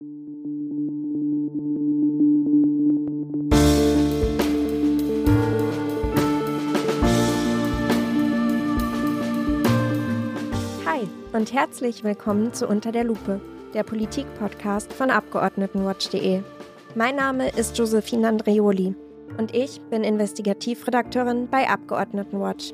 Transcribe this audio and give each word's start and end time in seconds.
Hi 0.00 0.06
und 11.32 11.52
herzlich 11.52 12.04
willkommen 12.04 12.54
zu 12.54 12.68
Unter 12.68 12.92
der 12.92 13.02
Lupe, 13.02 13.40
der 13.74 13.82
Politik-Podcast 13.82 14.92
von 14.92 15.10
Abgeordnetenwatch.de. 15.10 16.42
Mein 16.94 17.16
Name 17.16 17.48
ist 17.48 17.76
Josephine 17.76 18.28
Andreoli 18.28 18.94
und 19.36 19.52
ich 19.52 19.80
bin 19.90 20.04
Investigativredakteurin 20.04 21.48
bei 21.50 21.68
Abgeordnetenwatch. 21.68 22.72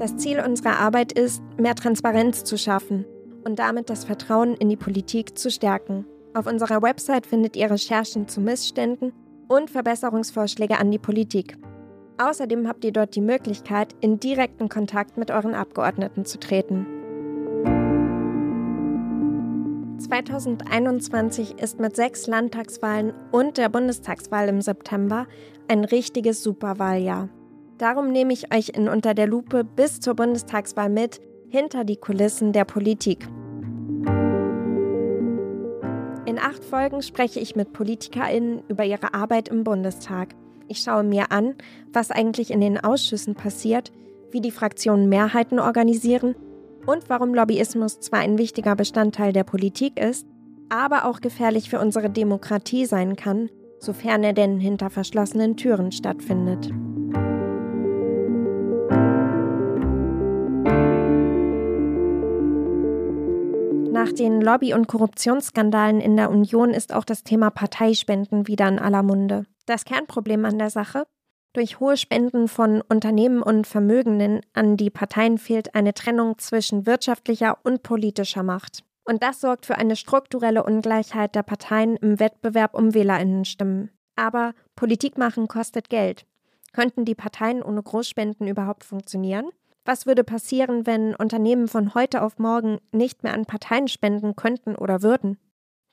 Das 0.00 0.16
Ziel 0.16 0.40
unserer 0.40 0.80
Arbeit 0.80 1.12
ist, 1.12 1.40
mehr 1.56 1.76
Transparenz 1.76 2.42
zu 2.42 2.58
schaffen 2.58 3.06
und 3.46 3.60
damit 3.60 3.88
das 3.88 4.04
Vertrauen 4.04 4.54
in 4.54 4.68
die 4.68 4.76
Politik 4.76 5.38
zu 5.38 5.50
stärken. 5.52 6.04
Auf 6.34 6.46
unserer 6.46 6.82
Website 6.82 7.26
findet 7.26 7.54
ihr 7.54 7.70
Recherchen 7.70 8.26
zu 8.26 8.40
Missständen 8.40 9.12
und 9.46 9.70
Verbesserungsvorschläge 9.70 10.78
an 10.78 10.90
die 10.90 10.98
Politik. 10.98 11.56
Außerdem 12.18 12.66
habt 12.66 12.84
ihr 12.84 12.92
dort 12.92 13.14
die 13.14 13.20
Möglichkeit, 13.20 13.94
in 14.00 14.18
direkten 14.18 14.68
Kontakt 14.68 15.16
mit 15.16 15.30
euren 15.30 15.54
Abgeordneten 15.54 16.24
zu 16.24 16.40
treten. 16.40 16.86
2021 19.98 21.58
ist 21.58 21.78
mit 21.78 21.94
sechs 21.94 22.26
Landtagswahlen 22.26 23.12
und 23.30 23.58
der 23.58 23.68
Bundestagswahl 23.68 24.48
im 24.48 24.60
September 24.60 25.26
ein 25.68 25.84
richtiges 25.84 26.42
Superwahljahr. 26.42 27.28
Darum 27.78 28.10
nehme 28.10 28.32
ich 28.32 28.52
euch 28.52 28.70
in 28.70 28.88
Unter 28.88 29.14
der 29.14 29.28
Lupe 29.28 29.62
bis 29.62 30.00
zur 30.00 30.14
Bundestagswahl 30.14 30.88
mit, 30.88 31.20
hinter 31.48 31.84
die 31.84 31.96
Kulissen 31.96 32.52
der 32.52 32.64
Politik. 32.64 33.28
In 36.26 36.40
acht 36.40 36.64
Folgen 36.64 37.02
spreche 37.02 37.38
ich 37.38 37.54
mit 37.54 37.72
PolitikerInnen 37.72 38.64
über 38.66 38.84
ihre 38.84 39.14
Arbeit 39.14 39.48
im 39.48 39.62
Bundestag. 39.62 40.34
Ich 40.66 40.78
schaue 40.78 41.04
mir 41.04 41.30
an, 41.30 41.54
was 41.92 42.10
eigentlich 42.10 42.50
in 42.50 42.60
den 42.60 42.82
Ausschüssen 42.82 43.36
passiert, 43.36 43.92
wie 44.32 44.40
die 44.40 44.50
Fraktionen 44.50 45.08
Mehrheiten 45.08 45.60
organisieren 45.60 46.34
und 46.84 47.08
warum 47.08 47.32
Lobbyismus 47.32 48.00
zwar 48.00 48.18
ein 48.18 48.38
wichtiger 48.38 48.74
Bestandteil 48.74 49.32
der 49.32 49.44
Politik 49.44 50.00
ist, 50.00 50.26
aber 50.68 51.04
auch 51.04 51.20
gefährlich 51.20 51.70
für 51.70 51.78
unsere 51.78 52.10
Demokratie 52.10 52.86
sein 52.86 53.14
kann, 53.14 53.48
sofern 53.78 54.24
er 54.24 54.32
denn 54.32 54.58
hinter 54.58 54.90
verschlossenen 54.90 55.56
Türen 55.56 55.92
stattfindet. 55.92 56.72
Nach 64.06 64.12
den 64.12 64.40
Lobby- 64.40 64.72
und 64.72 64.86
Korruptionsskandalen 64.86 66.00
in 66.00 66.16
der 66.16 66.30
Union 66.30 66.70
ist 66.70 66.94
auch 66.94 67.02
das 67.02 67.24
Thema 67.24 67.50
Parteispenden 67.50 68.46
wieder 68.46 68.68
in 68.68 68.78
aller 68.78 69.02
Munde. 69.02 69.46
Das 69.66 69.84
Kernproblem 69.84 70.44
an 70.44 70.60
der 70.60 70.70
Sache? 70.70 71.08
Durch 71.54 71.80
hohe 71.80 71.96
Spenden 71.96 72.46
von 72.46 72.82
Unternehmen 72.82 73.42
und 73.42 73.66
Vermögenden 73.66 74.42
an 74.52 74.76
die 74.76 74.90
Parteien 74.90 75.38
fehlt 75.38 75.74
eine 75.74 75.92
Trennung 75.92 76.38
zwischen 76.38 76.86
wirtschaftlicher 76.86 77.58
und 77.64 77.82
politischer 77.82 78.44
Macht. 78.44 78.84
Und 79.04 79.24
das 79.24 79.40
sorgt 79.40 79.66
für 79.66 79.76
eine 79.76 79.96
strukturelle 79.96 80.62
Ungleichheit 80.62 81.34
der 81.34 81.42
Parteien 81.42 81.96
im 81.96 82.20
Wettbewerb 82.20 82.74
um 82.74 82.94
Wählerinnenstimmen. 82.94 83.90
Aber 84.14 84.54
Politik 84.76 85.18
machen 85.18 85.48
kostet 85.48 85.90
Geld. 85.90 86.26
Könnten 86.72 87.04
die 87.06 87.16
Parteien 87.16 87.60
ohne 87.60 87.82
Großspenden 87.82 88.46
überhaupt 88.46 88.84
funktionieren? 88.84 89.46
Was 89.86 90.04
würde 90.04 90.24
passieren, 90.24 90.84
wenn 90.84 91.14
Unternehmen 91.14 91.68
von 91.68 91.94
heute 91.94 92.22
auf 92.22 92.40
morgen 92.40 92.80
nicht 92.90 93.22
mehr 93.22 93.34
an 93.34 93.46
Parteien 93.46 93.86
spenden 93.86 94.34
könnten 94.34 94.74
oder 94.74 95.02
würden? 95.02 95.38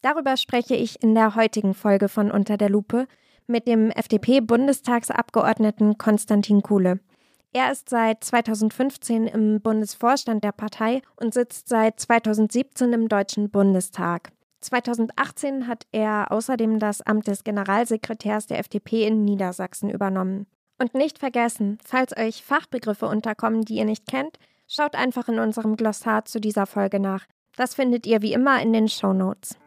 Darüber 0.01 0.35
spreche 0.35 0.75
ich 0.75 1.03
in 1.03 1.13
der 1.13 1.35
heutigen 1.35 1.75
Folge 1.75 2.09
von 2.09 2.31
Unter 2.31 2.57
der 2.57 2.69
Lupe 2.69 3.07
mit 3.45 3.67
dem 3.67 3.91
FDP-Bundestagsabgeordneten 3.91 5.99
Konstantin 5.99 6.63
Kuhle. 6.63 7.01
Er 7.53 7.71
ist 7.71 7.87
seit 7.87 8.23
2015 8.23 9.27
im 9.27 9.61
Bundesvorstand 9.61 10.43
der 10.43 10.53
Partei 10.53 11.03
und 11.17 11.35
sitzt 11.35 11.69
seit 11.69 11.99
2017 11.99 12.93
im 12.93 13.07
Deutschen 13.07 13.51
Bundestag. 13.51 14.31
2018 14.61 15.67
hat 15.67 15.85
er 15.91 16.31
außerdem 16.31 16.79
das 16.79 17.01
Amt 17.01 17.27
des 17.27 17.43
Generalsekretärs 17.43 18.47
der 18.47 18.57
FDP 18.57 19.05
in 19.05 19.23
Niedersachsen 19.23 19.91
übernommen. 19.91 20.47
Und 20.79 20.95
nicht 20.95 21.19
vergessen, 21.19 21.77
falls 21.83 22.17
euch 22.17 22.43
Fachbegriffe 22.43 23.05
unterkommen, 23.05 23.61
die 23.61 23.75
ihr 23.75 23.85
nicht 23.85 24.07
kennt, 24.07 24.37
schaut 24.67 24.95
einfach 24.95 25.27
in 25.27 25.39
unserem 25.39 25.75
Glossar 25.75 26.25
zu 26.25 26.39
dieser 26.39 26.65
Folge 26.65 26.99
nach. 26.99 27.25
Das 27.55 27.75
findet 27.75 28.07
ihr 28.07 28.21
wie 28.21 28.33
immer 28.33 28.61
in 28.61 28.73
den 28.73 28.87
Show 28.87 29.13
Notes. 29.13 29.57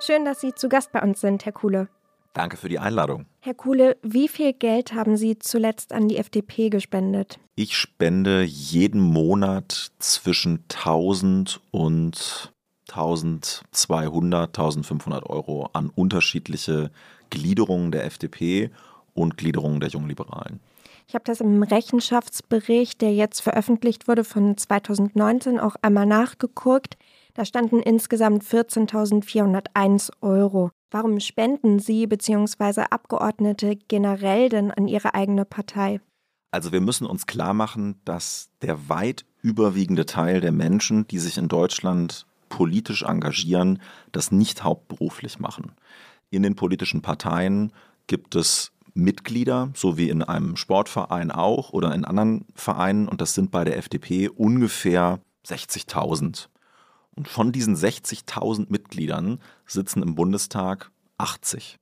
Schön, 0.00 0.24
dass 0.24 0.40
Sie 0.40 0.54
zu 0.54 0.68
Gast 0.68 0.92
bei 0.92 1.02
uns 1.02 1.20
sind, 1.20 1.44
Herr 1.44 1.52
Kuhle. 1.52 1.88
Danke 2.34 2.56
für 2.56 2.68
die 2.68 2.78
Einladung. 2.78 3.26
Herr 3.40 3.54
Kuhle, 3.54 3.96
wie 4.02 4.28
viel 4.28 4.52
Geld 4.52 4.92
haben 4.94 5.16
Sie 5.16 5.38
zuletzt 5.38 5.92
an 5.92 6.08
die 6.08 6.18
FDP 6.18 6.70
gespendet? 6.70 7.40
Ich 7.56 7.76
spende 7.76 8.42
jeden 8.42 9.00
Monat 9.00 9.90
zwischen 9.98 10.64
1000 10.70 11.60
und 11.72 12.52
1200, 12.88 14.48
1500 14.48 15.28
Euro 15.28 15.70
an 15.72 15.90
unterschiedliche 15.94 16.90
Gliederungen 17.30 17.92
der 17.92 18.04
FDP 18.04 18.70
und 19.14 19.36
Gliederungen 19.36 19.80
der 19.80 19.90
Jungliberalen. 19.90 20.60
Ich 21.06 21.14
habe 21.14 21.24
das 21.24 21.40
im 21.40 21.62
Rechenschaftsbericht, 21.62 23.00
der 23.00 23.14
jetzt 23.14 23.40
veröffentlicht 23.40 24.08
wurde 24.08 24.24
von 24.24 24.56
2019, 24.56 25.58
auch 25.58 25.76
einmal 25.80 26.04
nachgeguckt. 26.04 26.98
Da 27.32 27.46
standen 27.46 27.80
insgesamt 27.80 28.44
14.401 28.44 30.12
Euro. 30.20 30.70
Warum 30.90 31.18
spenden 31.20 31.78
Sie 31.78 32.06
bzw. 32.06 32.82
Abgeordnete 32.90 33.76
generell 33.88 34.50
denn 34.50 34.70
an 34.70 34.86
Ihre 34.86 35.14
eigene 35.14 35.44
Partei? 35.44 36.00
Also 36.50 36.72
wir 36.72 36.80
müssen 36.80 37.06
uns 37.06 37.26
klar 37.26 37.54
machen, 37.54 38.00
dass 38.04 38.50
der 38.62 38.88
weit 38.88 39.24
überwiegende 39.40 40.06
Teil 40.06 40.40
der 40.40 40.52
Menschen, 40.52 41.06
die 41.08 41.18
sich 41.18 41.38
in 41.38 41.48
Deutschland 41.48 42.26
politisch 42.48 43.02
engagieren, 43.02 43.80
das 44.12 44.32
nicht 44.32 44.64
hauptberuflich 44.64 45.38
machen. 45.38 45.72
In 46.30 46.42
den 46.42 46.56
politischen 46.56 47.02
Parteien 47.02 47.72
gibt 48.06 48.34
es 48.34 48.72
Mitglieder, 48.94 49.70
so 49.74 49.96
wie 49.96 50.08
in 50.08 50.22
einem 50.22 50.56
Sportverein 50.56 51.30
auch 51.30 51.70
oder 51.70 51.94
in 51.94 52.04
anderen 52.04 52.46
Vereinen, 52.54 53.08
und 53.08 53.20
das 53.20 53.34
sind 53.34 53.50
bei 53.50 53.64
der 53.64 53.76
FDP 53.76 54.28
ungefähr 54.28 55.20
60.000. 55.46 56.48
Und 57.14 57.28
von 57.28 57.52
diesen 57.52 57.76
60.000 57.76 58.66
Mitgliedern 58.68 59.40
sitzen 59.66 60.02
im 60.02 60.14
Bundestag 60.14 60.90
80. 61.18 61.78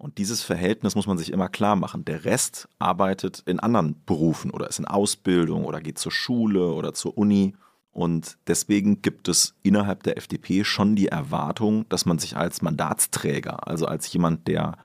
Und 0.00 0.18
dieses 0.18 0.42
Verhältnis 0.42 0.94
muss 0.94 1.06
man 1.06 1.18
sich 1.18 1.30
immer 1.30 1.48
klar 1.48 1.76
machen. 1.76 2.04
Der 2.06 2.24
Rest 2.24 2.68
arbeitet 2.78 3.42
in 3.46 3.60
anderen 3.60 4.02
Berufen 4.06 4.50
oder 4.50 4.68
ist 4.68 4.78
in 4.78 4.86
Ausbildung 4.86 5.64
oder 5.64 5.80
geht 5.80 5.98
zur 5.98 6.10
Schule 6.10 6.72
oder 6.72 6.94
zur 6.94 7.18
Uni. 7.18 7.54
Und 7.92 8.38
deswegen 8.46 9.02
gibt 9.02 9.28
es 9.28 9.54
innerhalb 9.62 10.02
der 10.04 10.16
FDP 10.16 10.64
schon 10.64 10.94
die 10.94 11.08
Erwartung, 11.08 11.88
dass 11.88 12.06
man 12.06 12.18
sich 12.18 12.36
als 12.36 12.62
Mandatsträger, 12.62 13.66
also 13.66 13.86
als 13.86 14.12
jemand, 14.12 14.46
der 14.46 14.78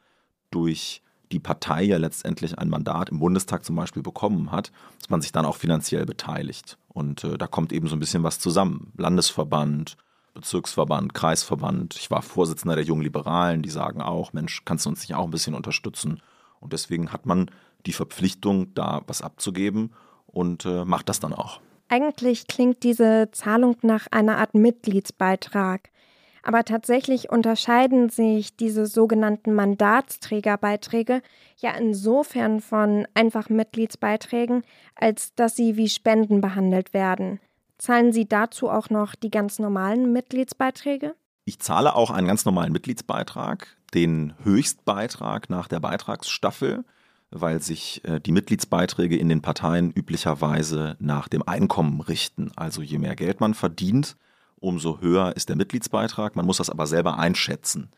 durch 0.50 1.02
die 1.32 1.40
Partei 1.40 1.84
ja 1.84 1.98
letztendlich 1.98 2.58
ein 2.58 2.70
Mandat 2.70 3.10
im 3.10 3.20
Bundestag 3.20 3.66
zum 3.66 3.76
Beispiel 3.76 4.04
bekommen 4.04 4.52
hat, 4.52 4.72
dass 5.00 5.10
man 5.10 5.22
sich 5.22 5.32
dann 5.32 5.46
auch 5.46 5.56
finanziell 5.56 6.06
beteiligt. 6.06 6.78
Und 6.88 7.24
äh, 7.24 7.38
da 7.38 7.48
kommt 7.48 7.74
eben 7.74 7.88
so 7.88 7.96
ein 7.96 8.00
bisschen 8.00 8.24
was 8.24 8.40
zusammen. 8.40 8.92
Landesverband, 8.98 9.98
Bezirksverband, 10.34 11.14
Kreisverband. 11.14 11.96
Ich 11.96 12.12
war 12.12 12.22
Vorsitzender 12.22 12.76
der 12.76 12.86
Jungen 12.86 13.02
Liberalen, 13.02 13.62
die 13.62 13.70
sagen 13.70 14.02
auch, 14.02 14.34
Mensch, 14.34 14.64
kannst 14.66 14.86
du 14.86 14.90
uns 14.90 15.02
nicht 15.02 15.16
auch 15.16 15.26
ein 15.26 15.32
bisschen 15.32 15.56
unterstützen? 15.56 16.22
Und 16.60 16.74
deswegen 16.74 17.12
hat 17.12 17.26
man 17.26 17.52
die 17.86 17.94
Verpflichtung, 17.94 18.74
da 18.74 19.02
was 19.08 19.22
abzugeben 19.22 19.94
und 20.26 20.66
äh, 20.66 20.86
macht 20.86 21.10
das 21.10 21.20
dann 21.20 21.34
auch. 21.34 21.60
Eigentlich 21.88 22.48
klingt 22.48 22.84
diese 22.84 23.30
Zahlung 23.32 23.78
nach 23.82 24.08
einer 24.12 24.38
Art 24.38 24.56
Mitgliedsbeitrag. 24.56 25.90
Aber 26.44 26.64
tatsächlich 26.64 27.32
unterscheiden 27.32 28.10
sich 28.10 28.56
diese 28.56 28.86
sogenannten 28.86 29.56
Mandatsträgerbeiträge 29.56 31.22
ja 31.58 31.72
insofern 31.72 32.62
von 32.62 33.08
einfach 33.16 33.50
Mitgliedsbeiträgen, 33.50 34.64
als 34.96 35.34
dass 35.34 35.56
sie 35.56 35.76
wie 35.76 35.90
Spenden 35.90 36.42
behandelt 36.42 36.94
werden. 36.94 37.40
Zahlen 37.78 38.14
Sie 38.14 38.28
dazu 38.28 38.70
auch 38.70 38.90
noch 38.90 39.16
die 39.16 39.32
ganz 39.32 39.60
normalen 39.60 40.14
Mitgliedsbeiträge? 40.14 41.16
Ich 41.46 41.60
zahle 41.60 41.96
auch 41.96 42.10
einen 42.10 42.28
ganz 42.28 42.46
normalen 42.46 42.72
Mitgliedsbeitrag, 42.72 43.76
den 43.94 44.34
Höchstbeitrag 44.44 45.50
nach 45.50 45.68
der 45.68 45.80
Beitragsstaffel, 45.80 46.86
weil 47.42 47.62
sich 47.62 48.02
äh, 48.06 48.20
die 48.20 48.32
Mitgliedsbeiträge 48.32 49.18
in 49.18 49.30
den 49.30 49.42
Parteien 49.42 49.92
üblicherweise 49.92 50.96
nach 51.00 51.28
dem 51.28 51.44
Einkommen 51.48 52.02
richten. 52.02 52.52
Also 52.56 52.82
je 52.82 52.98
mehr 52.98 53.16
Geld 53.16 53.42
man 53.42 53.54
verdient, 53.54 54.16
umso 54.56 55.02
höher 55.02 55.36
ist 55.36 55.50
der 55.50 55.56
Mitgliedsbeitrag. 55.56 56.36
Man 56.36 56.46
muss 56.46 56.58
das 56.58 56.70
aber 56.70 56.88
selber 56.88 57.20
einschätzen. 57.20 57.90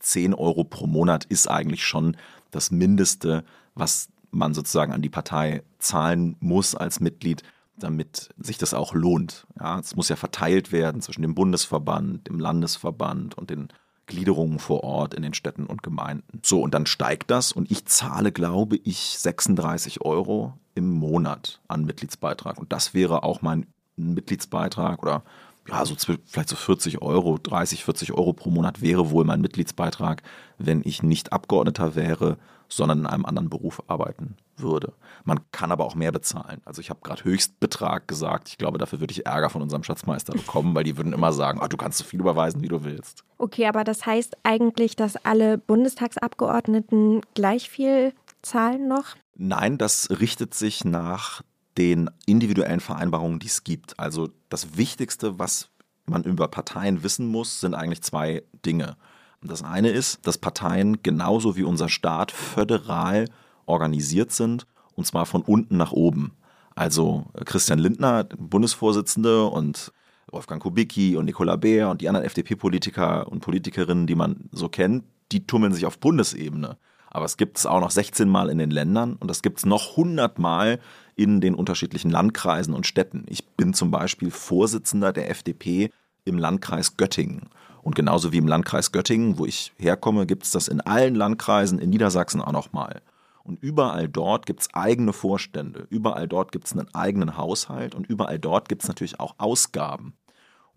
10 0.00 0.34
Euro 0.34 0.64
pro 0.64 0.86
Monat 0.86 1.24
ist 1.24 1.50
eigentlich 1.50 1.84
schon 1.84 2.16
das 2.50 2.70
Mindeste, 2.70 3.44
was 3.74 4.08
man 4.30 4.52
sozusagen 4.52 4.92
an 4.92 5.02
die 5.02 5.08
Partei 5.08 5.62
zahlen 5.78 6.36
muss 6.40 6.74
als 6.74 7.00
Mitglied, 7.00 7.42
damit 7.76 8.34
sich 8.36 8.58
das 8.58 8.74
auch 8.74 8.94
lohnt. 8.94 9.46
Ja, 9.58 9.78
es 9.78 9.96
muss 9.96 10.08
ja 10.08 10.16
verteilt 10.16 10.72
werden 10.72 11.00
zwischen 11.00 11.22
dem 11.22 11.34
Bundesverband, 11.34 12.28
dem 12.28 12.38
Landesverband 12.38 13.38
und 13.38 13.50
den 13.50 13.68
Gliederungen 14.06 14.58
vor 14.58 14.84
Ort 14.84 15.14
in 15.14 15.22
den 15.22 15.34
Städten 15.34 15.66
und 15.66 15.82
Gemeinden. 15.82 16.40
So, 16.42 16.60
und 16.60 16.74
dann 16.74 16.86
steigt 16.86 17.30
das 17.30 17.52
und 17.52 17.70
ich 17.70 17.86
zahle, 17.86 18.32
glaube 18.32 18.76
ich, 18.76 19.18
36 19.18 20.02
Euro 20.02 20.54
im 20.74 20.90
Monat 20.90 21.60
an 21.68 21.84
Mitgliedsbeitrag. 21.84 22.58
Und 22.58 22.72
das 22.72 22.94
wäre 22.94 23.22
auch 23.22 23.42
mein 23.42 23.66
Mitgliedsbeitrag 23.96 25.02
oder 25.02 25.22
ja, 25.68 25.84
so 25.86 25.94
vielleicht 25.96 26.48
so 26.48 26.56
40 26.56 27.00
Euro, 27.00 27.38
30, 27.38 27.84
40 27.84 28.12
Euro 28.12 28.34
pro 28.34 28.50
Monat 28.50 28.82
wäre 28.82 29.10
wohl 29.10 29.24
mein 29.24 29.40
Mitgliedsbeitrag, 29.40 30.22
wenn 30.58 30.82
ich 30.84 31.02
nicht 31.02 31.32
Abgeordneter 31.32 31.94
wäre, 31.94 32.36
sondern 32.68 33.00
in 33.00 33.06
einem 33.06 33.24
anderen 33.24 33.50
Beruf 33.50 33.82
arbeiten 33.86 34.36
würde. 34.56 34.92
Man 35.24 35.40
kann 35.52 35.72
aber 35.72 35.84
auch 35.84 35.94
mehr 35.94 36.12
bezahlen. 36.12 36.60
Also 36.64 36.80
ich 36.80 36.90
habe 36.90 37.00
gerade 37.02 37.24
Höchstbetrag 37.24 38.06
gesagt. 38.06 38.48
Ich 38.48 38.58
glaube, 38.58 38.78
dafür 38.78 39.00
würde 39.00 39.12
ich 39.12 39.26
Ärger 39.26 39.50
von 39.50 39.62
unserem 39.62 39.82
Schatzmeister 39.82 40.32
bekommen, 40.32 40.74
weil 40.74 40.84
die 40.84 40.96
würden 40.96 41.12
immer 41.12 41.32
sagen, 41.32 41.60
oh, 41.62 41.66
du 41.66 41.76
kannst 41.76 41.98
so 41.98 42.04
viel 42.04 42.20
überweisen, 42.20 42.62
wie 42.62 42.68
du 42.68 42.84
willst. 42.84 43.24
Okay, 43.38 43.66
aber 43.66 43.84
das 43.84 44.06
heißt 44.06 44.36
eigentlich, 44.42 44.96
dass 44.96 45.16
alle 45.16 45.58
Bundestagsabgeordneten 45.58 47.22
gleich 47.34 47.68
viel 47.68 48.12
zahlen 48.42 48.88
noch? 48.88 49.16
Nein, 49.36 49.78
das 49.78 50.08
richtet 50.10 50.54
sich 50.54 50.84
nach 50.84 51.42
den 51.76 52.08
individuellen 52.26 52.80
Vereinbarungen, 52.80 53.40
die 53.40 53.48
es 53.48 53.64
gibt. 53.64 53.98
Also 53.98 54.28
das 54.48 54.76
Wichtigste, 54.76 55.38
was 55.38 55.70
man 56.06 56.22
über 56.22 56.48
Parteien 56.48 57.02
wissen 57.02 57.26
muss, 57.26 57.60
sind 57.60 57.74
eigentlich 57.74 58.02
zwei 58.02 58.44
Dinge. 58.64 58.96
Das 59.44 59.62
eine 59.62 59.90
ist, 59.90 60.26
dass 60.26 60.38
Parteien 60.38 61.02
genauso 61.02 61.56
wie 61.56 61.64
unser 61.64 61.88
Staat 61.88 62.32
föderal 62.32 63.26
organisiert 63.66 64.32
sind, 64.32 64.66
und 64.94 65.06
zwar 65.06 65.26
von 65.26 65.42
unten 65.42 65.76
nach 65.76 65.92
oben. 65.92 66.32
Also 66.74 67.26
äh, 67.34 67.44
Christian 67.44 67.78
Lindner, 67.78 68.24
Bundesvorsitzende, 68.24 69.44
und 69.46 69.92
Wolfgang 70.30 70.62
Kubicki 70.62 71.16
und 71.16 71.26
Nicola 71.26 71.56
Beer 71.56 71.90
und 71.90 72.00
die 72.00 72.08
anderen 72.08 72.26
FDP-Politiker 72.26 73.28
und 73.28 73.40
Politikerinnen, 73.40 74.06
die 74.06 74.14
man 74.14 74.48
so 74.50 74.68
kennt, 74.68 75.04
die 75.30 75.46
tummeln 75.46 75.72
sich 75.72 75.86
auf 75.86 75.98
Bundesebene. 75.98 76.76
Aber 77.08 77.24
es 77.24 77.36
gibt 77.36 77.58
es 77.58 77.66
auch 77.66 77.80
noch 77.80 77.92
16 77.92 78.28
Mal 78.28 78.50
in 78.50 78.58
den 78.58 78.70
Ländern 78.70 79.14
und 79.14 79.28
das 79.28 79.42
gibt 79.42 79.58
es 79.58 79.66
noch 79.66 79.90
100 79.90 80.38
Mal 80.38 80.80
in 81.14 81.40
den 81.40 81.54
unterschiedlichen 81.54 82.10
Landkreisen 82.10 82.74
und 82.74 82.86
Städten. 82.86 83.24
Ich 83.28 83.46
bin 83.50 83.72
zum 83.72 83.92
Beispiel 83.92 84.32
Vorsitzender 84.32 85.12
der 85.12 85.30
FDP 85.30 85.90
im 86.24 86.38
Landkreis 86.38 86.96
Göttingen. 86.96 87.50
Und 87.84 87.94
genauso 87.94 88.32
wie 88.32 88.38
im 88.38 88.48
Landkreis 88.48 88.92
Göttingen, 88.92 89.36
wo 89.36 89.44
ich 89.44 89.74
herkomme, 89.76 90.24
gibt 90.24 90.44
es 90.44 90.50
das 90.50 90.68
in 90.68 90.80
allen 90.80 91.14
Landkreisen 91.14 91.78
in 91.78 91.90
Niedersachsen 91.90 92.40
auch 92.40 92.50
nochmal. 92.52 93.02
Und 93.42 93.62
überall 93.62 94.08
dort 94.08 94.46
gibt 94.46 94.62
es 94.62 94.74
eigene 94.74 95.12
Vorstände, 95.12 95.86
überall 95.90 96.26
dort 96.26 96.50
gibt 96.50 96.66
es 96.66 96.72
einen 96.72 96.92
eigenen 96.94 97.36
Haushalt 97.36 97.94
und 97.94 98.06
überall 98.06 98.38
dort 98.38 98.70
gibt 98.70 98.82
es 98.82 98.88
natürlich 98.88 99.20
auch 99.20 99.34
Ausgaben. 99.36 100.14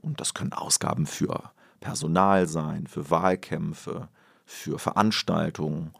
Und 0.01 0.19
das 0.19 0.33
können 0.33 0.51
Ausgaben 0.51 1.05
für 1.05 1.51
Personal 1.79 2.45
sein, 2.45 2.87
für 2.87 3.09
Wahlkämpfe, 3.09 4.09
für 4.43 4.77
Veranstaltungen. 4.77 5.91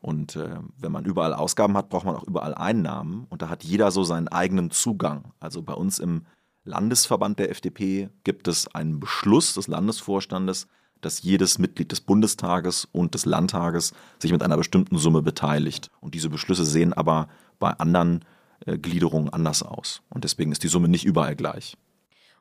Und 0.00 0.34
äh, 0.34 0.56
wenn 0.78 0.90
man 0.90 1.04
überall 1.04 1.32
Ausgaben 1.32 1.76
hat, 1.76 1.90
braucht 1.90 2.06
man 2.06 2.16
auch 2.16 2.24
überall 2.24 2.54
Einnahmen. 2.56 3.28
Und 3.30 3.40
da 3.40 3.48
hat 3.48 3.62
jeder 3.62 3.92
so 3.92 4.02
seinen 4.02 4.26
eigenen 4.26 4.72
Zugang. 4.72 5.32
Also 5.38 5.62
bei 5.62 5.74
uns 5.74 6.00
im 6.00 6.26
Landesverband 6.66 7.38
der 7.38 7.50
FDP 7.50 8.10
gibt 8.24 8.48
es 8.48 8.66
einen 8.74 9.00
Beschluss 9.00 9.54
des 9.54 9.68
Landesvorstandes, 9.68 10.66
dass 11.00 11.22
jedes 11.22 11.58
Mitglied 11.58 11.92
des 11.92 12.00
Bundestages 12.00 12.88
und 12.90 13.14
des 13.14 13.24
Landtages 13.24 13.92
sich 14.18 14.32
mit 14.32 14.42
einer 14.42 14.56
bestimmten 14.56 14.98
Summe 14.98 15.22
beteiligt. 15.22 15.90
Und 16.00 16.14
diese 16.14 16.28
Beschlüsse 16.28 16.64
sehen 16.64 16.92
aber 16.92 17.28
bei 17.58 17.70
anderen 17.70 18.24
äh, 18.64 18.76
Gliederungen 18.78 19.28
anders 19.28 19.62
aus. 19.62 20.02
Und 20.10 20.24
deswegen 20.24 20.52
ist 20.52 20.62
die 20.62 20.68
Summe 20.68 20.88
nicht 20.88 21.04
überall 21.04 21.36
gleich. 21.36 21.76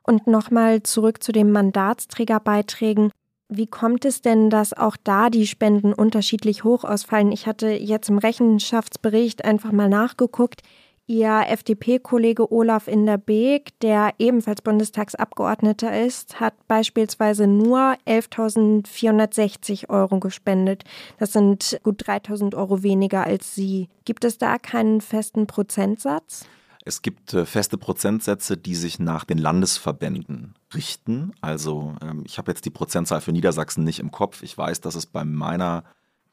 Und 0.03 0.27
nochmal 0.27 0.83
zurück 0.83 1.23
zu 1.23 1.31
den 1.31 1.51
Mandatsträgerbeiträgen. 1.51 3.11
Wie 3.47 3.67
kommt 3.67 4.05
es 4.05 4.21
denn, 4.21 4.49
dass 4.49 4.73
auch 4.73 4.97
da 5.03 5.29
die 5.29 5.45
Spenden 5.45 5.93
unterschiedlich 5.93 6.63
hoch 6.63 6.83
ausfallen? 6.83 7.31
Ich 7.31 7.45
hatte 7.45 7.67
jetzt 7.69 8.09
im 8.09 8.17
Rechenschaftsbericht 8.17 9.45
einfach 9.45 9.71
mal 9.71 9.89
nachgeguckt. 9.89 10.61
Ihr 11.07 11.43
FDP-Kollege 11.49 12.51
Olaf 12.51 12.87
Inderbeek, 12.87 13.79
der 13.81 14.15
ebenfalls 14.17 14.63
Bundestagsabgeordneter 14.63 16.03
ist, 16.03 16.39
hat 16.39 16.55
beispielsweise 16.67 17.45
nur 17.45 17.95
11.460 18.07 19.89
Euro 19.89 20.19
gespendet. 20.19 20.83
Das 21.19 21.31
sind 21.31 21.79
gut 21.83 22.01
3.000 22.01 22.55
Euro 22.57 22.81
weniger 22.81 23.23
als 23.23 23.53
Sie. 23.53 23.87
Gibt 24.05 24.25
es 24.25 24.39
da 24.39 24.57
keinen 24.57 24.99
festen 24.99 25.45
Prozentsatz? 25.45 26.47
Es 26.85 27.03
gibt 27.03 27.35
äh, 27.35 27.45
feste 27.45 27.77
Prozentsätze, 27.77 28.57
die 28.57 28.75
sich 28.75 28.97
nach 28.97 29.25
den 29.25 29.37
Landesverbänden 29.37 30.55
richten. 30.73 31.33
Also 31.39 31.93
ähm, 32.01 32.23
ich 32.25 32.39
habe 32.39 32.51
jetzt 32.51 32.65
die 32.65 32.71
Prozentzahl 32.71 33.21
für 33.21 33.31
Niedersachsen 33.31 33.83
nicht 33.83 33.99
im 33.99 34.09
Kopf. 34.09 34.41
Ich 34.41 34.57
weiß, 34.57 34.81
dass 34.81 34.95
es 34.95 35.05
bei 35.05 35.23
meiner 35.23 35.83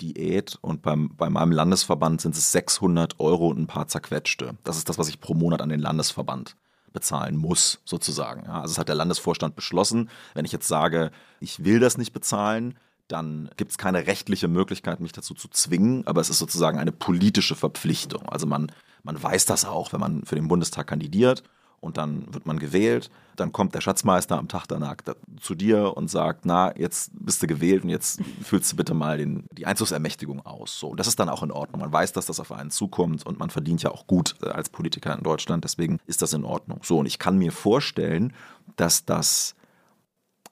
Diät 0.03 0.59
und 0.61 0.83
beim, 0.83 1.17
bei 1.17 1.31
meinem 1.31 1.53
Landesverband 1.53 2.21
sind 2.21 2.37
es 2.37 2.53
600 2.53 3.21
Euro 3.21 3.49
und 3.49 3.59
ein 3.59 3.67
paar 3.67 3.87
zerquetschte. 3.87 4.57
Das 4.65 4.77
ist 4.77 4.89
das, 4.89 4.99
was 4.99 5.09
ich 5.09 5.21
pro 5.21 5.35
Monat 5.35 5.63
an 5.63 5.69
den 5.69 5.81
Landesverband 5.81 6.57
bezahlen 6.93 7.37
muss, 7.37 7.81
sozusagen. 7.85 8.45
Ja, 8.45 8.61
also 8.61 8.73
es 8.73 8.79
hat 8.79 8.89
der 8.89 8.97
Landesvorstand 8.97 9.55
beschlossen. 9.55 10.11
Wenn 10.35 10.45
ich 10.45 10.53
jetzt 10.53 10.69
sage, 10.69 11.11
ich 11.41 11.65
will 11.65 11.81
das 11.81 11.97
nicht 11.97 12.13
bezahlen, 12.13 12.77
dann 13.09 13.51
gibt 13.57 13.71
es 13.71 13.79
keine 13.79 14.07
rechtliche 14.07 14.49
Möglichkeit, 14.49 15.01
mich 15.01 15.13
dazu 15.13 15.35
zu 15.35 15.49
zwingen, 15.49 16.07
aber 16.07 16.21
es 16.21 16.31
ist 16.31 16.39
sozusagen 16.39 16.79
eine 16.79 16.93
politische 16.93 17.55
Verpflichtung. 17.55 18.29
Also 18.29 18.47
man, 18.47 18.73
man 19.03 19.23
weiß 19.23 19.47
das 19.47 19.65
auch, 19.65 19.93
wenn 19.93 20.01
man 20.01 20.25
für 20.25 20.35
den 20.35 20.49
Bundestag 20.49 20.89
kandidiert 20.89 21.43
und 21.83 21.97
dann 21.97 22.33
wird 22.33 22.47
man 22.47 22.59
gewählt. 22.59 23.11
Dann 23.37 23.53
kommt 23.53 23.75
der 23.75 23.81
Schatzmeister 23.81 24.39
am 24.39 24.47
Tag 24.47 24.67
danach 24.69 24.97
zu 25.41 25.55
dir 25.55 25.97
und 25.97 26.09
sagt, 26.09 26.47
na, 26.47 26.77
jetzt 26.79 27.11
bist 27.13 27.43
du 27.43 27.47
gewählt 27.47 27.83
und 27.83 27.91
jetzt 27.91 28.21
füllst 28.43 28.73
du 28.73 28.77
bitte 28.77 28.95
mal 28.95 29.19
den, 29.19 29.47
die 29.51 29.67
Einzugsermächtigung 29.67 30.47
aus. 30.47 30.79
So, 30.79 30.95
das 30.95 31.09
ist 31.09 31.19
dann 31.19 31.29
auch 31.29 31.43
in 31.43 31.51
Ordnung. 31.51 31.81
Man 31.81 31.93
weiß, 31.93 32.13
dass 32.13 32.27
das 32.27 32.39
auf 32.39 32.53
einen 32.53 32.71
zukommt 32.71 33.27
und 33.27 33.39
man 33.41 33.51
verdient 33.51 33.83
ja 33.83 33.91
auch 33.91 34.07
gut 34.07 34.37
äh, 34.43 34.49
als 34.49 34.69
Politiker 34.69 35.17
in 35.17 35.25
Deutschland. 35.25 35.65
Deswegen 35.65 35.99
ist 36.07 36.23
das 36.23 36.33
in 36.33 36.45
Ordnung. 36.45 36.81
So, 36.83 36.99
und 36.99 37.07
ich 37.07 37.19
kann 37.19 37.37
mir 37.37 37.51
vorstellen, 37.51 38.33
dass 38.77 39.05
das 39.05 39.57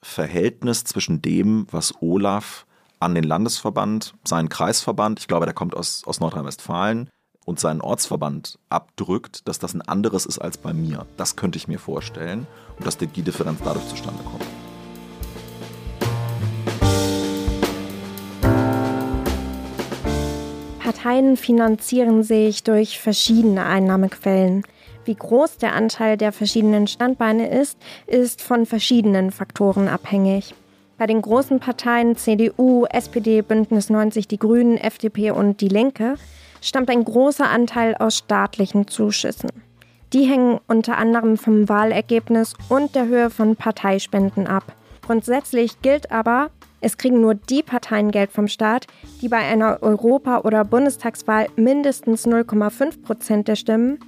Verhältnis 0.03 0.83
zwischen 0.85 1.23
dem, 1.23 1.67
was 1.71 1.95
Olaf 2.01 2.67
an 2.99 3.15
den 3.15 3.25
Landesverband, 3.25 4.15
seinen 4.25 4.49
Kreisverband, 4.49 5.21
ich 5.21 5.29
glaube, 5.29 5.47
der 5.47 5.55
kommt 5.55 5.77
aus, 5.77 6.03
aus 6.07 6.19
Nordrhein-Westfalen, 6.19 7.09
und 7.51 7.59
seinen 7.59 7.81
Ortsverband 7.81 8.61
abdrückt, 8.69 9.49
dass 9.49 9.59
das 9.59 9.75
ein 9.75 9.83
anderes 9.83 10.25
ist 10.25 10.39
als 10.39 10.57
bei 10.57 10.73
mir. 10.73 11.05
Das 11.17 11.35
könnte 11.35 11.59
ich 11.59 11.67
mir 11.67 11.81
vorstellen 11.81 12.47
und 12.79 12.87
dass 12.87 12.97
die 12.97 13.09
Differenz 13.09 13.59
dadurch 13.65 13.89
zustande 13.89 14.23
kommt. 14.23 14.45
Parteien 20.79 21.37
finanzieren 21.37 22.23
sich 22.23 22.63
durch 22.63 23.01
verschiedene 23.01 23.67
Einnahmequellen. 23.67 24.63
Wie 25.05 25.17
groß 25.17 25.57
der 25.57 25.75
Anteil 25.75 26.17
der 26.17 26.31
verschiedenen 26.31 26.87
Standbeine 26.87 27.51
ist, 27.51 27.77
ist 28.07 28.43
von 28.43 28.65
verschiedenen 28.65 29.33
Faktoren 29.33 29.89
abhängig. 29.89 30.55
Bei 30.99 31.09
den 31.09 31.21
großen 31.21 31.59
Parteien 31.59 32.15
CDU, 32.15 32.85
SPD, 32.85 33.43
Bündnis 33.43 33.91
90, 33.91 34.29
die 34.29 34.39
Grünen, 34.39 34.77
FDP 34.77 35.33
und 35.33 35.61
die 35.61 35.69
Linke 35.69 36.15
stammt 36.61 36.91
ein 36.91 37.05
großer 37.05 37.49
Anteil 37.49 37.95
aus 37.95 38.19
staatlichen 38.19 38.89
Zuschüssen. 38.89 39.51
Die 40.13 40.25
hängen 40.25 40.59
unter 40.67 40.99
anderem 40.99 41.37
vom 41.37 41.69
Wahlergebnis 41.69 42.55
und 42.69 42.95
der 42.95 43.07
Höhe 43.07 43.31
von 43.31 43.57
Parteispenden 43.57 44.47
ab. 44.47 44.75
Grundsätzlich 45.07 45.81
gilt 45.83 46.11
aber, 46.11 46.51
es 46.81 46.97
kriegen 46.97 47.21
nur 47.21 47.35
die 47.35 47.63
Parteien 47.63 48.11
Geld 48.11 48.33
vom 48.33 48.49
Staat, 48.49 48.87
die 49.21 49.29
bei 49.29 49.39
einer 49.39 49.83
Europa- 49.83 50.41
oder 50.41 50.65
Bundestagswahl 50.65 51.47
mindestens 51.57 52.27
0,5 52.27 53.03
Prozent 53.03 53.49
der 53.49 53.57
Stimmen 53.57 53.99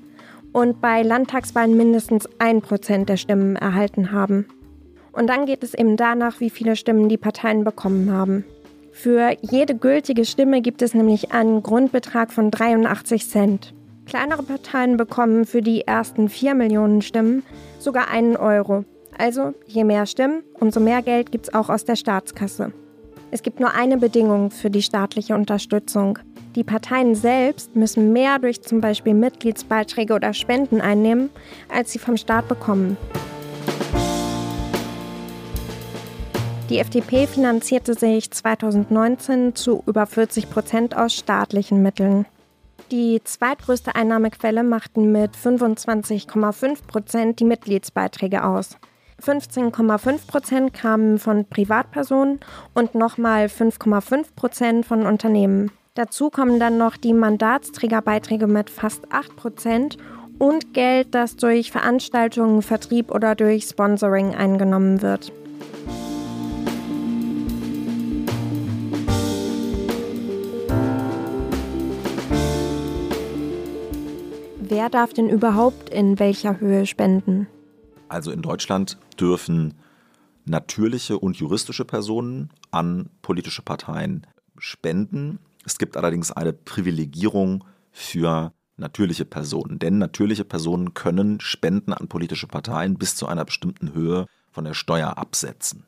und 0.53 0.81
bei 0.81 1.03
Landtagswahlen 1.03 1.77
mindestens 1.77 2.29
1 2.39 2.67
Prozent 2.67 3.09
der 3.09 3.17
Stimmen 3.17 3.57
erhalten 3.57 4.13
haben. 4.13 4.47
Und 5.13 5.29
dann 5.29 5.47
geht 5.47 5.63
es 5.63 5.75
eben 5.75 5.97
danach, 5.97 6.41
wie 6.41 6.51
viele 6.51 6.77
Stimmen 6.77 7.09
die 7.09 7.19
Parteien 7.19 7.65
bekommen 7.65 8.11
haben. 8.11 8.45
Für 8.93 9.35
jede 9.41 9.75
gültige 9.75 10.27
Stimme 10.27 10.61
gibt 10.61 10.83
es 10.83 10.93
nämlich 10.93 11.33
einen 11.33 11.63
Grundbetrag 11.63 12.31
von 12.31 12.51
83 12.51 13.29
Cent. 13.29 13.75
Kleinere 14.05 14.43
Parteien 14.43 14.99
bekommen 14.99 15.47
für 15.47 15.63
die 15.63 15.81
ersten 15.81 16.29
4 16.29 16.55
Millionen 16.55 17.01
Stimmen 17.01 17.43
sogar 17.79 18.11
einen 18.11 18.37
Euro. 18.37 18.85
Also 19.17 19.55
je 19.67 19.85
mehr 19.85 20.05
Stimmen, 20.05 20.43
umso 20.61 20.79
mehr 20.79 21.01
Geld 21.03 21.33
gibt 21.33 21.49
es 21.49 21.55
auch 21.55 21.71
aus 21.71 21.85
der 21.85 21.97
Staatskasse. 21.97 22.73
Es 23.31 23.43
gibt 23.43 23.61
nur 23.61 23.73
eine 23.75 23.97
Bedingung 23.97 24.51
für 24.51 24.69
die 24.69 24.83
staatliche 24.83 25.35
Unterstützung. 25.35 26.19
Die 26.55 26.65
Parteien 26.65 27.15
selbst 27.15 27.75
müssen 27.75 28.13
mehr 28.13 28.39
durch 28.39 28.61
zum 28.61 28.83
Beispiel 28.83 29.15
Mitgliedsbeiträge 29.15 30.13
oder 30.13 30.35
Spenden 30.35 30.83
einnehmen, 30.83 31.31
als 31.75 31.93
sie 31.93 31.99
vom 31.99 32.19
Staat 32.19 32.47
bekommen. 32.47 32.99
Die 36.73 36.79
FDP 36.79 37.27
finanzierte 37.27 37.93
sich 37.93 38.31
2019 38.31 39.55
zu 39.55 39.83
über 39.87 40.07
40 40.07 40.49
Prozent 40.49 40.97
aus 40.97 41.13
staatlichen 41.13 41.83
Mitteln. 41.83 42.25
Die 42.91 43.21
zweitgrößte 43.23 43.95
Einnahmequelle 43.95 44.63
machten 44.63 45.13
mit 45.13 45.33
25,5 45.37 46.87
Prozent 46.87 47.41
die 47.41 47.45
Mitgliedsbeiträge 47.45 48.43
aus. 48.43 48.79
15,5 49.23 50.27
Prozent 50.27 50.73
kamen 50.73 51.19
von 51.19 51.45
Privatpersonen 51.45 52.41
und 52.73 52.95
nochmal 52.95 53.49
5,5 53.49 54.35
Prozent 54.35 54.87
von 54.87 55.05
Unternehmen. 55.05 55.73
Dazu 55.93 56.31
kommen 56.31 56.59
dann 56.59 56.79
noch 56.79 56.97
die 56.97 57.13
Mandatsträgerbeiträge 57.13 58.47
mit 58.47 58.71
fast 58.71 59.13
8 59.13 59.37
Prozent 59.37 59.99
und 60.39 60.73
Geld, 60.73 61.09
das 61.15 61.37
durch 61.37 61.71
Veranstaltungen, 61.71 62.63
Vertrieb 62.63 63.11
oder 63.11 63.35
durch 63.35 63.65
Sponsoring 63.65 64.35
eingenommen 64.35 65.03
wird. 65.03 65.35
Wer 74.83 74.91
darf 74.91 75.13
denn 75.13 75.29
überhaupt 75.29 75.91
in 75.91 76.19
welcher 76.19 76.59
Höhe 76.59 76.87
spenden? 76.87 77.47
Also 78.09 78.33
in 78.33 78.43
Deutschland 78.43 78.99
dürfen 79.17 79.75
natürliche 80.45 81.21
und 81.21 81.37
juristische 81.37 81.85
Personen 81.85 82.51
an 82.73 83.09
politische 83.23 83.63
Parteien 83.63 84.27
spenden. 84.59 85.39
Es 85.65 85.79
gibt 85.79 85.97
allerdings 85.97 86.33
eine 86.33 86.53
Privilegierung 86.53 87.63
für 87.93 88.53
natürliche 88.77 89.25
Personen, 89.25 89.79
denn 89.79 89.99
natürliche 89.99 90.45
Personen 90.45 90.95
können 90.95 91.39
Spenden 91.39 91.93
an 91.93 92.09
politische 92.09 92.49
Parteien 92.49 92.99
bis 92.99 93.15
zu 93.15 93.29
einer 93.29 93.45
bestimmten 93.45 93.95
Höhe 93.95 94.27
von 94.51 94.65
der 94.65 94.75
Steuer 94.75 95.17
absetzen. 95.17 95.87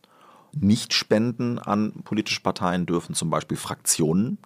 Nicht-Spenden 0.53 1.59
an 1.59 2.05
politische 2.05 2.43
Parteien 2.43 2.87
dürfen 2.87 3.17
zum 3.17 3.29
Beispiel 3.29 3.57
Fraktionen 3.57 4.39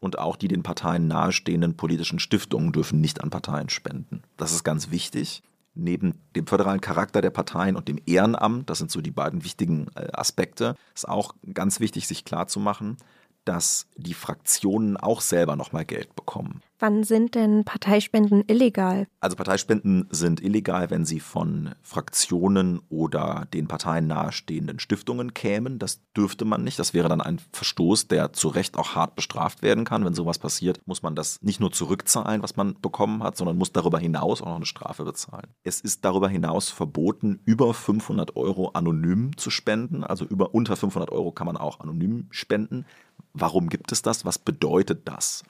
und 0.00 0.18
auch 0.18 0.36
die 0.36 0.48
den 0.48 0.62
Parteien 0.62 1.06
nahestehenden 1.06 1.76
politischen 1.76 2.18
Stiftungen 2.18 2.72
dürfen 2.72 3.00
nicht 3.00 3.22
an 3.22 3.30
Parteien 3.30 3.68
spenden. 3.68 4.22
Das 4.36 4.52
ist 4.52 4.64
ganz 4.64 4.90
wichtig 4.90 5.42
neben 5.74 6.20
dem 6.36 6.46
föderalen 6.46 6.80
Charakter 6.80 7.20
der 7.20 7.30
Parteien 7.30 7.76
und 7.76 7.88
dem 7.88 7.98
Ehrenamt, 8.06 8.70
das 8.70 8.78
sind 8.78 8.90
so 8.90 9.00
die 9.00 9.10
beiden 9.10 9.44
wichtigen 9.44 9.88
äh, 9.96 10.08
Aspekte, 10.12 10.76
ist 10.94 11.08
auch 11.08 11.34
ganz 11.52 11.80
wichtig, 11.80 12.06
sich 12.06 12.24
klarzumachen, 12.24 12.96
dass 13.44 13.86
die 13.96 14.14
Fraktionen 14.14 14.96
auch 14.96 15.20
selber 15.20 15.56
nochmal 15.56 15.84
Geld 15.84 16.14
bekommen. 16.16 16.62
Wann 16.80 17.04
sind 17.04 17.34
denn 17.34 17.64
Parteispenden 17.64 18.44
illegal? 18.46 19.06
Also 19.20 19.36
Parteispenden 19.36 20.06
sind 20.10 20.42
illegal, 20.42 20.90
wenn 20.90 21.06
sie 21.06 21.20
von 21.20 21.70
Fraktionen 21.82 22.80
oder 22.90 23.46
den 23.54 23.68
Parteien 23.68 24.06
nahestehenden 24.06 24.80
Stiftungen 24.80 25.32
kämen. 25.32 25.78
Das 25.78 26.00
dürfte 26.16 26.44
man 26.44 26.64
nicht. 26.64 26.78
Das 26.78 26.92
wäre 26.92 27.08
dann 27.08 27.20
ein 27.20 27.40
Verstoß, 27.52 28.08
der 28.08 28.32
zu 28.32 28.48
Recht 28.48 28.76
auch 28.76 28.96
hart 28.96 29.14
bestraft 29.14 29.62
werden 29.62 29.84
kann. 29.84 30.04
Wenn 30.04 30.14
sowas 30.14 30.38
passiert, 30.38 30.80
muss 30.84 31.02
man 31.02 31.14
das 31.14 31.40
nicht 31.40 31.60
nur 31.60 31.72
zurückzahlen, 31.72 32.42
was 32.42 32.56
man 32.56 32.74
bekommen 32.82 33.22
hat, 33.22 33.36
sondern 33.36 33.56
muss 33.56 33.72
darüber 33.72 33.98
hinaus 33.98 34.42
auch 34.42 34.48
noch 34.48 34.56
eine 34.56 34.66
Strafe 34.66 35.04
bezahlen. 35.04 35.46
Es 35.62 35.80
ist 35.80 36.04
darüber 36.04 36.28
hinaus 36.28 36.70
verboten, 36.70 37.40
über 37.44 37.72
500 37.72 38.36
Euro 38.36 38.70
anonym 38.70 39.36
zu 39.36 39.48
spenden. 39.50 40.04
Also 40.04 40.24
über 40.26 40.54
unter 40.54 40.76
500 40.76 41.10
Euro 41.12 41.30
kann 41.30 41.46
man 41.46 41.56
auch 41.56 41.80
anonym 41.80 42.26
spenden. 42.30 42.84
Warum 43.34 43.68
gibt 43.68 43.92
es 43.92 44.02
das? 44.02 44.24
Was 44.24 44.38
bedeutet 44.38 45.08
das? 45.08 45.42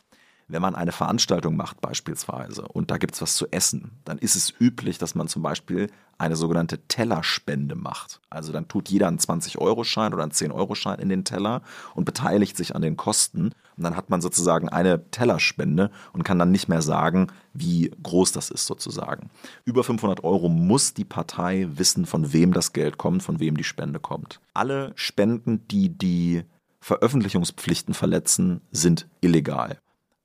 Wenn 0.46 0.60
man 0.60 0.74
eine 0.74 0.92
Veranstaltung 0.92 1.56
macht 1.56 1.80
beispielsweise 1.80 2.62
und 2.68 2.90
da 2.90 2.98
gibt 2.98 3.14
es 3.14 3.22
was 3.22 3.36
zu 3.36 3.50
essen, 3.50 3.92
dann 4.04 4.18
ist 4.18 4.36
es 4.36 4.52
üblich, 4.58 4.98
dass 4.98 5.14
man 5.14 5.26
zum 5.28 5.42
Beispiel 5.42 5.90
eine 6.18 6.36
sogenannte 6.36 6.86
Tellerspende 6.86 7.74
macht. 7.74 8.20
Also 8.30 8.52
dann 8.52 8.68
tut 8.68 8.88
jeder 8.88 9.08
einen 9.08 9.18
20-Euro-Schein 9.18 10.12
oder 10.12 10.22
einen 10.22 10.32
10-Euro-Schein 10.32 10.98
in 10.98 11.08
den 11.08 11.24
Teller 11.24 11.62
und 11.94 12.04
beteiligt 12.04 12.56
sich 12.56 12.74
an 12.74 12.82
den 12.82 12.96
Kosten. 12.96 13.52
Und 13.76 13.82
dann 13.82 13.96
hat 13.96 14.10
man 14.10 14.20
sozusagen 14.20 14.68
eine 14.68 15.10
Tellerspende 15.10 15.90
und 16.12 16.24
kann 16.24 16.38
dann 16.38 16.52
nicht 16.52 16.68
mehr 16.68 16.82
sagen, 16.82 17.28
wie 17.52 17.90
groß 18.02 18.32
das 18.32 18.50
ist 18.50 18.66
sozusagen. 18.66 19.30
Über 19.64 19.82
500 19.82 20.22
Euro 20.24 20.48
muss 20.48 20.94
die 20.94 21.04
Partei 21.04 21.68
wissen, 21.70 22.06
von 22.06 22.32
wem 22.32 22.52
das 22.52 22.72
Geld 22.72 22.98
kommt, 22.98 23.22
von 23.22 23.40
wem 23.40 23.56
die 23.56 23.64
Spende 23.64 23.98
kommt. 23.98 24.40
Alle 24.52 24.92
Spenden, 24.94 25.66
die 25.68 25.88
die 25.88 26.44
Veröffentlichungspflichten 26.84 27.94
verletzen, 27.94 28.60
sind 28.70 29.08
illegal. 29.22 29.80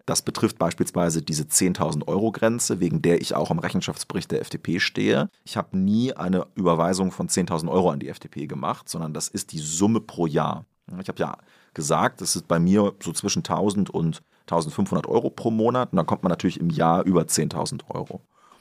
Das 0.05 0.21
betrifft 0.21 0.59
beispielsweise 0.59 1.21
diese 1.21 1.43
10.000 1.43 2.05
Euro 2.09 2.33
Grenze, 2.33 2.81
wegen 2.81 3.01
der 3.01 3.21
ich 3.21 3.33
auch 3.33 3.49
im 3.49 3.59
Rechenschaftsbericht 3.59 4.29
der 4.29 4.41
FDP 4.41 4.81
stehe. 4.81 5.29
Ich 5.45 5.55
habe 5.55 5.77
nie 5.77 6.11
eine 6.11 6.47
Überweisung 6.55 7.13
von 7.13 7.29
10.000 7.29 7.71
Euro 7.71 7.91
an 7.91 7.99
die 7.99 8.09
FDP 8.09 8.45
gemacht, 8.45 8.89
sondern 8.89 9.13
das 9.13 9.29
ist 9.29 9.53
die 9.53 9.59
Summe 9.59 10.01
pro 10.01 10.27
Jahr. 10.27 10.65
Ich 11.01 11.07
habe 11.07 11.19
ja 11.19 11.37
gesagt, 11.73 12.19
das 12.19 12.35
ist 12.35 12.49
bei 12.49 12.59
mir 12.59 12.93
so 13.01 13.13
zwischen 13.13 13.41
1.000 13.41 13.89
und 13.89 14.21
1.500 14.49 15.07
Euro 15.07 15.29
pro 15.29 15.51
Monat 15.51 15.93
und 15.93 15.95
dann 15.95 16.07
kommt 16.07 16.23
man 16.23 16.29
natürlich 16.29 16.59
im 16.59 16.71
Jahr 16.71 17.05
über 17.05 17.21
10.000 17.21 17.89
Euro. 17.89 18.19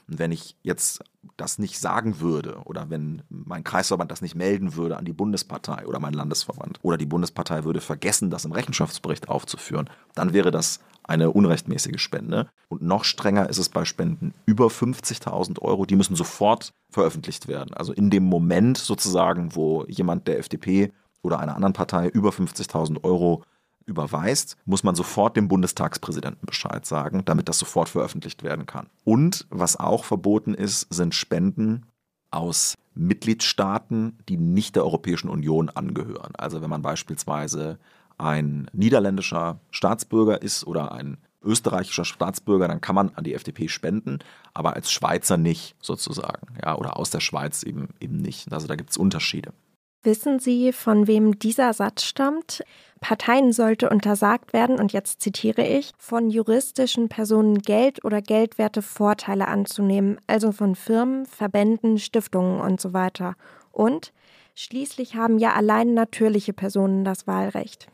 Und 0.09 0.17
wenn 0.17 0.31
ich 0.31 0.55
jetzt 0.63 1.03
das 1.37 1.59
nicht 1.59 1.79
sagen 1.79 2.19
würde 2.19 2.61
oder 2.65 2.89
wenn 2.89 3.21
mein 3.29 3.63
Kreisverband 3.63 4.09
das 4.11 4.21
nicht 4.21 4.35
melden 4.35 4.75
würde 4.75 4.97
an 4.97 5.05
die 5.05 5.13
Bundespartei 5.13 5.85
oder 5.85 5.99
mein 5.99 6.13
Landesverband 6.13 6.79
oder 6.81 6.97
die 6.97 7.05
Bundespartei 7.05 7.63
würde 7.63 7.81
vergessen, 7.81 8.31
das 8.31 8.45
im 8.45 8.51
Rechenschaftsbericht 8.51 9.29
aufzuführen, 9.29 9.89
dann 10.15 10.33
wäre 10.33 10.49
das 10.49 10.79
eine 11.03 11.31
unrechtmäßige 11.31 12.01
Spende. 12.01 12.49
Und 12.69 12.81
noch 12.81 13.03
strenger 13.03 13.49
ist 13.49 13.57
es 13.57 13.69
bei 13.69 13.85
Spenden 13.85 14.33
über 14.45 14.67
50.000 14.67 15.59
Euro. 15.59 15.85
Die 15.85 15.95
müssen 15.95 16.15
sofort 16.15 16.73
veröffentlicht 16.89 17.47
werden. 17.47 17.73
Also 17.73 17.93
in 17.93 18.09
dem 18.09 18.23
Moment 18.23 18.77
sozusagen, 18.77 19.55
wo 19.55 19.85
jemand 19.87 20.27
der 20.27 20.39
FDP 20.39 20.91
oder 21.21 21.39
einer 21.39 21.55
anderen 21.55 21.73
Partei 21.73 22.07
über 22.07 22.29
50.000 22.29 23.03
Euro 23.03 23.43
überweist, 23.89 24.55
muss 24.65 24.83
man 24.83 24.95
sofort 24.95 25.35
dem 25.35 25.47
Bundestagspräsidenten 25.47 26.45
Bescheid 26.45 26.85
sagen, 26.85 27.23
damit 27.25 27.49
das 27.49 27.59
sofort 27.59 27.89
veröffentlicht 27.89 28.43
werden 28.43 28.65
kann. 28.65 28.87
Und 29.03 29.45
was 29.49 29.77
auch 29.77 30.05
verboten 30.05 30.53
ist, 30.53 30.87
sind 30.93 31.13
Spenden 31.15 31.85
aus 32.31 32.75
Mitgliedstaaten, 32.93 34.19
die 34.29 34.37
nicht 34.37 34.75
der 34.75 34.83
Europäischen 34.85 35.29
Union 35.29 35.69
angehören. 35.69 36.35
Also 36.37 36.61
wenn 36.61 36.69
man 36.69 36.81
beispielsweise 36.81 37.79
ein 38.17 38.69
niederländischer 38.73 39.59
Staatsbürger 39.71 40.41
ist 40.41 40.65
oder 40.67 40.91
ein 40.91 41.17
österreichischer 41.41 42.05
Staatsbürger, 42.05 42.67
dann 42.67 42.81
kann 42.81 42.95
man 42.95 43.09
an 43.15 43.23
die 43.23 43.33
FDP 43.33 43.69
spenden, 43.69 44.19
aber 44.53 44.73
als 44.75 44.91
Schweizer 44.91 45.37
nicht 45.37 45.75
sozusagen, 45.81 46.47
ja, 46.61 46.77
oder 46.77 46.97
aus 46.97 47.11
der 47.11 47.21
Schweiz 47.21 47.63
eben 47.63 47.89
eben 47.99 48.17
nicht. 48.17 48.51
Also 48.51 48.67
da 48.67 48.75
gibt 48.75 48.89
es 48.89 48.97
Unterschiede. 48.97 49.53
Wissen 50.01 50.39
Sie, 50.39 50.71
von 50.71 51.07
wem 51.07 51.39
dieser 51.39 51.73
Satz 51.73 52.03
stammt? 52.03 52.63
Parteien 53.01 53.51
sollte 53.51 53.89
untersagt 53.89 54.53
werden, 54.53 54.79
und 54.79 54.93
jetzt 54.93 55.21
zitiere 55.21 55.65
ich, 55.65 55.91
von 55.97 56.29
juristischen 56.29 57.09
Personen 57.09 57.59
Geld 57.59 58.03
oder 58.05 58.21
geldwerte 58.21 58.81
Vorteile 58.81 59.47
anzunehmen, 59.47 60.17
also 60.27 60.51
von 60.51 60.75
Firmen, 60.75 61.25
Verbänden, 61.25 61.97
Stiftungen 61.97 62.61
und 62.61 62.79
so 62.79 62.93
weiter. 62.93 63.35
Und 63.71 64.13
schließlich 64.55 65.15
haben 65.15 65.37
ja 65.37 65.53
allein 65.53 65.93
natürliche 65.93 66.53
Personen 66.53 67.03
das 67.03 67.27
Wahlrecht. 67.27 67.87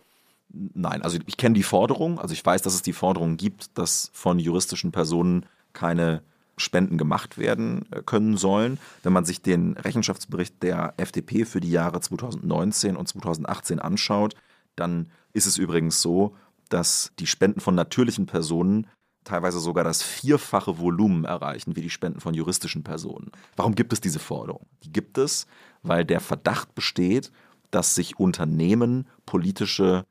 Nein, 0.50 1.02
also 1.02 1.18
ich 1.26 1.38
kenne 1.38 1.54
die 1.54 1.64
Forderung, 1.64 2.20
also 2.20 2.34
ich 2.34 2.46
weiß, 2.46 2.62
dass 2.62 2.76
es 2.76 2.82
die 2.82 2.94
Forderung 2.94 3.36
gibt, 3.36 3.78
dass 3.78 4.10
von 4.14 4.40
juristischen 4.40 4.92
Personen 4.92 5.46
keine 5.74 6.22
Spenden 6.58 6.98
gemacht 6.98 7.38
werden 7.38 7.86
äh, 7.92 8.02
können 8.02 8.38
sollen. 8.38 8.80
Wenn 9.04 9.14
man 9.14 9.26
sich 9.26 9.42
den 9.42 9.74
Rechenschaftsbericht 9.74 10.62
der 10.64 10.94
FDP 10.98 11.46
für 11.46 11.60
die 11.60 11.72
Jahre 11.72 12.00
2019 12.00 12.96
und 12.96 13.08
2018 13.08 13.80
anschaut, 13.80 14.36
dann 14.76 15.12
ist 15.34 15.46
es 15.46 15.58
übrigens 15.58 16.02
so, 16.02 16.36
dass 16.70 17.12
die 17.20 17.28
Spenden 17.28 17.60
von 17.60 17.76
natürlichen 17.76 18.26
Personen 18.26 18.88
teilweise 19.24 19.60
sogar 19.60 19.84
das 19.84 20.02
vierfache 20.02 20.80
Volumen 20.80 21.26
erreichen 21.26 21.76
wie 21.76 21.82
die 21.82 21.90
Spenden 21.90 22.22
von 22.22 22.34
juristischen 22.34 22.84
Personen. 22.84 23.32
Warum 23.56 23.76
gibt 23.76 23.92
es 23.92 24.00
diese 24.00 24.20
Forderung? 24.20 24.68
Die 24.84 24.92
gibt 24.92 25.18
es, 25.18 25.48
weil 25.82 26.06
der 26.06 26.22
Verdacht 26.22 26.76
besteht, 26.76 27.32
dass 27.72 27.96
sich 27.96 28.20
Unternehmen 28.20 29.08
politische 29.26 30.06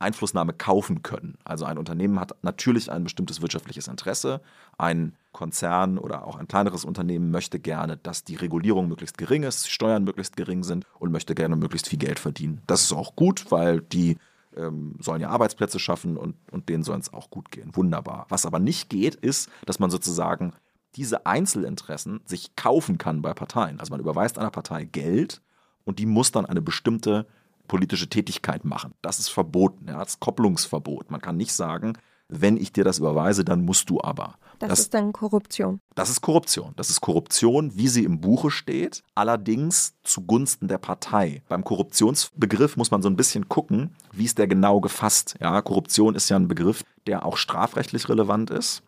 Einflussnahme 0.00 0.52
kaufen 0.52 1.02
können. 1.02 1.36
Also 1.44 1.64
ein 1.64 1.78
Unternehmen 1.78 2.18
hat 2.18 2.34
natürlich 2.42 2.90
ein 2.90 3.04
bestimmtes 3.04 3.42
wirtschaftliches 3.42 3.86
Interesse. 3.86 4.40
Ein 4.78 5.14
Konzern 5.32 5.98
oder 5.98 6.26
auch 6.26 6.36
ein 6.36 6.48
kleineres 6.48 6.84
Unternehmen 6.84 7.30
möchte 7.30 7.60
gerne, 7.60 7.96
dass 7.96 8.24
die 8.24 8.36
Regulierung 8.36 8.88
möglichst 8.88 9.18
gering 9.18 9.42
ist, 9.42 9.70
Steuern 9.70 10.04
möglichst 10.04 10.36
gering 10.36 10.64
sind 10.64 10.86
und 10.98 11.12
möchte 11.12 11.34
gerne 11.34 11.56
möglichst 11.56 11.88
viel 11.88 11.98
Geld 11.98 12.18
verdienen. 12.18 12.62
Das 12.66 12.82
ist 12.82 12.92
auch 12.92 13.14
gut, 13.14 13.50
weil 13.50 13.80
die 13.80 14.16
ähm, 14.56 14.96
sollen 15.00 15.20
ja 15.20 15.28
Arbeitsplätze 15.28 15.78
schaffen 15.78 16.16
und, 16.16 16.34
und 16.50 16.68
denen 16.68 16.82
soll 16.82 16.98
es 16.98 17.12
auch 17.12 17.30
gut 17.30 17.50
gehen. 17.50 17.76
Wunderbar. 17.76 18.26
Was 18.28 18.46
aber 18.46 18.58
nicht 18.58 18.88
geht, 18.88 19.14
ist, 19.14 19.50
dass 19.66 19.78
man 19.78 19.90
sozusagen 19.90 20.52
diese 20.96 21.26
Einzelinteressen 21.26 22.20
sich 22.24 22.56
kaufen 22.56 22.98
kann 22.98 23.22
bei 23.22 23.32
Parteien. 23.32 23.78
Also 23.78 23.92
man 23.92 24.00
überweist 24.00 24.38
einer 24.38 24.50
Partei 24.50 24.84
Geld 24.84 25.40
und 25.84 25.98
die 25.98 26.06
muss 26.06 26.32
dann 26.32 26.46
eine 26.46 26.62
bestimmte 26.62 27.26
politische 27.70 28.08
Tätigkeit 28.08 28.64
machen. 28.64 28.94
Das 29.00 29.20
ist 29.20 29.28
verboten, 29.28 29.86
ja, 29.86 30.00
das 30.00 30.14
ist 30.14 30.20
Kopplungsverbot. 30.20 31.12
Man 31.12 31.20
kann 31.20 31.36
nicht 31.36 31.52
sagen, 31.52 31.92
wenn 32.28 32.56
ich 32.56 32.72
dir 32.72 32.82
das 32.82 32.98
überweise, 32.98 33.44
dann 33.44 33.64
musst 33.64 33.90
du 33.90 34.00
aber. 34.00 34.34
Das, 34.58 34.70
das, 34.70 34.80
ist 34.80 34.94
dann 34.94 35.12
Korruption. 35.12 35.80
Das 35.94 36.10
ist 36.10 36.20
Korruption. 36.20 36.72
Das 36.74 36.90
ist 36.90 37.00
Korruption, 37.00 37.76
wie 37.76 37.86
sie 37.86 38.02
im 38.02 38.20
Buche 38.20 38.50
steht, 38.50 39.04
allerdings 39.14 39.94
zugunsten 40.02 40.66
der 40.66 40.78
Partei. 40.78 41.44
Beim 41.48 41.62
Korruptionsbegriff 41.62 42.76
muss 42.76 42.90
man 42.90 43.02
so 43.02 43.08
ein 43.08 43.16
bisschen 43.16 43.48
gucken, 43.48 43.94
wie 44.12 44.24
ist 44.24 44.38
der 44.38 44.48
genau 44.48 44.80
gefasst. 44.80 45.36
Ja, 45.40 45.62
Korruption 45.62 46.16
ist 46.16 46.28
ja 46.28 46.36
ein 46.36 46.48
Begriff, 46.48 46.82
der 47.06 47.24
auch 47.24 47.36
strafrechtlich 47.36 48.08
relevant 48.08 48.50
ist. 48.50 48.82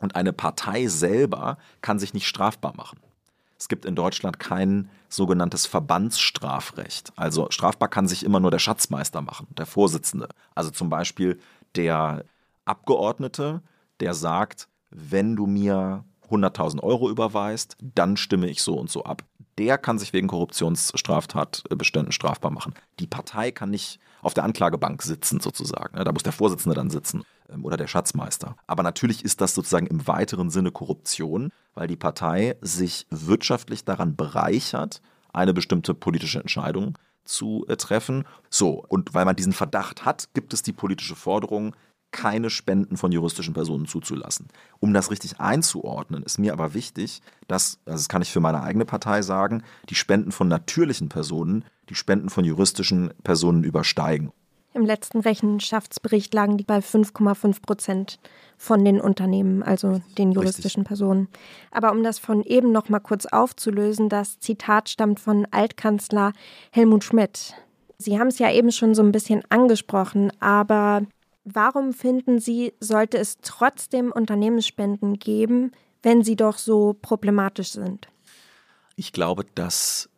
Und 0.00 0.16
eine 0.16 0.32
Partei 0.32 0.86
selber 0.86 1.58
kann 1.82 1.98
sich 1.98 2.14
nicht 2.14 2.26
strafbar 2.26 2.74
machen. 2.74 2.98
Es 3.64 3.68
gibt 3.68 3.86
in 3.86 3.96
Deutschland 3.96 4.38
kein 4.38 4.90
sogenanntes 5.08 5.64
Verbandsstrafrecht. 5.64 7.14
Also 7.16 7.46
strafbar 7.48 7.88
kann 7.88 8.06
sich 8.06 8.22
immer 8.22 8.38
nur 8.38 8.50
der 8.50 8.58
Schatzmeister 8.58 9.22
machen, 9.22 9.46
der 9.56 9.64
Vorsitzende. 9.64 10.28
Also 10.54 10.68
zum 10.68 10.90
Beispiel 10.90 11.40
der 11.74 12.26
Abgeordnete, 12.66 13.62
der 14.00 14.12
sagt, 14.12 14.68
wenn 14.90 15.34
du 15.34 15.46
mir 15.46 16.04
100.000 16.28 16.82
Euro 16.82 17.08
überweist, 17.08 17.78
dann 17.80 18.18
stimme 18.18 18.48
ich 18.48 18.60
so 18.60 18.74
und 18.74 18.90
so 18.90 19.04
ab. 19.04 19.24
Der 19.58 19.78
kann 19.78 19.98
sich 19.98 20.12
wegen 20.12 20.28
Korruptionsstraftatbeständen 20.28 22.12
strafbar 22.12 22.50
machen. 22.50 22.74
Die 22.98 23.06
Partei 23.06 23.52
kann 23.52 23.70
nicht 23.70 24.00
auf 24.22 24.34
der 24.34 24.44
Anklagebank 24.44 25.02
sitzen 25.02 25.40
sozusagen. 25.40 25.96
Da 26.02 26.12
muss 26.12 26.22
der 26.22 26.32
Vorsitzende 26.32 26.74
dann 26.74 26.90
sitzen 26.90 27.24
ähm, 27.48 27.64
oder 27.64 27.76
der 27.76 27.86
Schatzmeister. 27.86 28.56
Aber 28.66 28.82
natürlich 28.82 29.24
ist 29.24 29.40
das 29.40 29.54
sozusagen 29.54 29.86
im 29.86 30.06
weiteren 30.06 30.50
Sinne 30.50 30.72
Korruption, 30.72 31.50
weil 31.74 31.88
die 31.88 31.96
Partei 31.96 32.56
sich 32.60 33.06
wirtschaftlich 33.10 33.84
daran 33.84 34.16
bereichert, 34.16 35.02
eine 35.32 35.52
bestimmte 35.52 35.94
politische 35.94 36.40
Entscheidung 36.40 36.96
zu 37.24 37.64
äh, 37.68 37.76
treffen. 37.76 38.24
So, 38.50 38.84
und 38.88 39.14
weil 39.14 39.24
man 39.24 39.36
diesen 39.36 39.52
Verdacht 39.52 40.04
hat, 40.04 40.28
gibt 40.34 40.52
es 40.54 40.62
die 40.62 40.72
politische 40.72 41.16
Forderung, 41.16 41.74
keine 42.14 42.48
Spenden 42.48 42.96
von 42.96 43.10
juristischen 43.12 43.54
Personen 43.54 43.86
zuzulassen. 43.86 44.48
Um 44.78 44.94
das 44.94 45.10
richtig 45.10 45.40
einzuordnen, 45.40 46.22
ist 46.22 46.38
mir 46.38 46.52
aber 46.52 46.72
wichtig, 46.72 47.20
dass, 47.48 47.80
also 47.84 47.98
das 47.98 48.08
kann 48.08 48.22
ich 48.22 48.30
für 48.30 48.40
meine 48.40 48.62
eigene 48.62 48.84
Partei 48.84 49.20
sagen, 49.20 49.64
die 49.90 49.96
Spenden 49.96 50.32
von 50.32 50.48
natürlichen 50.48 51.08
Personen 51.08 51.64
die 51.90 51.94
Spenden 51.94 52.30
von 52.30 52.44
juristischen 52.44 53.12
Personen 53.24 53.64
übersteigen. 53.64 54.32
Im 54.72 54.86
letzten 54.86 55.20
Rechenschaftsbericht 55.20 56.32
lagen 56.32 56.56
die 56.56 56.64
bei 56.64 56.78
5,5 56.78 57.62
Prozent 57.62 58.18
von 58.56 58.84
den 58.84 59.00
Unternehmen, 59.00 59.62
also 59.62 60.00
den 60.16 60.32
juristischen 60.32 60.82
Richtig. 60.82 60.88
Personen. 60.88 61.28
Aber 61.70 61.92
um 61.92 62.02
das 62.02 62.18
von 62.18 62.42
eben 62.42 62.72
noch 62.72 62.88
mal 62.88 63.00
kurz 63.00 63.26
aufzulösen, 63.26 64.08
das 64.08 64.40
Zitat 64.40 64.88
stammt 64.88 65.20
von 65.20 65.46
Altkanzler 65.50 66.32
Helmut 66.70 67.04
Schmidt. 67.04 67.54
Sie 67.98 68.18
haben 68.18 68.28
es 68.28 68.38
ja 68.38 68.50
eben 68.50 68.72
schon 68.72 68.94
so 68.94 69.02
ein 69.02 69.12
bisschen 69.12 69.42
angesprochen, 69.48 70.32
aber 70.40 71.02
Warum 71.44 71.92
finden 71.92 72.40
Sie, 72.40 72.72
sollte 72.80 73.18
es 73.18 73.38
trotzdem 73.42 74.10
Unternehmensspenden 74.12 75.18
geben, 75.18 75.72
wenn 76.02 76.24
sie 76.24 76.36
doch 76.36 76.58
so 76.58 76.96
problematisch 77.00 77.72
sind? 77.72 78.08
Ich 78.96 79.12
glaube, 79.12 79.44
dass 79.54 80.08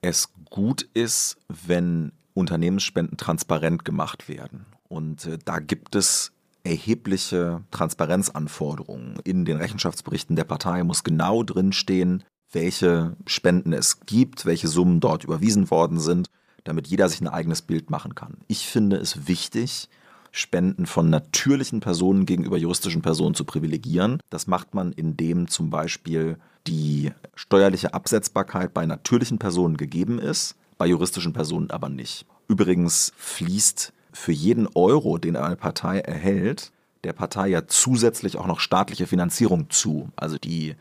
es 0.00 0.32
gut 0.50 0.88
ist, 0.94 1.36
wenn 1.48 2.12
Unternehmensspenden 2.34 3.16
transparent 3.16 3.84
gemacht 3.84 4.28
werden. 4.28 4.66
Und 4.88 5.26
äh, 5.26 5.38
da 5.44 5.58
gibt 5.58 5.94
es 5.94 6.32
erhebliche 6.64 7.62
Transparenzanforderungen. 7.70 9.18
In 9.24 9.44
den 9.44 9.56
Rechenschaftsberichten 9.56 10.36
der 10.36 10.44
Partei 10.44 10.84
muss 10.84 11.04
genau 11.04 11.42
drinstehen, 11.42 12.24
welche 12.52 13.16
Spenden 13.26 13.72
es 13.72 14.00
gibt, 14.00 14.46
welche 14.46 14.68
Summen 14.68 15.00
dort 15.00 15.24
überwiesen 15.24 15.70
worden 15.70 16.00
sind, 16.00 16.28
damit 16.64 16.88
jeder 16.88 17.08
sich 17.08 17.20
ein 17.20 17.28
eigenes 17.28 17.62
Bild 17.62 17.90
machen 17.90 18.14
kann. 18.14 18.38
Ich 18.48 18.66
finde 18.66 18.96
es 18.96 19.28
wichtig, 19.28 19.88
Spenden 20.36 20.84
von 20.84 21.08
natürlichen 21.08 21.80
Personen 21.80 22.26
gegenüber 22.26 22.58
juristischen 22.58 23.00
Personen 23.00 23.34
zu 23.34 23.46
privilegieren. 23.46 24.20
Das 24.28 24.46
macht 24.46 24.74
man, 24.74 24.92
indem 24.92 25.48
zum 25.48 25.70
Beispiel 25.70 26.36
die 26.66 27.12
steuerliche 27.34 27.94
Absetzbarkeit 27.94 28.74
bei 28.74 28.84
natürlichen 28.84 29.38
Personen 29.38 29.78
gegeben 29.78 30.18
ist, 30.18 30.54
bei 30.76 30.86
juristischen 30.86 31.32
Personen 31.32 31.70
aber 31.70 31.88
nicht. 31.88 32.26
Übrigens 32.48 33.14
fließt 33.16 33.94
für 34.12 34.32
jeden 34.32 34.68
Euro, 34.74 35.16
den 35.16 35.36
eine 35.36 35.56
Partei 35.56 36.00
erhält, 36.00 36.70
der 37.04 37.14
Partei 37.14 37.48
ja 37.48 37.66
zusätzlich 37.66 38.36
auch 38.36 38.46
noch 38.46 38.60
staatliche 38.60 39.06
Finanzierung 39.06 39.70
zu. 39.70 40.10
Also 40.16 40.36
die 40.36 40.76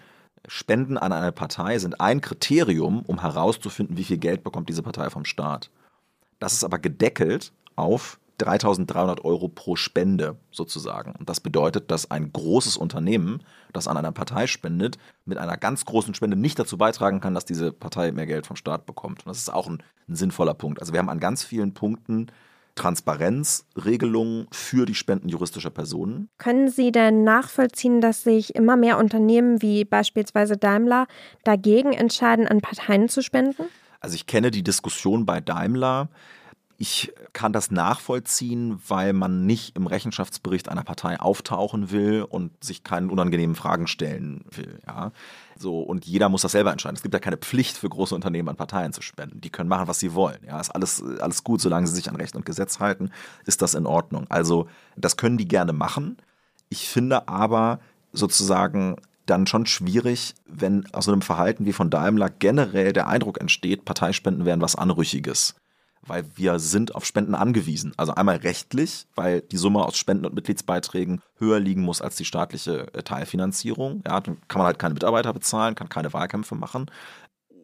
Spenden 0.50 0.97
an 0.97 1.13
eine 1.13 1.31
Partei 1.31 1.79
sind 1.79 2.01
ein 2.01 2.19
Kriterium, 2.19 3.03
um 3.07 3.21
herauszufinden, 3.21 3.95
wie 3.95 4.03
viel 4.03 4.17
Geld 4.17 4.43
bekommt 4.43 4.67
diese 4.67 4.83
Partei 4.83 5.09
vom 5.09 5.24
Staat. 5.24 5.70
Das 6.39 6.51
ist 6.51 6.65
aber 6.65 6.77
gedeckelt 6.77 7.53
auf 7.77 8.20
3300 8.37 9.24
Euro 9.24 9.48
pro 9.48 9.75
Spende 9.75 10.37
sozusagen. 10.51 11.13
Und 11.17 11.29
das 11.29 11.39
bedeutet, 11.39 11.91
dass 11.91 12.11
ein 12.11 12.31
großes 12.31 12.77
Unternehmen, 12.77 13.43
das 13.74 13.87
an 13.87 13.98
einer 13.98 14.11
Partei 14.11 14.48
spendet, 14.48 14.98
mit 15.25 15.37
einer 15.37 15.57
ganz 15.57 15.85
großen 15.85 16.13
Spende 16.13 16.35
nicht 16.35 16.59
dazu 16.59 16.77
beitragen 16.77 17.21
kann, 17.21 17.33
dass 17.33 17.45
diese 17.45 17.71
Partei 17.71 18.11
mehr 18.11 18.25
Geld 18.25 18.45
vom 18.48 18.55
Staat 18.55 18.85
bekommt. 18.85 19.25
Und 19.25 19.29
das 19.29 19.37
ist 19.37 19.53
auch 19.53 19.67
ein, 19.67 19.81
ein 20.09 20.15
sinnvoller 20.15 20.53
Punkt. 20.53 20.79
Also 20.79 20.93
wir 20.93 21.00
haben 21.00 21.09
an 21.09 21.19
ganz 21.19 21.43
vielen 21.43 21.74
Punkten 21.74 22.27
Transparenzregelungen 22.75 24.48
für 24.51 24.85
die 24.85 24.95
Spenden 24.95 25.29
juristischer 25.29 25.69
Personen. 25.69 26.29
Können 26.37 26.69
Sie 26.69 26.91
denn 26.91 27.24
nachvollziehen, 27.24 28.01
dass 28.01 28.24
sich 28.24 28.53
immer 28.53 28.75
mehr 28.75 28.98
Unternehmen 28.98 29.61
wie 29.61 29.85
beispielsweise 29.85 30.57
Daimler 30.57 31.07
dagegen 31.43 31.93
entscheiden, 31.93 32.48
an 32.48 32.59
Parteien 32.59 33.07
zu 33.07 33.24
spenden? 33.24 33.63
Also 34.01 34.15
ich 34.15 34.27
kenne 34.27 34.51
die 34.51 34.61
Diskussion 34.61 35.25
bei 35.25 35.39
Daimler 35.39 36.09
ich 36.77 37.14
kann 37.31 37.53
das 37.53 37.72
nachvollziehen, 37.72 38.81
weil 38.88 39.14
man 39.14 39.46
nicht 39.46 39.77
im 39.77 39.88
Rechenschaftsbericht 39.88 40.68
einer 40.68 40.83
Partei 40.83 41.20
auftauchen 41.20 41.92
will 41.92 42.24
und 42.24 42.51
sich 42.64 42.83
keinen 42.83 43.09
unangenehmen 43.09 43.55
Fragen 43.55 43.88
stellen 43.88 44.44
will. 44.51 44.79
Ja? 44.85 45.11
So, 45.57 45.79
und 45.79 46.05
jeder 46.05 46.27
muss 46.27 46.42
das 46.42 46.51
selber 46.51 46.72
entscheiden. 46.72 46.98
Es 46.98 47.01
gibt 47.01 47.14
ja 47.14 47.20
keine 47.20 47.38
Pflicht 47.38 47.77
für 47.77 47.88
große 47.88 48.14
Unternehmen 48.14 48.50
an 48.50 48.57
Parteien 48.57 48.92
zu 48.92 49.01
spenden. 49.01 49.40
Die 49.40 49.50
können 49.50 49.70
machen, 49.70 49.88
was 49.88 50.00
sie 50.00 50.14
wollen. 50.14 50.40
Ja, 50.46 50.59
ist 50.59 50.72
alles, 50.72 51.01
alles 51.22 51.44
gut, 51.46 51.61
solange 51.61 51.88
sie 51.88 51.96
sich 51.96 52.09
an 52.09 52.18
Recht 52.18 52.35
und 52.35 52.46
Gesetz 52.46 52.79
halten, 52.79 53.09
ist 53.46 53.61
das 53.61 53.74
in 53.74 53.85
Ordnung. 53.85 54.25
Also, 54.29 54.68
das 54.98 55.16
können 55.16 55.38
die 55.38 55.48
gerne 55.48 55.72
machen. 55.72 56.18
Ich 56.68 56.90
finde 56.90 57.29
aber 57.29 57.79
sozusagen 58.11 58.98
dann 59.25 59.48
schon 59.48 59.66
schwierig, 59.66 60.35
wenn 60.46 60.85
aus 60.94 61.05
so 61.05 61.11
einem 61.11 61.22
Verhalten 61.22 61.66
wie 61.66 61.74
von 61.74 61.90
Daimler 61.90 62.29
generell 62.29 62.92
der 62.92 63.07
Eindruck 63.07 63.40
entsteht, 63.40 63.85
Parteispenden 63.85 64.46
wären 64.46 64.61
was 64.61 64.75
Anrüchiges 64.75 65.55
weil 66.07 66.25
wir 66.35 66.59
sind 66.59 66.96
auf 66.96 67.05
Spenden 67.05 67.35
angewiesen. 67.35 67.94
Also 67.98 68.13
einmal 68.13 68.37
rechtlich, 68.37 69.07
weil 69.15 69.41
die 69.41 69.57
Summe 69.57 69.85
aus 69.85 69.98
Spenden 69.98 70.25
und 70.25 70.35
Mitgliedsbeiträgen 70.35 71.22
höher 71.37 71.59
liegen 71.59 71.81
muss 71.81 72.01
als 72.01 72.15
die 72.15 72.25
staatliche 72.25 72.94
äh, 72.94 73.03
Teilfinanzierung. 73.03 74.03
Ja, 74.05 74.20
dann 74.20 74.37
kann 74.48 74.59
man 74.59 74.68
halt 74.68 74.79
keine 74.79 74.94
Mitarbeiter 74.94 75.33
bezahlen, 75.33 75.75
kann 75.75 75.89
keine 75.89 76.13
Wahlkämpfe 76.13 76.55
machen. 76.55 76.87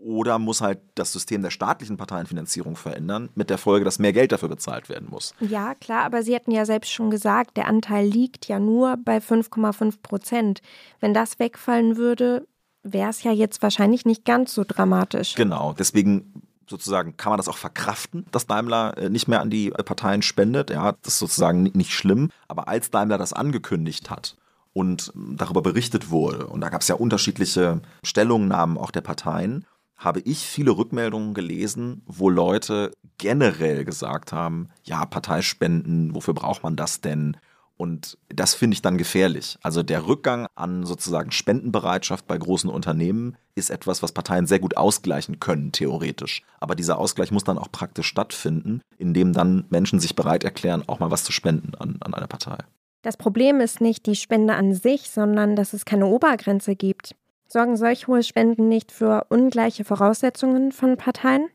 Oder 0.04 0.40
muss 0.40 0.62
halt 0.62 0.80
das 0.96 1.14
System 1.14 1.44
der 1.44 1.52
staatlichen 1.52 1.96
Parteienfinanzierung 1.96 2.76
verändern, 2.76 3.30
mit 3.36 3.52
der 3.52 3.60
Folge, 3.60 3.86
dass 3.86 4.00
mehr 4.00 4.14
Geld 4.14 4.32
dafür 4.32 4.50
bezahlt 4.50 4.90
werden 4.90 5.08
muss. 5.12 5.36
Ja, 5.40 5.76
klar, 5.76 6.06
aber 6.06 6.24
Sie 6.24 6.34
hatten 6.34 6.50
ja 6.50 6.66
selbst 6.66 6.92
schon 6.92 7.12
gesagt, 7.12 7.56
der 7.56 7.68
Anteil 7.68 8.08
liegt 8.08 8.48
ja 8.48 8.60
nur 8.60 8.98
bei 8.98 9.18
5,5 9.20 10.02
Prozent. 10.02 10.62
Wenn 11.00 11.14
das 11.14 11.38
wegfallen 11.38 11.98
würde, 11.98 12.48
wäre 12.82 13.12
es 13.12 13.22
ja 13.22 13.32
jetzt 13.32 13.62
wahrscheinlich 13.62 14.06
nicht 14.06 14.26
ganz 14.26 14.56
so 14.56 14.64
dramatisch. 14.68 15.36
Genau, 15.36 15.74
deswegen 15.78 16.42
sozusagen 16.72 17.16
kann 17.18 17.32
man 17.32 17.38
das 17.38 17.48
auch 17.48 17.58
verkraften, 17.58 18.26
dass 18.32 18.48
Daimler 18.48 18.98
äh, 18.98 19.10
nicht 19.10 19.28
mehr 19.28 19.42
an 19.42 19.52
die 19.52 19.72
äh, 19.72 19.84
Parteien 19.84 20.24
spendet. 20.24 20.72
Ja, 20.72 20.94
das 21.04 21.14
ist 21.14 21.20
sozusagen 21.20 21.64
nicht 21.64 21.94
schlimm. 21.94 22.30
Aber 22.48 22.68
als 22.68 22.90
Daimler 22.90 23.20
das 23.20 23.34
angekündigt 23.34 24.10
hat 24.10 24.36
und 24.74 25.12
ähm, 25.16 25.36
darüber 25.38 25.62
berichtet 25.62 26.10
wurde, 26.10 26.48
und 26.48 26.62
da 26.62 26.70
gab 26.70 26.82
es 26.82 26.88
ja 26.88 26.96
unterschiedliche 26.96 27.82
Stellungnahmen 28.04 28.78
auch 28.78 28.90
der 28.90 29.02
Parteien, 29.02 29.66
habe 29.98 30.22
ich 30.22 30.40
viele 30.40 30.72
Rückmeldungen 30.72 31.36
gelesen, 31.36 32.02
wo 32.08 32.30
Leute 32.30 32.92
generell 33.20 33.86
gesagt 33.86 34.34
haben, 34.34 34.70
ja, 34.84 35.06
Parteispenden, 35.06 36.16
wofür 36.16 36.34
braucht 36.34 36.64
man 36.64 36.76
das 36.76 37.02
denn? 37.02 37.38
Und 37.82 38.20
das 38.30 38.54
finde 38.54 38.76
ich 38.76 38.84
dann 38.84 39.00
gefährlich. 39.00 39.58
Also 39.64 39.82
der 39.82 40.06
Rückgang 40.06 40.46
an 40.54 40.86
sozusagen 40.86 41.32
Spendenbereitschaft 41.32 42.28
bei 42.28 42.38
großen 42.38 42.70
Unternehmen 42.70 43.38
ist 43.56 43.72
etwas, 43.72 44.04
was 44.04 44.12
Parteien 44.12 44.46
sehr 44.46 44.60
gut 44.60 44.78
ausgleichen 44.78 45.40
können, 45.40 45.72
theoretisch. 45.72 46.44
Aber 46.60 46.76
dieser 46.76 47.00
Ausgleich 47.00 47.32
muss 47.32 47.44
dann 47.44 47.58
auch 47.58 47.72
praktisch 47.72 48.06
stattfinden, 48.06 48.82
indem 49.00 49.34
dann 49.34 49.66
Menschen 49.72 50.00
sich 50.00 50.16
bereit 50.16 50.44
erklären, 50.44 50.84
auch 50.86 51.00
mal 51.00 51.10
was 51.10 51.24
zu 51.24 51.32
spenden 51.32 51.74
an, 51.74 51.98
an 52.02 52.14
eine 52.14 52.28
Partei. 52.28 52.60
Das 53.02 53.18
Problem 53.18 53.60
ist 53.60 53.82
nicht 53.82 54.06
die 54.06 54.16
Spende 54.16 54.54
an 54.54 54.76
sich, 54.76 55.10
sondern 55.10 55.56
dass 55.56 55.74
es 55.74 55.84
keine 55.84 56.06
Obergrenze 56.06 56.76
gibt. 56.76 57.16
Sorgen 57.48 57.78
solch 57.78 58.06
hohe 58.06 58.22
Spenden 58.22 58.68
nicht 58.68 58.92
für 58.92 59.26
ungleiche 59.30 59.86
Voraussetzungen 59.86 60.72
von 60.72 60.98
Parteien? 60.98 61.50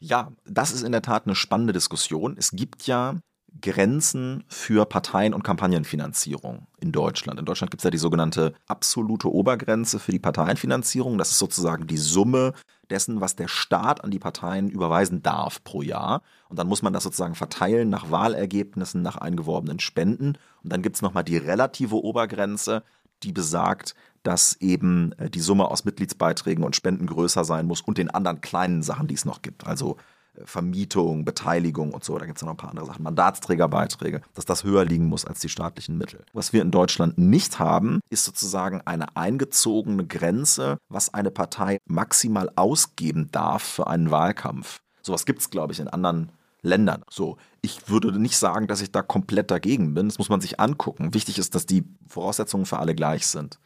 Ja, 0.00 0.32
das 0.46 0.72
ist 0.72 0.84
in 0.84 0.92
der 0.92 1.02
Tat 1.02 1.26
eine 1.26 1.34
spannende 1.34 1.74
Diskussion. 1.74 2.34
Es 2.38 2.52
gibt 2.52 2.86
ja 2.86 3.16
Grenzen 3.60 4.44
für 4.48 4.86
Parteien- 4.86 5.34
und 5.34 5.42
Kampagnenfinanzierung 5.42 6.66
in 6.80 6.92
Deutschland. 6.92 7.38
In 7.38 7.46
Deutschland 7.46 7.70
gibt 7.70 7.80
es 7.80 7.84
ja 7.84 7.90
die 7.90 7.98
sogenannte 7.98 8.54
absolute 8.66 9.32
Obergrenze 9.32 9.98
für 9.98 10.12
die 10.12 10.18
Parteienfinanzierung. 10.18 11.18
Das 11.18 11.30
ist 11.30 11.38
sozusagen 11.38 11.86
die 11.86 11.96
Summe 11.96 12.52
dessen, 12.90 13.20
was 13.20 13.36
der 13.36 13.48
Staat 13.48 14.04
an 14.04 14.10
die 14.10 14.18
Parteien 14.18 14.68
überweisen 14.68 15.22
darf 15.22 15.62
pro 15.64 15.82
Jahr. 15.82 16.22
Und 16.48 16.58
dann 16.58 16.68
muss 16.68 16.82
man 16.82 16.92
das 16.92 17.04
sozusagen 17.04 17.34
verteilen 17.34 17.88
nach 17.88 18.10
Wahlergebnissen, 18.10 19.02
nach 19.02 19.16
eingeworbenen 19.16 19.80
Spenden. 19.80 20.38
Und 20.62 20.72
dann 20.72 20.82
gibt 20.82 20.96
es 20.96 21.02
nochmal 21.02 21.24
die 21.24 21.36
relative 21.36 21.96
Obergrenze, 21.96 22.82
die 23.22 23.32
besagt, 23.32 23.94
dass 24.22 24.56
eben 24.60 25.12
äh, 25.12 25.30
die 25.30 25.40
Summe 25.40 25.70
aus 25.70 25.84
Mitgliedsbeiträgen 25.84 26.64
und 26.64 26.76
Spenden 26.76 27.06
größer 27.06 27.44
sein 27.44 27.66
muss 27.66 27.80
und 27.80 27.98
den 27.98 28.10
anderen 28.10 28.40
kleinen 28.40 28.82
Sachen, 28.82 29.06
die 29.06 29.14
es 29.14 29.24
noch 29.24 29.42
gibt. 29.42 29.66
Also 29.66 29.96
Vermietung, 30.44 31.24
Beteiligung 31.24 31.92
und 31.92 32.04
so, 32.04 32.18
da 32.18 32.26
gibt 32.26 32.38
es 32.38 32.42
noch 32.42 32.50
ein 32.50 32.56
paar 32.56 32.70
andere 32.70 32.86
Sachen, 32.86 33.02
Mandatsträgerbeiträge, 33.02 34.22
dass 34.34 34.44
das 34.44 34.64
höher 34.64 34.84
liegen 34.84 35.06
muss 35.06 35.24
als 35.24 35.40
die 35.40 35.48
staatlichen 35.48 35.98
Mittel. 35.98 36.24
Was 36.32 36.52
wir 36.52 36.62
in 36.62 36.70
Deutschland 36.70 37.18
nicht 37.18 37.58
haben, 37.58 38.00
ist 38.10 38.24
sozusagen 38.24 38.82
eine 38.84 39.16
eingezogene 39.16 40.06
Grenze, 40.06 40.78
was 40.88 41.12
eine 41.14 41.30
Partei 41.30 41.78
maximal 41.86 42.50
ausgeben 42.56 43.30
darf 43.30 43.62
für 43.62 43.86
einen 43.86 44.10
Wahlkampf. 44.10 44.80
Sowas 45.02 45.24
gibt 45.24 45.40
es, 45.40 45.50
glaube 45.50 45.72
ich, 45.72 45.80
in 45.80 45.88
anderen 45.88 46.32
Ländern. 46.62 47.02
So, 47.08 47.36
ich 47.62 47.88
würde 47.88 48.18
nicht 48.18 48.36
sagen, 48.36 48.66
dass 48.66 48.80
ich 48.80 48.90
da 48.90 49.02
komplett 49.02 49.50
dagegen 49.50 49.94
bin. 49.94 50.08
Das 50.08 50.18
muss 50.18 50.28
man 50.28 50.40
sich 50.40 50.58
angucken. 50.60 51.14
Wichtig 51.14 51.38
ist, 51.38 51.54
dass 51.54 51.64
die 51.64 51.84
Voraussetzungen 52.08 52.66
für 52.66 52.78
alle 52.78 52.94
gleich 52.94 53.26
sind. 53.26 53.58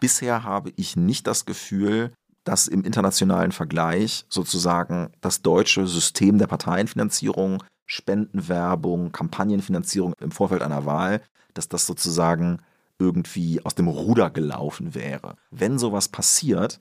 Bisher 0.00 0.42
habe 0.42 0.72
ich 0.76 0.96
nicht 0.96 1.26
das 1.26 1.44
Gefühl, 1.44 2.12
dass 2.46 2.68
im 2.68 2.84
internationalen 2.84 3.50
Vergleich 3.50 4.24
sozusagen 4.28 5.10
das 5.20 5.42
deutsche 5.42 5.86
System 5.88 6.38
der 6.38 6.46
Parteienfinanzierung, 6.46 7.62
Spendenwerbung, 7.86 9.10
Kampagnenfinanzierung 9.10 10.14
im 10.20 10.30
Vorfeld 10.30 10.62
einer 10.62 10.86
Wahl, 10.86 11.22
dass 11.54 11.68
das 11.68 11.86
sozusagen 11.86 12.58
irgendwie 13.00 13.60
aus 13.64 13.74
dem 13.74 13.88
Ruder 13.88 14.30
gelaufen 14.30 14.94
wäre. 14.94 15.34
Wenn 15.50 15.80
sowas 15.80 16.08
passiert, 16.08 16.78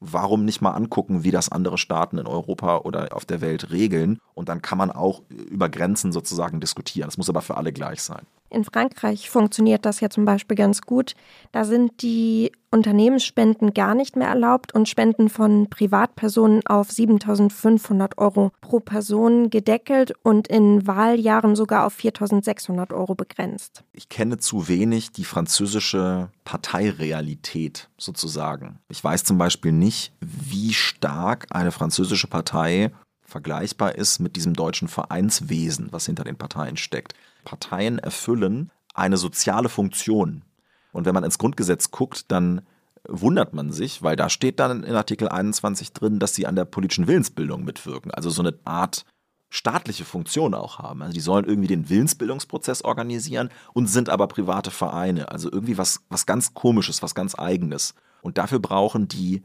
warum 0.00 0.44
nicht 0.44 0.60
mal 0.60 0.72
angucken, 0.72 1.22
wie 1.22 1.30
das 1.30 1.50
andere 1.50 1.78
Staaten 1.78 2.18
in 2.18 2.26
Europa 2.26 2.78
oder 2.78 3.14
auf 3.14 3.24
der 3.24 3.40
Welt 3.40 3.70
regeln? 3.70 4.18
Und 4.34 4.48
dann 4.48 4.62
kann 4.62 4.78
man 4.78 4.90
auch 4.90 5.22
über 5.30 5.68
Grenzen 5.68 6.10
sozusagen 6.10 6.58
diskutieren. 6.58 7.06
Das 7.06 7.18
muss 7.18 7.28
aber 7.28 7.40
für 7.40 7.56
alle 7.56 7.72
gleich 7.72 8.02
sein. 8.02 8.26
In 8.52 8.64
Frankreich 8.64 9.30
funktioniert 9.30 9.86
das 9.86 10.00
ja 10.00 10.10
zum 10.10 10.26
Beispiel 10.26 10.56
ganz 10.56 10.82
gut. 10.82 11.14
Da 11.52 11.64
sind 11.64 12.02
die 12.02 12.52
Unternehmensspenden 12.70 13.72
gar 13.72 13.94
nicht 13.94 14.14
mehr 14.14 14.28
erlaubt 14.28 14.74
und 14.74 14.90
Spenden 14.90 15.30
von 15.30 15.70
Privatpersonen 15.70 16.60
auf 16.66 16.90
7500 16.90 18.18
Euro 18.18 18.52
pro 18.60 18.80
Person 18.80 19.48
gedeckelt 19.48 20.12
und 20.22 20.48
in 20.48 20.86
Wahljahren 20.86 21.56
sogar 21.56 21.86
auf 21.86 21.94
4600 21.94 22.92
Euro 22.92 23.14
begrenzt. 23.14 23.84
Ich 23.94 24.10
kenne 24.10 24.36
zu 24.36 24.68
wenig 24.68 25.12
die 25.12 25.24
französische 25.24 26.28
Parteirealität 26.44 27.88
sozusagen. 27.96 28.80
Ich 28.90 29.02
weiß 29.02 29.24
zum 29.24 29.38
Beispiel 29.38 29.72
nicht, 29.72 30.12
wie 30.20 30.74
stark 30.74 31.46
eine 31.50 31.72
französische 31.72 32.26
Partei 32.26 32.90
vergleichbar 33.22 33.94
ist 33.94 34.18
mit 34.18 34.36
diesem 34.36 34.52
deutschen 34.52 34.88
Vereinswesen, 34.88 35.88
was 35.90 36.04
hinter 36.04 36.24
den 36.24 36.36
Parteien 36.36 36.76
steckt. 36.76 37.14
Parteien 37.44 37.98
erfüllen 37.98 38.70
eine 38.94 39.16
soziale 39.16 39.68
Funktion. 39.68 40.44
Und 40.92 41.06
wenn 41.06 41.14
man 41.14 41.24
ins 41.24 41.38
Grundgesetz 41.38 41.90
guckt, 41.90 42.30
dann 42.30 42.62
wundert 43.08 43.52
man 43.52 43.72
sich, 43.72 44.02
weil 44.02 44.16
da 44.16 44.28
steht 44.28 44.60
dann 44.60 44.84
in 44.84 44.94
Artikel 44.94 45.28
21 45.28 45.92
drin, 45.92 46.18
dass 46.18 46.34
sie 46.34 46.46
an 46.46 46.56
der 46.56 46.64
politischen 46.64 47.06
Willensbildung 47.06 47.64
mitwirken. 47.64 48.12
Also 48.12 48.30
so 48.30 48.42
eine 48.42 48.54
Art 48.64 49.04
staatliche 49.50 50.04
Funktion 50.04 50.54
auch 50.54 50.78
haben. 50.78 51.02
Also 51.02 51.12
die 51.12 51.20
sollen 51.20 51.44
irgendwie 51.44 51.68
den 51.68 51.90
Willensbildungsprozess 51.90 52.84
organisieren 52.84 53.50
und 53.74 53.86
sind 53.86 54.08
aber 54.08 54.28
private 54.28 54.70
Vereine. 54.70 55.30
Also 55.30 55.50
irgendwie 55.50 55.76
was, 55.76 56.00
was 56.08 56.26
ganz 56.26 56.54
komisches, 56.54 57.02
was 57.02 57.14
ganz 57.14 57.38
eigenes. 57.38 57.94
Und 58.22 58.38
dafür 58.38 58.60
brauchen 58.60 59.08
die 59.08 59.42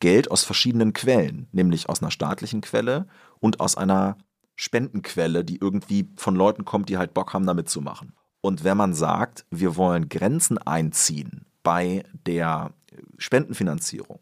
Geld 0.00 0.30
aus 0.30 0.44
verschiedenen 0.44 0.92
Quellen, 0.92 1.48
nämlich 1.52 1.88
aus 1.88 2.00
einer 2.00 2.10
staatlichen 2.10 2.60
Quelle 2.60 3.06
und 3.40 3.60
aus 3.60 3.76
einer 3.76 4.16
Spendenquelle, 4.56 5.44
die 5.44 5.58
irgendwie 5.60 6.08
von 6.16 6.36
Leuten 6.36 6.64
kommt, 6.64 6.88
die 6.88 6.98
halt 6.98 7.14
Bock 7.14 7.32
haben, 7.32 7.46
damit 7.46 7.68
zu 7.68 7.80
machen. 7.80 8.12
Und 8.40 8.62
wenn 8.62 8.76
man 8.76 8.94
sagt, 8.94 9.46
wir 9.50 9.76
wollen 9.76 10.08
Grenzen 10.08 10.58
einziehen 10.58 11.46
bei 11.62 12.04
der 12.26 12.72
Spendenfinanzierung, 13.18 14.20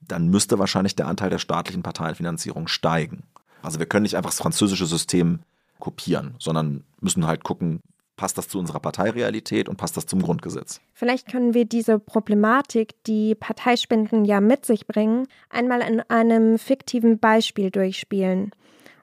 dann 0.00 0.28
müsste 0.28 0.58
wahrscheinlich 0.58 0.96
der 0.96 1.08
Anteil 1.08 1.30
der 1.30 1.38
staatlichen 1.38 1.82
Parteienfinanzierung 1.82 2.68
steigen. 2.68 3.24
Also 3.62 3.78
wir 3.78 3.86
können 3.86 4.04
nicht 4.04 4.16
einfach 4.16 4.30
das 4.30 4.38
französische 4.38 4.86
System 4.86 5.40
kopieren, 5.80 6.34
sondern 6.38 6.84
müssen 7.00 7.26
halt 7.26 7.44
gucken, 7.44 7.80
passt 8.16 8.38
das 8.38 8.48
zu 8.48 8.58
unserer 8.58 8.80
Parteirealität 8.80 9.68
und 9.68 9.76
passt 9.76 9.96
das 9.96 10.06
zum 10.06 10.22
Grundgesetz? 10.22 10.80
Vielleicht 10.92 11.26
können 11.28 11.54
wir 11.54 11.64
diese 11.64 11.98
Problematik, 11.98 13.02
die 13.04 13.34
Parteispenden 13.34 14.24
ja 14.24 14.40
mit 14.40 14.64
sich 14.66 14.86
bringen, 14.86 15.26
einmal 15.50 15.80
in 15.80 16.00
einem 16.02 16.58
fiktiven 16.58 17.18
Beispiel 17.18 17.70
durchspielen. 17.70 18.52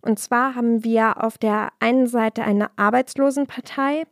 Und 0.01 0.19
zwar 0.19 0.55
haben 0.55 0.83
wir 0.83 1.23
auf 1.23 1.37
der 1.37 1.69
einen 1.79 2.07
Seite 2.07 2.43
eine 2.43 2.69
Arbeitslosenpartei 2.77 4.03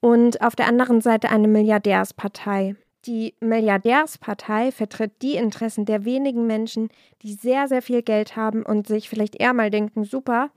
und 0.00 0.42
auf 0.42 0.56
der 0.56 0.66
anderen 0.66 1.00
Seite 1.00 1.30
eine 1.30 1.48
Milliardärspartei. 1.48 2.76
Die 3.06 3.34
Milliardärspartei 3.40 4.72
vertritt 4.72 5.22
die 5.22 5.36
Interessen 5.36 5.86
der 5.86 6.04
wenigen 6.04 6.46
Menschen, 6.46 6.90
die 7.22 7.32
sehr, 7.32 7.66
sehr 7.66 7.80
viel 7.80 8.02
Geld 8.02 8.36
haben 8.36 8.62
und 8.62 8.86
sich 8.86 9.08
vielleicht 9.08 9.40
eher 9.40 9.54
mal 9.54 9.70
denken, 9.70 10.04
super, 10.04 10.50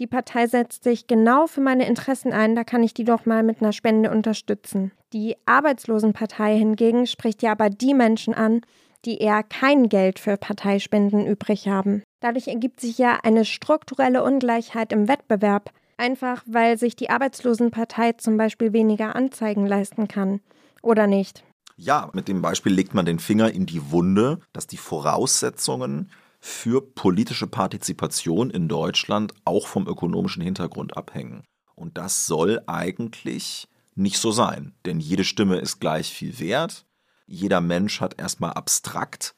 die 0.00 0.08
Partei 0.08 0.48
setzt 0.48 0.82
sich 0.82 1.06
genau 1.06 1.46
für 1.46 1.60
meine 1.60 1.86
Interessen 1.86 2.32
ein, 2.32 2.56
da 2.56 2.64
kann 2.64 2.82
ich 2.82 2.94
die 2.94 3.04
doch 3.04 3.26
mal 3.26 3.44
mit 3.44 3.62
einer 3.62 3.72
Spende 3.72 4.10
unterstützen. 4.10 4.90
Die 5.12 5.36
Arbeitslosenpartei 5.46 6.58
hingegen 6.58 7.06
spricht 7.06 7.42
ja 7.42 7.52
aber 7.52 7.70
die 7.70 7.94
Menschen 7.94 8.34
an, 8.34 8.62
die 9.04 9.18
eher 9.18 9.42
kein 9.42 9.88
Geld 9.88 10.18
für 10.18 10.36
Parteispenden 10.36 11.26
übrig 11.26 11.68
haben. 11.68 12.02
Dadurch 12.20 12.48
ergibt 12.48 12.80
sich 12.80 12.98
ja 12.98 13.18
eine 13.22 13.44
strukturelle 13.44 14.22
Ungleichheit 14.22 14.92
im 14.92 15.08
Wettbewerb, 15.08 15.70
einfach 15.96 16.42
weil 16.46 16.78
sich 16.78 16.96
die 16.96 17.10
Arbeitslosenpartei 17.10 18.12
zum 18.12 18.36
Beispiel 18.36 18.72
weniger 18.72 19.14
Anzeigen 19.14 19.66
leisten 19.66 20.08
kann. 20.08 20.40
Oder 20.82 21.06
nicht? 21.06 21.44
Ja, 21.76 22.10
mit 22.12 22.28
dem 22.28 22.40
Beispiel 22.40 22.72
legt 22.72 22.94
man 22.94 23.04
den 23.04 23.18
Finger 23.18 23.50
in 23.50 23.66
die 23.66 23.90
Wunde, 23.90 24.40
dass 24.52 24.66
die 24.66 24.76
Voraussetzungen 24.76 26.10
für 26.40 26.82
politische 26.82 27.46
Partizipation 27.46 28.50
in 28.50 28.68
Deutschland 28.68 29.32
auch 29.44 29.66
vom 29.66 29.88
ökonomischen 29.88 30.42
Hintergrund 30.42 30.96
abhängen. 30.96 31.42
Und 31.74 31.98
das 31.98 32.26
soll 32.26 32.62
eigentlich 32.66 33.66
nicht 33.94 34.18
so 34.18 34.30
sein, 34.30 34.74
denn 34.84 35.00
jede 35.00 35.24
Stimme 35.24 35.56
ist 35.56 35.80
gleich 35.80 36.12
viel 36.12 36.38
wert. 36.38 36.84
Jeder 37.26 37.60
Mensch 37.60 38.00
hat 38.00 38.18
erstmal 38.18 38.52
abstrakt 38.52 39.34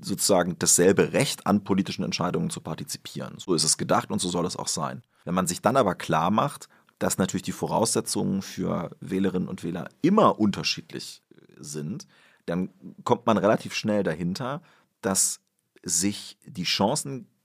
sozusagen 0.00 0.58
dasselbe 0.58 1.12
Recht 1.12 1.46
an 1.46 1.64
politischen 1.64 2.04
Entscheidungen 2.04 2.50
zu 2.50 2.60
partizipieren. 2.60 3.38
So 3.38 3.54
ist 3.54 3.64
es 3.64 3.78
gedacht 3.78 4.10
und 4.10 4.20
so 4.20 4.28
soll 4.28 4.46
es 4.46 4.56
auch 4.56 4.68
sein. 4.68 5.02
Wenn 5.24 5.34
man 5.34 5.46
sich 5.46 5.62
dann 5.62 5.76
aber 5.76 5.94
klar 5.94 6.30
macht, 6.30 6.68
dass 6.98 7.18
natürlich 7.18 7.42
die 7.42 7.52
Voraussetzungen 7.52 8.42
für 8.42 8.90
Wählerinnen 9.00 9.48
und 9.48 9.64
Wähler 9.64 9.88
immer 10.02 10.38
unterschiedlich 10.38 11.22
sind, 11.58 12.06
dann 12.46 12.70
kommt 13.04 13.26
man 13.26 13.38
relativ 13.38 13.74
schnell 13.74 14.02
dahinter, 14.02 14.62
dass 15.00 15.40
sich 15.82 16.38
die 16.44 16.66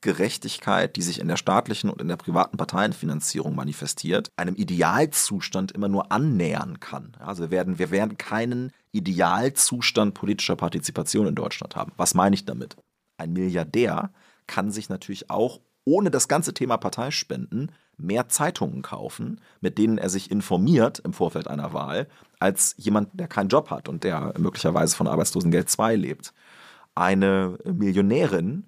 Chancengerechtigkeit, 0.06 0.96
die 0.96 1.02
sich 1.02 1.20
in 1.20 1.28
der 1.28 1.38
staatlichen 1.38 1.90
und 1.90 2.02
in 2.02 2.08
der 2.08 2.16
privaten 2.16 2.58
Parteienfinanzierung 2.58 3.56
manifestiert, 3.56 4.32
einem 4.36 4.56
Idealzustand 4.56 5.72
immer 5.72 5.88
nur 5.88 6.12
annähern 6.12 6.80
kann. 6.80 7.14
Also 7.20 7.44
wir 7.44 7.52
werden, 7.52 7.80
wir 7.80 7.92
werden 7.92 8.18
keinen 8.18 8.72
Idealzustand 8.92 10.14
politischer 10.14 10.56
Partizipation 10.56 11.28
in 11.28 11.36
Deutschland 11.36 11.76
haben. 11.76 11.92
Was 11.98 12.14
meine 12.14 12.36
ich 12.36 12.46
damit? 12.46 12.76
Ein 13.18 13.34
Milliardär 13.34 14.12
kann 14.48 14.72
sich 14.72 14.90
natürlich 14.90 15.30
auch 15.30 15.60
ohne 15.86 16.12
das 16.12 16.28
ganze 16.28 16.54
Thema 16.54 16.78
Parteispenden 16.78 17.72
mehr 17.98 18.28
Zeitungen 18.28 18.82
kaufen, 18.82 19.40
mit 19.62 19.78
denen 19.78 19.98
er 19.98 20.10
sich 20.10 20.30
informiert 20.30 21.00
im 21.00 21.14
Vorfeld 21.14 21.48
einer 21.48 21.74
Wahl, 21.74 22.08
als 22.40 22.76
jemand, 22.78 23.10
der 23.14 23.28
keinen 23.28 23.50
Job 23.50 23.70
hat 23.70 23.88
und 23.88 24.04
der 24.04 24.34
möglicherweise 24.38 24.96
von 24.96 25.08
Arbeitslosengeld 25.08 25.70
2 25.70 25.96
lebt 25.96 26.34
eine 26.96 27.58
Millionärin 27.66 28.66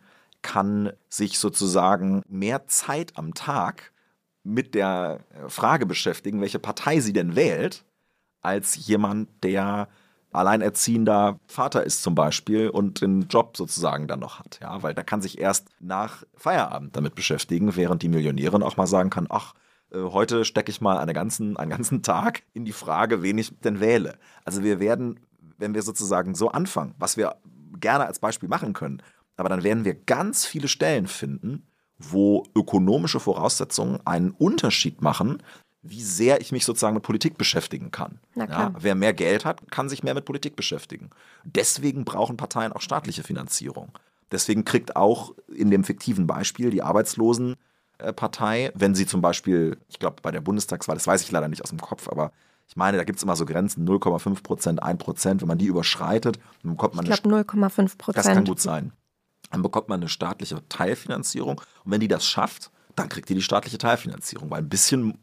kann 0.47 0.93
sich 1.09 1.39
sozusagen 1.39 2.23
mehr 2.29 2.67
Zeit 2.67 3.17
am 3.17 3.33
Tag 3.33 3.91
mit 4.43 4.75
der 4.75 5.19
Frage 5.49 5.85
beschäftigen, 5.85 6.39
welche 6.39 6.57
Partei 6.57 7.01
sie 7.01 7.11
denn 7.11 7.35
wählt, 7.35 7.83
als 8.41 8.87
jemand, 8.87 9.27
der 9.43 9.89
alleinerziehender 10.31 11.37
Vater 11.47 11.83
ist 11.83 12.01
zum 12.01 12.15
Beispiel 12.15 12.69
und 12.69 13.01
den 13.01 13.27
Job 13.27 13.57
sozusagen 13.57 14.07
dann 14.07 14.21
noch 14.21 14.39
hat. 14.39 14.59
Ja, 14.61 14.81
weil 14.83 14.93
der 14.93 15.03
kann 15.03 15.21
sich 15.21 15.37
erst 15.37 15.67
nach 15.81 16.23
Feierabend 16.33 16.95
damit 16.95 17.13
beschäftigen, 17.13 17.75
während 17.75 18.01
die 18.01 18.09
Millionärin 18.09 18.63
auch 18.63 18.77
mal 18.77 18.87
sagen 18.87 19.09
kann, 19.09 19.27
ach, 19.29 19.53
äh, 19.91 19.99
heute 19.99 20.45
stecke 20.45 20.71
ich 20.71 20.79
mal 20.79 20.97
einen 20.97 21.13
ganzen, 21.13 21.57
einen 21.57 21.71
ganzen 21.71 22.03
Tag 22.03 22.43
in 22.53 22.63
die 22.63 22.71
Frage, 22.71 23.21
wen 23.21 23.37
ich 23.37 23.51
denn 23.59 23.81
wähle. 23.81 24.17
Also 24.45 24.63
wir 24.63 24.79
werden, 24.79 25.19
wenn 25.57 25.75
wir 25.75 25.81
sozusagen 25.81 26.35
so 26.35 26.51
anfangen, 26.51 26.95
was 26.97 27.17
wir 27.17 27.35
gerne 27.79 28.05
als 28.05 28.19
Beispiel 28.19 28.47
machen 28.49 28.71
können. 28.71 29.01
Aber 29.37 29.49
dann 29.49 29.63
werden 29.63 29.85
wir 29.85 29.93
ganz 29.93 30.45
viele 30.45 30.67
Stellen 30.67 31.07
finden, 31.07 31.67
wo 31.97 32.43
ökonomische 32.55 33.19
Voraussetzungen 33.19 33.99
einen 34.05 34.31
Unterschied 34.31 35.01
machen, 35.01 35.41
wie 35.81 36.01
sehr 36.01 36.41
ich 36.41 36.51
mich 36.51 36.65
sozusagen 36.65 36.95
mit 36.95 37.03
Politik 37.03 37.37
beschäftigen 37.37 37.91
kann. 37.91 38.19
Ja, 38.35 38.73
wer 38.79 38.95
mehr 38.95 39.13
Geld 39.13 39.45
hat, 39.45 39.71
kann 39.71 39.89
sich 39.89 40.03
mehr 40.03 40.13
mit 40.13 40.25
Politik 40.25 40.55
beschäftigen. 40.55 41.11
Deswegen 41.43 42.03
brauchen 42.03 42.35
Parteien 42.35 42.73
auch 42.73 42.81
staatliche 42.81 43.23
Finanzierung. 43.23 43.91
Deswegen 44.31 44.65
kriegt 44.65 44.95
auch 44.95 45.33
in 45.53 45.71
dem 45.71 45.83
fiktiven 45.85 46.27
Beispiel 46.27 46.69
die 46.69 46.81
Arbeitslosenpartei, 46.81 48.71
wenn 48.75 48.95
sie 48.95 49.05
zum 49.05 49.21
Beispiel, 49.21 49.77
ich 49.87 49.99
glaube 49.99 50.17
bei 50.21 50.31
der 50.31 50.41
Bundestagswahl, 50.41 50.97
das 50.97 51.07
weiß 51.07 51.21
ich 51.21 51.31
leider 51.31 51.47
nicht 51.47 51.63
aus 51.63 51.69
dem 51.69 51.79
Kopf, 51.79 52.09
aber 52.09 52.33
ich 52.67 52.75
meine, 52.75 52.97
da 52.97 53.05
gibt 53.05 53.17
es 53.17 53.23
immer 53.23 53.37
so 53.37 53.45
Grenzen, 53.45 53.87
0,5 53.87 54.43
Prozent, 54.43 54.83
1 54.83 55.01
Prozent. 55.01 55.41
Wenn 55.41 55.47
man 55.47 55.57
die 55.57 55.67
überschreitet, 55.67 56.37
dann 56.63 56.71
bekommt 56.71 56.95
man 56.95 57.05
Ich 57.05 57.21
glaube 57.21 57.43
0,5 57.43 57.97
Prozent. 57.97 58.25
Das 58.25 58.33
kann 58.33 58.43
gut 58.43 58.59
sein. 58.59 58.91
Dann 59.51 59.61
bekommt 59.61 59.89
man 59.89 59.99
eine 59.99 60.09
staatliche 60.09 60.61
Teilfinanzierung. 60.69 61.61
Und 61.83 61.91
wenn 61.91 61.99
die 61.99 62.07
das 62.07 62.25
schafft, 62.25 62.71
dann 62.95 63.09
kriegt 63.09 63.29
ihr 63.29 63.35
die 63.35 63.43
staatliche 63.43 63.77
Teilfinanzierung, 63.77 64.49
weil 64.49 64.59
ein 64.59 64.69
bisschen 64.69 65.17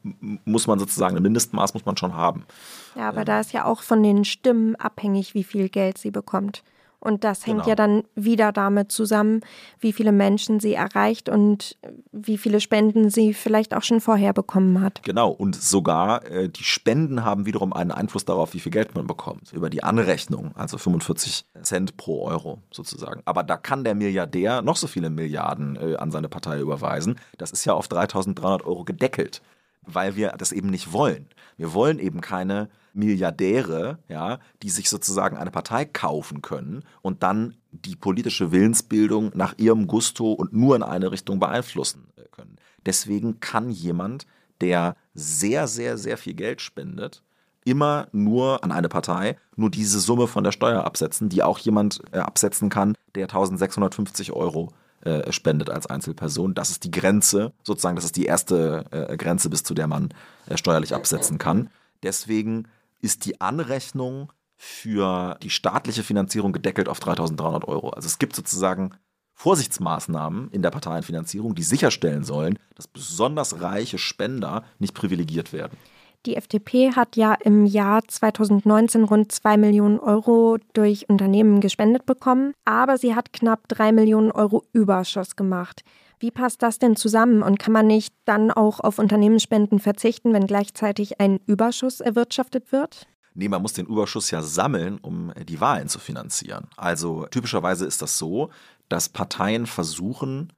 muss 0.44 0.66
man 0.66 0.78
sozusagen, 0.78 1.16
ein 1.16 1.22
Mindestmaß 1.22 1.74
muss 1.74 1.84
man 1.84 1.96
schon 1.96 2.14
haben. 2.14 2.46
Ja, 2.94 3.08
aber 3.08 3.20
ähm. 3.20 3.26
da 3.26 3.40
ist 3.40 3.52
ja 3.52 3.64
auch 3.64 3.82
von 3.82 4.02
den 4.02 4.24
Stimmen 4.24 4.76
abhängig, 4.76 5.34
wie 5.34 5.44
viel 5.44 5.68
Geld 5.68 5.98
sie 5.98 6.12
bekommt. 6.12 6.62
Und 7.04 7.22
das 7.22 7.46
hängt 7.46 7.58
genau. 7.58 7.68
ja 7.68 7.74
dann 7.74 8.02
wieder 8.14 8.50
damit 8.50 8.90
zusammen, 8.90 9.42
wie 9.78 9.92
viele 9.92 10.10
Menschen 10.10 10.58
sie 10.58 10.72
erreicht 10.72 11.28
und 11.28 11.76
wie 12.12 12.38
viele 12.38 12.60
Spenden 12.60 13.10
sie 13.10 13.34
vielleicht 13.34 13.74
auch 13.74 13.82
schon 13.82 14.00
vorher 14.00 14.32
bekommen 14.32 14.80
hat. 14.80 15.02
Genau, 15.02 15.30
und 15.30 15.54
sogar 15.54 16.24
äh, 16.24 16.48
die 16.48 16.64
Spenden 16.64 17.22
haben 17.22 17.44
wiederum 17.44 17.74
einen 17.74 17.92
Einfluss 17.92 18.24
darauf, 18.24 18.54
wie 18.54 18.60
viel 18.60 18.72
Geld 18.72 18.94
man 18.94 19.06
bekommt. 19.06 19.52
Über 19.52 19.68
die 19.68 19.82
Anrechnung, 19.82 20.52
also 20.56 20.78
45 20.78 21.44
Cent 21.62 21.98
pro 21.98 22.26
Euro 22.26 22.62
sozusagen. 22.70 23.20
Aber 23.26 23.42
da 23.42 23.58
kann 23.58 23.84
der 23.84 23.94
Milliardär 23.94 24.62
noch 24.62 24.76
so 24.76 24.86
viele 24.86 25.10
Milliarden 25.10 25.76
äh, 25.76 25.96
an 25.96 26.10
seine 26.10 26.30
Partei 26.30 26.58
überweisen. 26.58 27.20
Das 27.36 27.50
ist 27.50 27.66
ja 27.66 27.74
auf 27.74 27.86
3300 27.88 28.64
Euro 28.64 28.84
gedeckelt, 28.84 29.42
weil 29.82 30.16
wir 30.16 30.32
das 30.38 30.52
eben 30.52 30.70
nicht 30.70 30.94
wollen. 30.94 31.26
Wir 31.58 31.74
wollen 31.74 31.98
eben 31.98 32.22
keine 32.22 32.70
Milliardäre, 32.94 33.98
ja, 34.08 34.38
die 34.62 34.70
sich 34.70 34.88
sozusagen 34.88 35.36
eine 35.36 35.50
Partei 35.50 35.84
kaufen 35.84 36.42
können 36.42 36.84
und 37.02 37.22
dann 37.22 37.54
die 37.72 37.96
politische 37.96 38.52
Willensbildung 38.52 39.32
nach 39.34 39.54
ihrem 39.58 39.86
Gusto 39.86 40.32
und 40.32 40.52
nur 40.52 40.76
in 40.76 40.82
eine 40.82 41.10
Richtung 41.10 41.40
beeinflussen 41.40 42.06
äh, 42.16 42.22
können. 42.30 42.56
Deswegen 42.86 43.40
kann 43.40 43.70
jemand, 43.70 44.26
der 44.60 44.96
sehr, 45.14 45.66
sehr, 45.66 45.98
sehr 45.98 46.16
viel 46.16 46.34
Geld 46.34 46.60
spendet, 46.60 47.22
immer 47.64 48.08
nur 48.12 48.62
an 48.62 48.72
eine 48.72 48.88
Partei 48.88 49.36
nur 49.56 49.70
diese 49.70 50.00
Summe 50.00 50.26
von 50.26 50.44
der 50.44 50.52
Steuer 50.52 50.84
absetzen, 50.84 51.28
die 51.28 51.42
auch 51.42 51.58
jemand 51.58 52.02
äh, 52.12 52.18
absetzen 52.18 52.68
kann, 52.68 52.94
der 53.14 53.24
1650 53.24 54.32
Euro 54.32 54.72
äh, 55.04 55.32
spendet 55.32 55.70
als 55.70 55.86
Einzelperson. 55.86 56.54
Das 56.54 56.70
ist 56.70 56.84
die 56.84 56.90
Grenze, 56.90 57.52
sozusagen, 57.62 57.96
das 57.96 58.04
ist 58.04 58.16
die 58.16 58.26
erste 58.26 58.84
äh, 58.90 59.16
Grenze, 59.16 59.50
bis 59.50 59.62
zu 59.62 59.74
der 59.74 59.86
man 59.86 60.10
äh, 60.46 60.56
steuerlich 60.56 60.94
absetzen 60.94 61.38
kann. 61.38 61.70
Deswegen 62.02 62.68
ist 63.04 63.26
die 63.26 63.40
Anrechnung 63.40 64.32
für 64.56 65.36
die 65.42 65.50
staatliche 65.50 66.02
Finanzierung 66.02 66.52
gedeckelt 66.52 66.88
auf 66.88 67.00
3.300 67.00 67.64
Euro. 67.68 67.90
Also 67.90 68.06
es 68.06 68.18
gibt 68.18 68.34
sozusagen 68.34 68.94
Vorsichtsmaßnahmen 69.34 70.50
in 70.52 70.62
der 70.62 70.70
Parteienfinanzierung, 70.70 71.54
die 71.54 71.64
sicherstellen 71.64 72.24
sollen, 72.24 72.58
dass 72.76 72.86
besonders 72.86 73.60
reiche 73.60 73.98
Spender 73.98 74.64
nicht 74.78 74.94
privilegiert 74.94 75.52
werden. 75.52 75.76
Die 76.24 76.36
FDP 76.36 76.92
hat 76.92 77.16
ja 77.16 77.34
im 77.34 77.66
Jahr 77.66 78.00
2019 78.08 79.04
rund 79.04 79.30
2 79.30 79.58
Millionen 79.58 79.98
Euro 79.98 80.56
durch 80.72 81.10
Unternehmen 81.10 81.60
gespendet 81.60 82.06
bekommen, 82.06 82.54
aber 82.64 82.96
sie 82.96 83.14
hat 83.14 83.34
knapp 83.34 83.68
3 83.68 83.92
Millionen 83.92 84.30
Euro 84.30 84.64
Überschuss 84.72 85.36
gemacht. 85.36 85.84
Wie 86.24 86.30
passt 86.30 86.62
das 86.62 86.78
denn 86.78 86.96
zusammen 86.96 87.42
und 87.42 87.58
kann 87.58 87.74
man 87.74 87.86
nicht 87.86 88.14
dann 88.24 88.50
auch 88.50 88.80
auf 88.80 88.98
Unternehmensspenden 88.98 89.78
verzichten, 89.78 90.32
wenn 90.32 90.46
gleichzeitig 90.46 91.20
ein 91.20 91.38
Überschuss 91.44 92.00
erwirtschaftet 92.00 92.72
wird? 92.72 93.06
Nee, 93.34 93.50
man 93.50 93.60
muss 93.60 93.74
den 93.74 93.84
Überschuss 93.84 94.30
ja 94.30 94.40
sammeln, 94.40 94.96
um 95.02 95.34
die 95.46 95.60
Wahlen 95.60 95.88
zu 95.88 95.98
finanzieren. 95.98 96.68
Also 96.78 97.26
typischerweise 97.26 97.84
ist 97.84 98.00
das 98.00 98.16
so, 98.16 98.48
dass 98.88 99.10
Parteien 99.10 99.66
versuchen, 99.66 100.50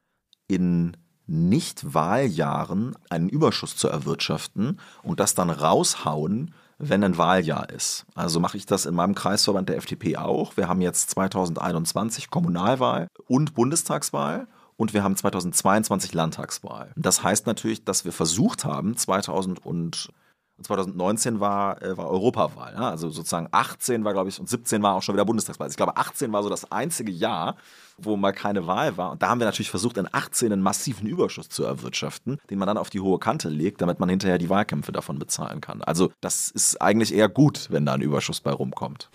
in 0.47 0.97
Nicht-Wahljahren 1.27 2.95
einen 3.11 3.29
Überschuss 3.29 3.77
zu 3.77 3.89
erwirtschaften 3.89 4.79
und 5.03 5.19
das 5.19 5.35
dann 5.35 5.51
raushauen, 5.51 6.55
wenn 6.79 7.03
ein 7.03 7.19
Wahljahr 7.19 7.71
ist. 7.71 8.07
Also 8.15 8.39
mache 8.39 8.57
ich 8.57 8.67
das 8.67 8.87
in 8.87 8.95
meinem 8.95 9.17
Kreisverband 9.17 9.69
der 9.69 9.79
FDP 9.79 10.17
auch. 10.17 10.57
Wir 10.57 10.69
haben 10.69 10.81
jetzt 10.81 11.11
2021 11.11 12.31
Kommunalwahl 12.31 13.09
und 13.27 13.55
Bundestagswahl 13.55 14.47
und 14.77 14.95
wir 14.95 15.03
haben 15.03 15.17
2022 15.17 16.15
Landtagswahl. 16.15 16.93
Das 16.97 17.23
heißt 17.23 17.47
natürlich, 17.47 17.85
dass 17.85 18.05
wir 18.05 18.13
versucht 18.13 18.65
haben, 18.65 18.97
2000 18.97 19.65
und 19.65 20.11
2019 20.63 21.39
war, 21.39 21.83
äh, 21.83 21.97
war 21.97 22.09
Europawahl. 22.09 22.73
Ja? 22.75 22.91
Also 22.91 23.11
sozusagen 23.11 23.49
18 23.51 24.05
war, 24.05 24.13
glaube 24.13 24.31
ich, 24.31 24.41
und 24.41 24.49
17 24.49 24.83
war 24.83 24.95
auch 24.95 25.03
schon 25.03 25.15
wieder 25.15 25.25
Bundestagswahl. 25.25 25.69
Ich 25.69 25.77
glaube, 25.77 25.97
18 25.97 26.33
war 26.33 26.43
so 26.43 26.49
das 26.49 26.71
einzige 26.73 27.13
Jahr, 27.13 27.57
wo 27.99 28.17
mal 28.17 28.33
keine 28.33 28.67
Wahl 28.67 28.97
war. 28.97 29.13
Und 29.13 29.23
da 29.23 29.29
haben 29.29 29.39
wir 29.39 29.45
natürlich 29.45 29.71
versucht, 29.71 29.99
in 29.99 30.09
18 30.11 30.53
einen 30.53 30.63
massiven 30.63 31.07
Überschuss 31.07 31.49
zu 31.49 31.65
erwirtschaften, 31.65 32.39
den 32.51 32.59
man 32.59 32.67
dann 32.67 32.79
auf 32.79 32.91
die 32.91 33.01
hohe 33.01 33.19
Kante 33.19 33.49
legt, 33.49 33.83
damit 33.83 34.01
man 34.01 34.09
hinterher 34.09 34.39
die 34.39 34.49
Wahlkämpfe 34.49 34.93
davon 34.93 35.19
bezahlen 35.19 35.61
kann. 35.61 35.83
Also 35.83 36.11
das 36.21 36.51
ist 36.51 36.81
eigentlich 36.81 37.15
eher 37.15 37.29
gut, 37.29 37.69
wenn 37.71 37.85
da 37.85 37.93
ein 37.93 38.03
Überschuss 38.03 38.41
bei 38.41 38.53
rumkommt. 38.53 39.11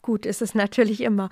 Gut 0.00 0.24
ist 0.24 0.40
es 0.40 0.54
natürlich 0.54 1.02
immer. 1.02 1.28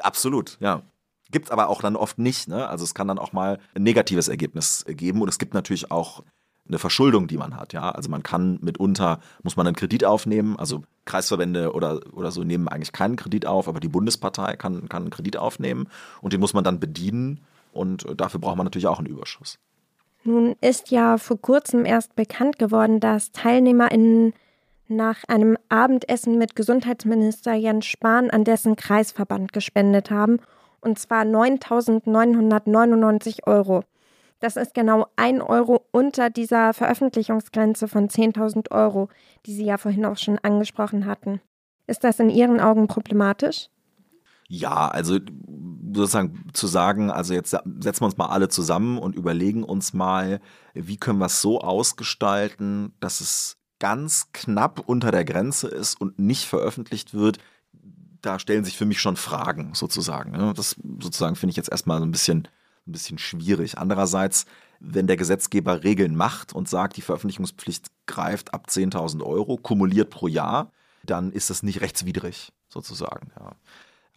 Absolut, 0.00 0.56
ja. 0.60 0.82
Gibt 1.30 1.46
es 1.46 1.50
aber 1.50 1.68
auch 1.68 1.80
dann 1.80 1.96
oft 1.96 2.18
nicht. 2.18 2.48
Ne? 2.48 2.68
Also 2.68 2.84
es 2.84 2.94
kann 2.94 3.08
dann 3.08 3.18
auch 3.18 3.32
mal 3.32 3.58
ein 3.74 3.82
negatives 3.82 4.28
Ergebnis 4.28 4.84
geben 4.88 5.22
und 5.22 5.28
es 5.28 5.38
gibt 5.38 5.54
natürlich 5.54 5.90
auch 5.90 6.22
eine 6.66 6.78
Verschuldung, 6.78 7.26
die 7.26 7.36
man 7.36 7.56
hat. 7.56 7.72
Ja? 7.72 7.90
Also 7.90 8.10
man 8.10 8.22
kann 8.22 8.58
mitunter, 8.62 9.20
muss 9.42 9.56
man 9.56 9.66
einen 9.66 9.76
Kredit 9.76 10.04
aufnehmen, 10.04 10.56
also 10.58 10.82
Kreisverbände 11.04 11.72
oder, 11.72 12.00
oder 12.12 12.30
so 12.30 12.44
nehmen 12.44 12.68
eigentlich 12.68 12.92
keinen 12.92 13.16
Kredit 13.16 13.46
auf, 13.46 13.68
aber 13.68 13.80
die 13.80 13.88
Bundespartei 13.88 14.56
kann, 14.56 14.88
kann 14.88 15.02
einen 15.02 15.10
Kredit 15.10 15.36
aufnehmen 15.36 15.88
und 16.20 16.32
den 16.32 16.40
muss 16.40 16.54
man 16.54 16.64
dann 16.64 16.80
bedienen 16.80 17.40
und 17.72 18.06
dafür 18.16 18.40
braucht 18.40 18.56
man 18.56 18.64
natürlich 18.64 18.86
auch 18.86 18.98
einen 18.98 19.08
Überschuss. 19.08 19.58
Nun 20.22 20.54
ist 20.60 20.90
ja 20.90 21.18
vor 21.18 21.40
kurzem 21.40 21.86
erst 21.86 22.14
bekannt 22.14 22.58
geworden, 22.58 23.00
dass 23.00 23.32
TeilnehmerInnen 23.32 24.34
nach 24.88 25.24
einem 25.28 25.56
Abendessen 25.68 26.36
mit 26.36 26.56
Gesundheitsminister 26.56 27.54
Jens 27.54 27.86
Spahn 27.86 28.30
an 28.30 28.44
dessen 28.44 28.76
Kreisverband 28.76 29.52
gespendet 29.52 30.10
haben 30.10 30.40
und 30.80 30.98
zwar 30.98 31.24
9.999 31.24 33.46
Euro. 33.46 33.84
Das 34.40 34.56
ist 34.56 34.74
genau 34.74 35.06
ein 35.16 35.42
Euro 35.42 35.84
unter 35.92 36.30
dieser 36.30 36.72
Veröffentlichungsgrenze 36.72 37.88
von 37.88 38.08
10.000 38.08 38.70
Euro, 38.70 39.10
die 39.44 39.52
Sie 39.52 39.64
ja 39.64 39.76
vorhin 39.76 40.06
auch 40.06 40.16
schon 40.16 40.38
angesprochen 40.38 41.04
hatten. 41.04 41.40
Ist 41.86 42.04
das 42.04 42.18
in 42.20 42.30
Ihren 42.30 42.60
Augen 42.60 42.88
problematisch? 42.88 43.68
Ja, 44.48 44.88
also 44.88 45.18
sozusagen 45.92 46.46
zu 46.52 46.66
sagen, 46.66 47.10
also 47.10 47.34
jetzt 47.34 47.50
setzen 47.50 48.00
wir 48.00 48.06
uns 48.06 48.16
mal 48.16 48.26
alle 48.26 48.48
zusammen 48.48 48.98
und 48.98 49.14
überlegen 49.14 49.62
uns 49.62 49.92
mal, 49.92 50.40
wie 50.74 50.96
können 50.96 51.18
wir 51.18 51.26
es 51.26 51.42
so 51.42 51.60
ausgestalten, 51.60 52.94
dass 52.98 53.20
es 53.20 53.58
ganz 53.78 54.32
knapp 54.32 54.82
unter 54.86 55.10
der 55.10 55.24
Grenze 55.24 55.68
ist 55.68 56.00
und 56.00 56.18
nicht 56.18 56.46
veröffentlicht 56.46 57.14
wird, 57.14 57.38
da 58.22 58.38
stellen 58.38 58.64
sich 58.64 58.76
für 58.76 58.86
mich 58.86 59.00
schon 59.00 59.16
Fragen 59.16 59.74
sozusagen. 59.74 60.32
Ne? 60.32 60.52
Das 60.54 60.76
sozusagen 61.00 61.36
finde 61.36 61.50
ich 61.50 61.56
jetzt 61.56 61.70
erstmal 61.70 61.98
so 61.98 62.04
ein 62.04 62.12
bisschen, 62.12 62.48
ein 62.86 62.92
bisschen 62.92 63.18
schwierig. 63.18 63.78
Andererseits, 63.78 64.46
wenn 64.80 65.06
der 65.06 65.16
Gesetzgeber 65.16 65.84
Regeln 65.84 66.16
macht 66.16 66.52
und 66.52 66.68
sagt, 66.68 66.96
die 66.96 67.02
Veröffentlichungspflicht 67.02 67.90
greift 68.06 68.54
ab 68.54 68.66
10.000 68.68 69.22
Euro, 69.24 69.56
kumuliert 69.56 70.10
pro 70.10 70.28
Jahr, 70.28 70.72
dann 71.02 71.32
ist 71.32 71.50
das 71.50 71.62
nicht 71.62 71.80
rechtswidrig 71.80 72.52
sozusagen. 72.68 73.32
Ja. 73.38 73.52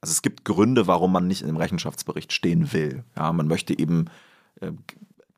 Also 0.02 0.12
es 0.12 0.22
gibt 0.22 0.44
Gründe, 0.44 0.86
warum 0.88 1.14
man 1.14 1.28
nicht 1.28 1.42
in 1.42 1.48
dem 1.48 1.58
Rechenschaftsbericht 1.58 2.34
stehen 2.34 2.74
will. 2.74 3.06
Ja, 3.16 3.32
man 3.32 3.48
möchte 3.48 3.78
eben, 3.78 4.10
äh, 4.60 4.72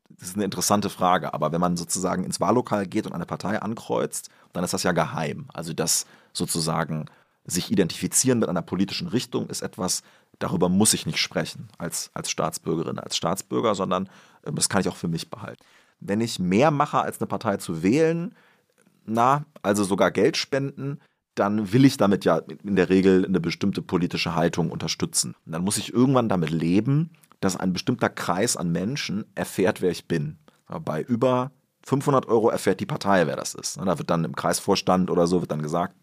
das 0.08 0.30
ist 0.30 0.34
eine 0.34 0.44
interessante 0.44 0.90
Frage, 0.90 1.34
aber 1.34 1.52
wenn 1.52 1.60
man 1.60 1.76
sozusagen 1.76 2.24
ins 2.24 2.40
Wahllokal 2.40 2.86
geht 2.86 3.06
und 3.06 3.12
eine 3.12 3.26
Partei 3.26 3.62
ankreuzt, 3.62 4.28
dann 4.52 4.64
ist 4.64 4.74
das 4.74 4.82
ja 4.82 4.92
geheim. 4.92 5.46
Also 5.52 5.72
das 5.72 6.06
sozusagen 6.32 7.06
sich 7.46 7.70
identifizieren 7.70 8.40
mit 8.40 8.48
einer 8.48 8.62
politischen 8.62 9.08
Richtung 9.08 9.48
ist 9.48 9.62
etwas, 9.62 10.02
darüber 10.38 10.68
muss 10.68 10.94
ich 10.94 11.06
nicht 11.06 11.18
sprechen 11.18 11.68
als, 11.78 12.10
als 12.12 12.30
Staatsbürgerin, 12.30 12.98
als 12.98 13.16
Staatsbürger, 13.16 13.74
sondern 13.74 14.08
äh, 14.42 14.52
das 14.52 14.68
kann 14.68 14.80
ich 14.80 14.88
auch 14.88 14.96
für 14.96 15.08
mich 15.08 15.30
behalten. 15.30 15.62
Wenn 16.00 16.20
ich 16.20 16.38
mehr 16.38 16.70
mache, 16.70 17.00
als 17.00 17.20
eine 17.20 17.26
Partei 17.26 17.56
zu 17.56 17.82
wählen, 17.82 18.34
na, 19.06 19.44
also 19.62 19.84
sogar 19.84 20.10
Geld 20.10 20.36
spenden, 20.36 21.00
dann 21.36 21.72
will 21.72 21.84
ich 21.84 21.96
damit 21.96 22.24
ja 22.24 22.38
in 22.64 22.76
der 22.76 22.88
Regel 22.88 23.24
eine 23.24 23.40
bestimmte 23.40 23.82
politische 23.82 24.34
Haltung 24.34 24.70
unterstützen. 24.70 25.34
Und 25.44 25.52
dann 25.52 25.62
muss 25.62 25.78
ich 25.78 25.92
irgendwann 25.92 26.28
damit 26.28 26.50
leben, 26.50 27.10
dass 27.40 27.56
ein 27.56 27.72
bestimmter 27.72 28.08
Kreis 28.08 28.56
an 28.56 28.72
Menschen 28.72 29.24
erfährt, 29.34 29.82
wer 29.82 29.90
ich 29.90 30.08
bin. 30.08 30.38
Bei 30.66 31.02
über 31.02 31.52
500 31.84 32.26
Euro 32.26 32.48
erfährt 32.48 32.80
die 32.80 32.86
Partei, 32.86 33.26
wer 33.26 33.36
das 33.36 33.54
ist. 33.54 33.76
Da 33.76 33.98
wird 33.98 34.10
dann 34.10 34.24
im 34.24 34.34
Kreisvorstand 34.34 35.10
oder 35.10 35.26
so 35.26 35.40
wird 35.40 35.50
dann 35.50 35.62
gesagt, 35.62 35.94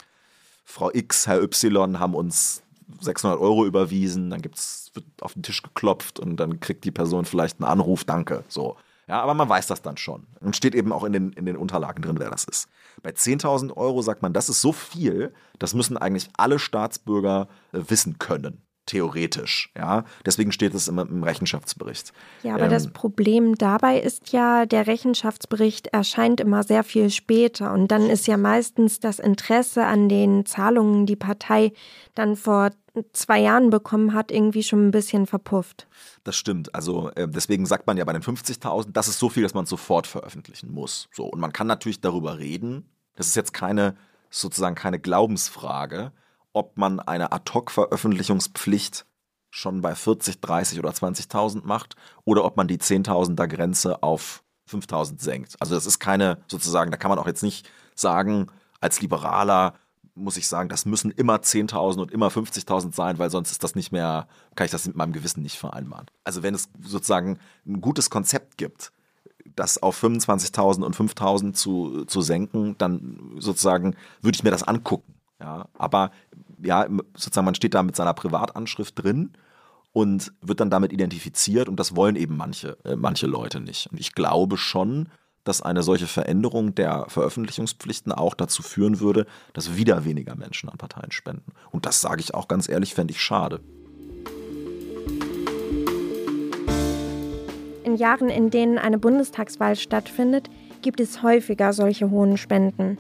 Frau 0.64 0.92
X, 0.94 1.28
Herr 1.28 1.42
Y 1.42 2.00
haben 2.00 2.16
uns 2.16 2.64
600 3.00 3.40
Euro 3.40 3.66
überwiesen, 3.66 4.30
dann 4.30 4.42
gibt's, 4.42 4.92
wird 4.94 5.06
auf 5.22 5.34
den 5.34 5.44
Tisch 5.44 5.62
geklopft 5.62 6.20
und 6.20 6.38
dann 6.38 6.60
kriegt 6.60 6.84
die 6.86 6.92
Person 6.92 7.26
vielleicht 7.26 7.60
einen 7.60 7.70
Anruf, 7.70 8.04
danke. 8.04 8.44
So. 8.48 8.78
Ja, 9.08 9.22
aber 9.22 9.34
man 9.34 9.50
weiß 9.50 9.68
das 9.68 9.82
dann 9.82 9.98
schon. 9.98 10.28
Und 10.40 10.56
steht 10.56 10.76
eben 10.76 10.94
auch 10.94 11.04
in 11.04 11.12
den, 11.12 11.34
in 11.34 11.46
den 11.46 11.58
Unterlagen 11.58 12.02
drin, 12.02 12.20
wer 12.20 12.30
das 12.30 12.46
ist. 12.46 12.70
Bei 13.02 13.10
10.000 13.10 13.76
Euro 13.76 14.02
sagt 14.02 14.22
man, 14.22 14.32
das 14.32 14.48
ist 14.48 14.62
so 14.62 14.72
viel, 14.72 15.34
das 15.60 15.74
müssen 15.74 15.98
eigentlich 15.98 16.30
alle 16.38 16.58
Staatsbürger 16.58 17.50
äh, 17.74 17.80
wissen 17.88 18.18
können 18.18 18.62
theoretisch. 18.86 19.72
Ja, 19.78 20.04
deswegen 20.26 20.52
steht 20.52 20.74
es 20.74 20.88
immer 20.88 21.04
im 21.04 21.24
Rechenschaftsbericht. 21.24 22.14
Ja, 22.44 22.56
aber 22.56 22.66
ähm, 22.66 22.72
das 22.72 22.92
Problem 22.92 23.56
dabei 23.56 24.00
ist 24.00 24.32
ja, 24.32 24.66
der 24.66 24.88
Rechenschaftsbericht 24.88 25.88
erscheint 25.88 26.40
immer 26.40 26.64
sehr 26.64 26.84
viel 26.84 27.10
später 27.10 27.74
und 27.74 27.90
dann 27.90 28.10
ist 28.10 28.28
ja 28.28 28.38
meistens 28.38 29.00
das 29.00 29.20
Interesse 29.20 29.86
an 29.86 30.10
den 30.10 30.46
Zahlungen, 30.46 31.06
die 31.06 31.16
Partei 31.16 31.74
dann 32.16 32.36
vor 32.36 32.72
zwei 33.12 33.40
Jahren 33.40 33.70
bekommen 33.70 34.14
hat, 34.14 34.32
irgendwie 34.32 34.64
schon 34.64 34.88
ein 34.88 34.92
bisschen 34.92 35.26
verpufft. 35.26 35.88
Das 36.24 36.36
stimmt. 36.36 36.76
Also 36.76 37.10
äh, 37.16 37.28
deswegen 37.28 37.66
sagt 37.66 37.88
man 37.88 37.98
ja 37.98 38.06
bei 38.06 38.14
den 38.14 38.22
50.000, 38.22 38.92
das 38.92 39.08
ist 39.08 39.20
so 39.20 39.30
viel, 39.30 39.44
dass 39.44 39.54
man 39.54 39.66
sofort 39.66 40.08
veröffentlichen 40.08 40.72
muss. 40.72 41.10
So 41.12 41.26
und 41.26 41.40
man 41.40 41.54
kann 41.54 41.68
natürlich 41.68 42.02
darüber 42.02 42.38
reden. 42.38 42.86
Das 43.16 43.28
ist 43.28 43.36
jetzt 43.36 43.54
keine 43.54 43.96
sozusagen 44.30 44.76
keine 44.76 45.00
Glaubensfrage 45.00 46.12
ob 46.54 46.78
man 46.78 47.00
eine 47.00 47.32
Ad-Hoc-Veröffentlichungspflicht 47.32 49.06
schon 49.50 49.82
bei 49.82 49.94
40, 49.94 50.42
30 50.42 50.80
oder 50.80 50.90
20.000 50.90 51.62
macht 51.64 51.96
oder 52.26 52.44
ob 52.46 52.58
man 52.58 52.68
die 52.68 52.78
10.000er 52.78 53.48
Grenze 53.48 54.02
auf 54.02 54.44
5.000 54.70 55.22
senkt. 55.22 55.56
Also 55.60 55.76
das 55.76 55.86
ist 55.86 56.00
keine 56.00 56.40
sozusagen, 56.48 56.90
da 56.92 56.98
kann 56.98 57.10
man 57.10 57.20
auch 57.20 57.28
jetzt 57.28 57.44
nicht 57.44 57.70
sagen, 57.96 58.48
als 58.80 59.02
Liberaler 59.02 59.76
muss 60.16 60.38
ich 60.38 60.48
sagen, 60.48 60.70
das 60.70 60.86
müssen 60.86 61.12
immer 61.12 61.38
10.000 61.38 62.00
und 62.02 62.12
immer 62.12 62.30
50.000 62.30 62.94
sein, 62.94 63.18
weil 63.18 63.32
sonst 63.32 63.52
ist 63.52 63.64
das 63.64 63.76
nicht 63.76 63.92
mehr, 63.92 64.28
kann 64.56 64.66
ich 64.66 64.72
das 64.72 64.86
mit 64.86 64.96
meinem 64.96 65.14
Gewissen 65.14 65.42
nicht 65.42 65.58
vereinbaren. 65.58 66.06
Also 66.24 66.44
wenn 66.44 66.54
es 66.54 66.70
sozusagen 66.82 67.40
ein 67.66 67.82
gutes 67.82 68.10
Konzept 68.10 68.58
gibt, 68.58 68.92
das 69.56 69.82
auf 69.82 70.02
25.000 70.02 70.84
und 70.84 70.96
5.000 70.96 71.54
zu, 71.54 72.06
zu 72.06 72.22
senken, 72.22 72.76
dann 72.78 73.36
sozusagen 73.40 73.96
würde 74.22 74.36
ich 74.36 74.44
mir 74.44 74.52
das 74.52 74.64
angucken. 74.64 75.16
Ja, 75.40 75.68
aber 75.74 76.12
ja, 76.64 76.88
sozusagen 77.16 77.46
man 77.46 77.56
steht 77.56 77.74
da 77.74 77.84
mit 77.84 77.96
seiner 77.96 78.14
Privatanschrift 78.14 79.02
drin 79.02 79.34
und 79.92 80.34
wird 80.42 80.60
dann 80.60 80.70
damit 80.70 80.92
identifiziert 80.92 81.70
und 81.70 81.80
das 81.80 81.96
wollen 81.96 82.16
eben 82.16 82.36
manche, 82.36 82.78
äh, 82.84 82.96
manche 82.96 83.28
Leute 83.28 83.60
nicht. 83.60 83.88
Und 83.92 84.00
ich 84.00 84.14
glaube 84.14 84.58
schon, 84.58 85.10
dass 85.44 85.62
eine 85.62 85.84
solche 85.84 86.08
Veränderung 86.08 86.74
der 86.74 87.06
Veröffentlichungspflichten 87.10 88.12
auch 88.12 88.34
dazu 88.34 88.64
führen 88.64 89.00
würde, 89.00 89.26
dass 89.54 89.76
wieder 89.76 90.06
weniger 90.06 90.36
Menschen 90.36 90.70
an 90.70 90.78
Parteien 90.78 91.12
spenden. 91.12 91.52
Und 91.72 91.86
das 91.86 92.02
sage 92.02 92.22
ich 92.22 92.34
auch 92.34 92.48
ganz 92.48 92.70
ehrlich, 92.70 92.94
fände 92.94 93.12
ich 93.12 93.22
schade. 93.22 93.60
In 97.84 97.98
Jahren, 97.98 98.30
in 98.30 98.50
denen 98.50 98.78
eine 98.78 98.98
Bundestagswahl 98.98 99.76
stattfindet, 99.76 100.50
gibt 100.82 101.00
es 101.00 101.22
häufiger 101.22 101.74
solche 101.74 102.10
hohen 102.10 102.38
Spenden. 102.38 102.98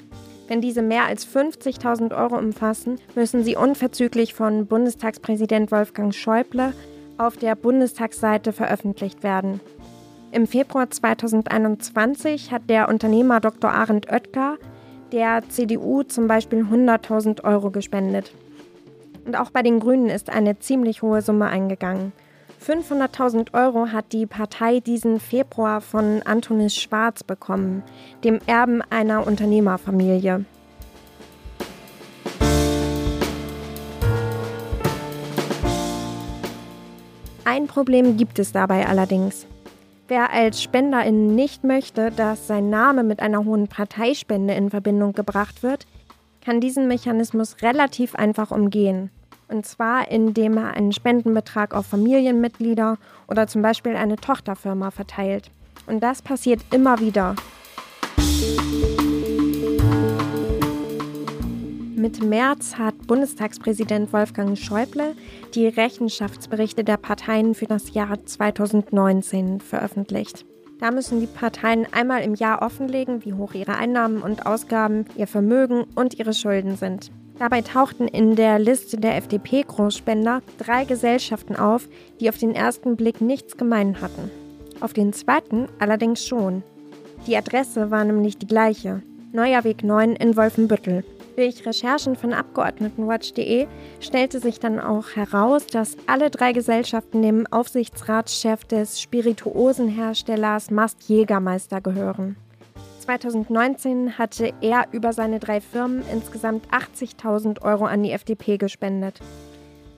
Wenn 0.48 0.62
diese 0.62 0.82
mehr 0.82 1.06
als 1.06 1.26
50.000 1.26 2.16
Euro 2.16 2.38
umfassen, 2.38 3.00
müssen 3.16 3.44
sie 3.44 3.56
unverzüglich 3.56 4.34
von 4.34 4.66
Bundestagspräsident 4.68 5.72
Wolfgang 5.72 6.14
Schäuble 6.14 6.74
auf 7.18 7.38
der 7.38 7.56
Bundestagsseite 7.56 8.52
veröffentlicht 8.52 9.24
werden. 9.24 9.62
Im 10.32 10.48
Februar 10.48 10.90
2021 10.90 12.52
hat 12.52 12.64
der 12.68 12.90
Unternehmer 12.90 13.40
Dr. 13.40 13.72
Arend 13.72 14.12
Oetker 14.12 14.58
der 15.12 15.44
CDU 15.48 16.02
zum 16.02 16.28
Beispiel 16.28 16.64
100.000 16.64 17.44
Euro 17.44 17.70
gespendet. 17.70 18.34
Und 19.26 19.38
auch 19.38 19.52
bei 19.52 19.62
den 19.62 19.80
Grünen 19.80 20.10
ist 20.10 20.30
eine 20.30 20.60
ziemlich 20.60 21.04
hohe 21.04 21.22
Summe 21.22 21.46
eingegangen. 21.46 22.12
500.000 22.64 23.54
Euro 23.54 23.88
hat 23.92 24.14
die 24.14 24.26
Partei 24.26 24.80
diesen 24.80 25.20
Februar 25.20 25.82
von 25.82 26.22
Antonis 26.24 26.78
Schwarz 26.78 27.22
bekommen, 27.22 27.84
dem 28.24 28.40
Erben 28.46 28.82
einer 28.90 29.28
Unternehmerfamilie. 29.28 30.46
Ein 37.44 37.68
Problem 37.68 38.16
gibt 38.16 38.40
es 38.40 38.54
dabei 38.54 38.88
allerdings. 38.88 39.46
Wer 40.08 40.32
als 40.32 40.64
Spenderin 40.64 41.36
nicht 41.36 41.66
möchte, 41.66 42.12
dass 42.12 42.48
sein 42.48 42.70
Name 42.70 43.04
mit 43.04 43.20
einer 43.20 43.44
hohen 43.44 43.68
Parteispende 43.68 44.54
in 44.54 44.70
Verbindung 44.70 45.12
gebracht 45.12 45.64
wird, 45.64 45.86
kann 46.40 46.62
diesen 46.62 46.88
Mechanismus 46.88 47.58
relativ 47.62 48.16
einfach 48.16 48.52
umgehen. 48.52 49.12
Und 49.54 49.68
zwar, 49.68 50.10
indem 50.10 50.58
er 50.58 50.72
einen 50.72 50.92
Spendenbetrag 50.92 51.76
auf 51.76 51.86
Familienmitglieder 51.86 52.98
oder 53.28 53.46
zum 53.46 53.62
Beispiel 53.62 53.96
eine 53.96 54.16
Tochterfirma 54.16 54.90
verteilt. 54.90 55.52
Und 55.86 56.02
das 56.02 56.24
passiert 56.24 56.62
immer 56.72 57.00
wieder. 57.00 57.36
Mitte 61.96 62.26
März 62.26 62.80
hat 62.80 62.96
Bundestagspräsident 63.06 64.12
Wolfgang 64.12 64.58
Schäuble 64.58 65.16
die 65.54 65.68
Rechenschaftsberichte 65.68 66.84
der 66.84 66.98
Parteien 66.98 67.54
für 67.54 67.68
das 67.68 67.94
Jahr 67.94 68.26
2019 68.26 69.62
veröffentlicht. 69.62 70.48
Da 70.80 70.90
müssen 70.90 71.20
die 71.20 71.28
Parteien 71.28 71.86
einmal 71.92 72.24
im 72.24 72.34
Jahr 72.34 72.64
offenlegen, 72.64 73.24
wie 73.24 73.34
hoch 73.34 73.54
ihre 73.54 73.78
Einnahmen 73.78 74.24
und 74.24 74.48
Ausgaben, 74.48 75.06
ihr 75.16 75.28
Vermögen 75.28 75.86
und 75.94 76.18
ihre 76.18 76.34
Schulden 76.34 76.76
sind. 76.76 77.12
Dabei 77.40 77.62
tauchten 77.62 78.08
in 78.08 78.36
der 78.36 78.60
Liste 78.60 78.98
der 78.98 79.18
FDP-Großspender 79.18 80.42
drei 80.58 80.86
Gesellschaften 80.86 81.56
auf, 81.56 81.88
die 82.20 82.30
auf 82.30 82.38
den 82.38 82.56
ersten 82.56 82.96
Blick 82.96 83.22
nichts 83.22 83.58
gemein 83.58 84.02
hatten. 84.02 84.30
Auf 84.80 84.94
den 84.94 85.14
zweiten 85.14 85.68
allerdings 85.80 86.26
schon. 86.26 86.64
Die 87.26 87.38
Adresse 87.38 87.90
war 87.90 88.04
nämlich 88.04 88.38
die 88.38 88.48
gleiche. 88.48 89.02
Neuer 89.32 89.64
Weg 89.64 89.84
9 89.84 90.16
in 90.16 90.36
Wolfenbüttel. 90.38 91.04
Durch 91.36 91.66
Recherchen 91.66 92.16
von 92.16 92.34
Abgeordnetenwatch.de 92.34 93.66
stellte 94.00 94.40
sich 94.40 94.60
dann 94.60 94.80
auch 94.80 95.16
heraus, 95.16 95.66
dass 95.66 95.98
alle 96.06 96.30
drei 96.30 96.54
Gesellschaften 96.54 97.24
dem 97.24 97.48
Aufsichtsratschef 97.48 98.66
des 98.66 99.02
Spirituosenherstellers 99.02 100.70
Mast 100.70 101.10
Jägermeister 101.10 101.82
gehören. 101.82 102.36
2019 103.04 104.18
hatte 104.18 104.54
er 104.62 104.88
über 104.92 105.12
seine 105.12 105.40
drei 105.40 105.60
Firmen 105.60 106.04
insgesamt 106.12 106.68
80.000 106.70 107.62
Euro 107.62 107.86
an 107.86 108.02
die 108.04 108.12
FDP 108.12 108.58
gespendet. 108.58 109.20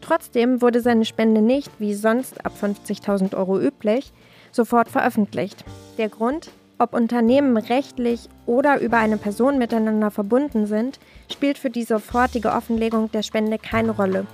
Trotzdem 0.01 0.61
wurde 0.61 0.81
seine 0.81 1.05
Spende 1.05 1.41
nicht, 1.41 1.71
wie 1.79 1.93
sonst 1.93 2.45
ab 2.45 2.53
50.000 2.59 3.35
Euro 3.35 3.59
üblich, 3.59 4.11
sofort 4.51 4.89
veröffentlicht. 4.89 5.63
Der 5.97 6.09
Grund? 6.09 6.49
Ob 6.77 6.93
Unternehmen 6.93 7.55
rechtlich 7.55 8.27
oder 8.45 8.81
über 8.81 8.97
eine 8.97 9.17
Person 9.17 9.57
miteinander 9.57 10.11
verbunden 10.11 10.65
sind, 10.65 10.99
spielt 11.31 11.57
für 11.57 11.69
die 11.69 11.83
sofortige 11.83 12.51
Offenlegung 12.51 13.11
der 13.11 13.23
Spende 13.23 13.57
keine 13.57 13.91
Rolle. 13.91 14.25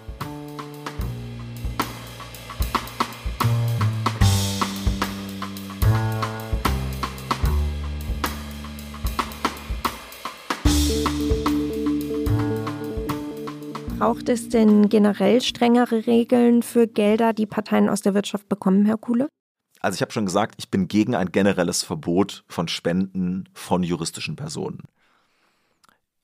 Braucht 14.02 14.30
es 14.30 14.50
denn 14.50 14.90
generell 14.90 15.42
strengere 15.42 16.08
Regeln 16.08 16.64
für 16.64 16.88
Gelder, 16.88 17.34
die 17.34 17.46
Parteien 17.46 17.88
aus 17.88 18.02
der 18.02 18.16
Wirtschaft 18.16 18.50
bekommen, 18.50 18.84
Herr 18.88 18.98
Kuhle? 18.98 19.28
Also 19.80 19.94
ich 19.94 20.02
habe 20.02 20.12
schon 20.12 20.26
gesagt, 20.26 20.56
ich 20.58 20.72
bin 20.72 20.88
gegen 20.88 21.14
ein 21.14 21.32
generelles 21.32 21.84
Verbot 21.84 22.44
von 22.48 22.68
Spenden 22.68 23.48
von 23.54 23.84
juristischen 23.84 24.36
Personen. 24.36 24.86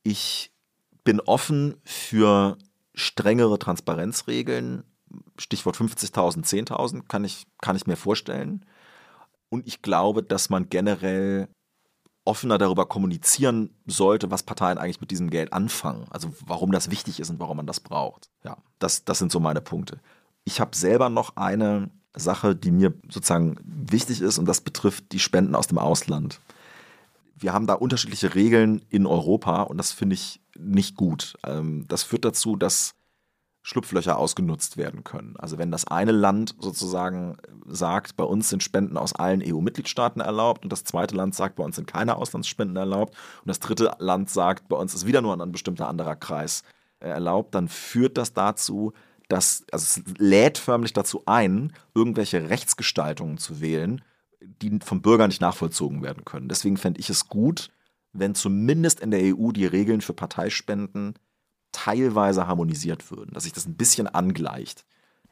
Ich 0.02 0.50
bin 1.04 1.20
offen 1.20 1.76
für 1.84 2.58
strengere 2.96 3.60
Transparenzregeln. 3.60 4.82
Stichwort 5.38 5.76
50.000, 5.76 6.66
10.000 6.72 7.06
kann 7.06 7.22
ich, 7.22 7.46
kann 7.60 7.76
ich 7.76 7.86
mir 7.86 7.94
vorstellen. 7.94 8.66
Und 9.50 9.68
ich 9.68 9.82
glaube, 9.82 10.24
dass 10.24 10.50
man 10.50 10.68
generell 10.68 11.46
offener 12.28 12.58
darüber 12.58 12.86
kommunizieren 12.86 13.70
sollte, 13.86 14.30
was 14.30 14.42
Parteien 14.42 14.76
eigentlich 14.76 15.00
mit 15.00 15.10
diesem 15.10 15.30
Geld 15.30 15.52
anfangen. 15.54 16.04
Also 16.10 16.28
warum 16.46 16.70
das 16.70 16.90
wichtig 16.90 17.20
ist 17.20 17.30
und 17.30 17.40
warum 17.40 17.56
man 17.56 17.66
das 17.66 17.80
braucht. 17.80 18.28
Ja, 18.44 18.58
das, 18.78 19.04
das 19.04 19.18
sind 19.18 19.32
so 19.32 19.40
meine 19.40 19.62
Punkte. 19.62 19.98
Ich 20.44 20.60
habe 20.60 20.76
selber 20.76 21.08
noch 21.08 21.36
eine 21.36 21.90
Sache, 22.14 22.54
die 22.54 22.70
mir 22.70 22.92
sozusagen 23.08 23.56
wichtig 23.64 24.20
ist 24.20 24.38
und 24.38 24.44
das 24.44 24.60
betrifft 24.60 25.12
die 25.12 25.18
Spenden 25.18 25.54
aus 25.54 25.68
dem 25.68 25.78
Ausland. 25.78 26.40
Wir 27.34 27.54
haben 27.54 27.66
da 27.66 27.74
unterschiedliche 27.74 28.34
Regeln 28.34 28.82
in 28.90 29.06
Europa 29.06 29.62
und 29.62 29.78
das 29.78 29.92
finde 29.92 30.14
ich 30.14 30.40
nicht 30.58 30.96
gut. 30.96 31.34
Ähm, 31.46 31.86
das 31.88 32.02
führt 32.02 32.26
dazu, 32.26 32.56
dass 32.56 32.94
Schlupflöcher 33.68 34.16
ausgenutzt 34.16 34.78
werden 34.78 35.04
können. 35.04 35.36
Also 35.36 35.58
wenn 35.58 35.70
das 35.70 35.86
eine 35.86 36.12
Land 36.12 36.54
sozusagen 36.58 37.36
sagt, 37.66 38.16
bei 38.16 38.24
uns 38.24 38.48
sind 38.48 38.62
Spenden 38.62 38.96
aus 38.96 39.14
allen 39.14 39.42
EU-Mitgliedstaaten 39.44 40.22
erlaubt 40.22 40.64
und 40.64 40.72
das 40.72 40.84
zweite 40.84 41.14
Land 41.14 41.34
sagt, 41.34 41.56
bei 41.56 41.64
uns 41.64 41.76
sind 41.76 41.86
keine 41.86 42.16
Auslandsspenden 42.16 42.78
erlaubt 42.78 43.14
und 43.42 43.48
das 43.48 43.60
dritte 43.60 43.94
Land 43.98 44.30
sagt, 44.30 44.68
bei 44.70 44.76
uns 44.76 44.94
ist 44.94 45.04
wieder 45.04 45.20
nur 45.20 45.38
ein 45.38 45.52
bestimmter 45.52 45.86
anderer 45.86 46.16
Kreis 46.16 46.62
äh, 47.00 47.10
erlaubt, 47.10 47.54
dann 47.54 47.68
führt 47.68 48.16
das 48.16 48.32
dazu, 48.32 48.94
dass, 49.28 49.66
also 49.70 50.00
es 50.00 50.02
lädt 50.16 50.56
förmlich 50.56 50.94
dazu 50.94 51.24
ein, 51.26 51.74
irgendwelche 51.94 52.48
Rechtsgestaltungen 52.48 53.36
zu 53.36 53.60
wählen, 53.60 54.00
die 54.40 54.78
vom 54.82 55.02
Bürger 55.02 55.28
nicht 55.28 55.42
nachvollzogen 55.42 56.02
werden 56.02 56.24
können. 56.24 56.48
Deswegen 56.48 56.78
fände 56.78 57.00
ich 57.00 57.10
es 57.10 57.28
gut, 57.28 57.68
wenn 58.14 58.34
zumindest 58.34 59.00
in 59.00 59.10
der 59.10 59.20
EU 59.36 59.52
die 59.52 59.66
Regeln 59.66 60.00
für 60.00 60.14
Parteispenden 60.14 61.16
teilweise 61.72 62.46
harmonisiert 62.46 63.10
würden, 63.10 63.32
dass 63.32 63.44
sich 63.44 63.52
das 63.52 63.66
ein 63.66 63.76
bisschen 63.76 64.06
angleicht. 64.06 64.84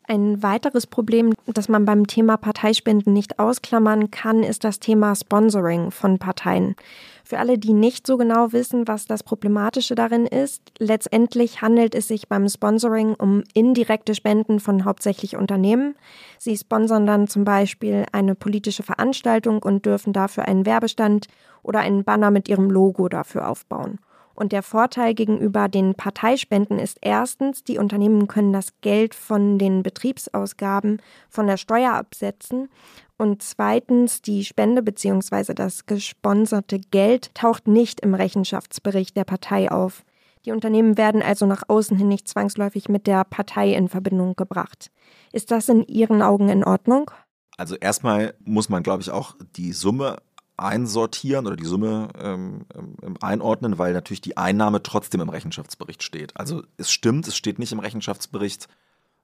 Ein 0.09 0.41
weiteres 0.41 0.87
Problem, 0.87 1.33
das 1.47 1.69
man 1.69 1.85
beim 1.85 2.07
Thema 2.07 2.37
Parteispenden 2.37 3.13
nicht 3.13 3.41
ausklammern 3.41 4.13
kann, 4.13 4.45
ist 4.45 4.63
das 4.63 4.79
Thema 4.79 5.17
Sponsoring 5.17 5.91
von 5.91 6.21
Parteien. 6.21 6.77
Für 7.25 7.41
alle, 7.41 7.59
die 7.59 7.73
nicht 7.73 8.07
so 8.07 8.17
genau 8.17 8.53
wissen, 8.53 8.87
was 8.87 9.07
das 9.07 9.25
Problematische 9.25 9.97
darin 9.97 10.27
ist, 10.27 10.63
letztendlich 10.79 11.61
handelt 11.61 11.97
es 11.97 12.07
sich 12.07 12.29
beim 12.29 12.49
Sponsoring 12.49 13.15
um 13.15 13.43
indirekte 13.53 14.15
Spenden 14.15 14.61
von 14.61 14.85
hauptsächlich 14.85 15.37
Unternehmen. 15.37 15.97
Sie 16.39 16.57
sponsern 16.57 17.05
dann 17.05 17.27
zum 17.27 17.45
Beispiel 17.45 18.07
eine 18.13 18.37
politische 18.37 18.85
Veranstaltung 18.85 19.61
und 19.61 19.87
dürfen 19.87 20.13
dafür 20.13 20.47
einen 20.47 20.67
Werbestand 20.67 21.27
oder 21.65 21.81
einen 21.81 22.05
Banner 22.05 22.31
mit 22.31 22.49
ihrem 22.49 22.71
Logo 22.71 23.09
dafür 23.09 23.49
aufbauen. 23.49 23.99
Und 24.37 24.53
der 24.53 24.63
Vorteil 24.63 25.15
gegenüber 25.15 25.67
den 25.69 25.95
Parteispenden 25.95 26.79
ist 26.79 26.99
erstens, 27.01 27.65
die 27.65 27.79
Unternehmen 27.79 28.29
können 28.29 28.53
das 28.53 28.69
Geld 28.83 29.15
von 29.15 29.59
den 29.59 29.83
Betriebsausgaben 29.83 31.01
von 31.31 31.47
der 31.47 31.57
Steuer 31.57 31.95
absetzen. 31.95 32.69
Und 33.17 33.43
zweitens, 33.43 34.21
die 34.21 34.45
Spende 34.45 34.83
bzw. 34.83 35.55
das 35.55 35.87
gesponserte 35.87 36.79
Geld 36.79 37.35
taucht 37.35 37.67
nicht 37.67 38.01
im 38.01 38.15
Rechenschaftsbericht 38.15 39.17
der 39.17 39.25
Partei 39.25 39.71
auf. 39.71 40.05
Die 40.45 40.53
Unternehmen 40.53 40.99
werden 40.99 41.23
also 41.23 41.47
nach 41.47 41.63
außen 41.67 41.97
hin 41.97 42.09
nicht 42.09 42.29
zwangsläufig 42.29 42.91
mit 42.91 43.07
der 43.07 43.25
Partei 43.25 43.73
in 43.73 43.89
Verbindung 43.89 44.37
gebracht. 44.37 44.91
Ist 45.33 45.51
das 45.51 45.71
in 45.71 45.83
Ihren 45.87 46.21
Augen 46.21 46.51
in 46.51 46.63
Ordnung? 46.63 47.11
Also 47.57 47.75
erstmal 47.75 48.35
muss 48.45 48.69
man, 48.69 48.83
glaube 48.83 49.03
ich, 49.03 49.11
auch 49.11 49.35
die 49.57 49.73
Summe 49.73 50.19
einsortieren 50.57 51.47
oder 51.47 51.57
die 51.57 51.67
Summe 51.67 52.09
ähm, 52.19 52.67
ähm, 52.75 53.17
einordnen, 53.21 53.79
weil 53.79 53.93
natürlich 53.93 54.21
die 54.21 54.37
Einnahme 54.37 54.83
trotzdem 54.83 55.21
im 55.21 55.29
Rechenschaftsbericht 55.29 56.03
steht. 56.03 56.37
Also 56.37 56.63
es 56.77 56.91
stimmt, 56.91 57.29
es 57.29 57.37
steht 57.37 57.59
nicht 57.59 57.73
im 57.73 57.79
Rechenschaftsbericht, 57.79 58.69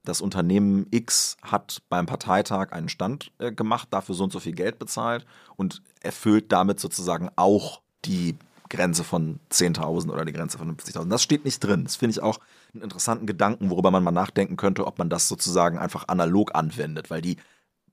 das 0.05 0.21
Unternehmen 0.21 0.87
X 0.91 1.37
hat 1.43 1.83
beim 1.89 2.07
Parteitag 2.07 2.73
einen 2.73 2.89
Stand 2.89 3.31
äh, 3.39 3.53
gemacht, 3.53 3.89
dafür 3.93 4.15
so 4.15 4.25
und 4.25 4.33
so 4.33 4.41
viel 4.41 4.53
Geld 4.53 4.79
bezahlt 4.79 5.25
und 5.57 5.81
erfüllt 6.01 6.51
damit 6.51 6.81
sozusagen 6.81 7.31
auch 7.37 7.81
die 8.05 8.37
Grenze 8.69 9.05
von 9.05 9.39
10.000 9.51 10.11
oder 10.11 10.25
die 10.25 10.33
Grenze 10.33 10.59
von 10.59 10.77
50.000. 10.77 11.09
Das 11.09 11.23
steht 11.23 11.45
nicht 11.45 11.61
drin. 11.61 11.85
Das 11.85 11.97
finde 11.97 12.13
ich 12.13 12.23
auch 12.23 12.41
einen 12.73 12.83
interessanten 12.83 13.27
Gedanken, 13.27 13.71
worüber 13.71 13.91
man 13.91 14.03
mal 14.03 14.11
nachdenken 14.11 14.57
könnte, 14.57 14.87
ob 14.87 14.99
man 14.99 15.11
das 15.11 15.29
sozusagen 15.29 15.79
einfach 15.79 16.09
analog 16.09 16.55
anwendet, 16.55 17.11
weil 17.11 17.21
die 17.21 17.37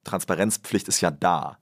Transparenzpflicht 0.04 0.88
ist 0.88 1.02
ja 1.02 1.12
da. 1.12 1.58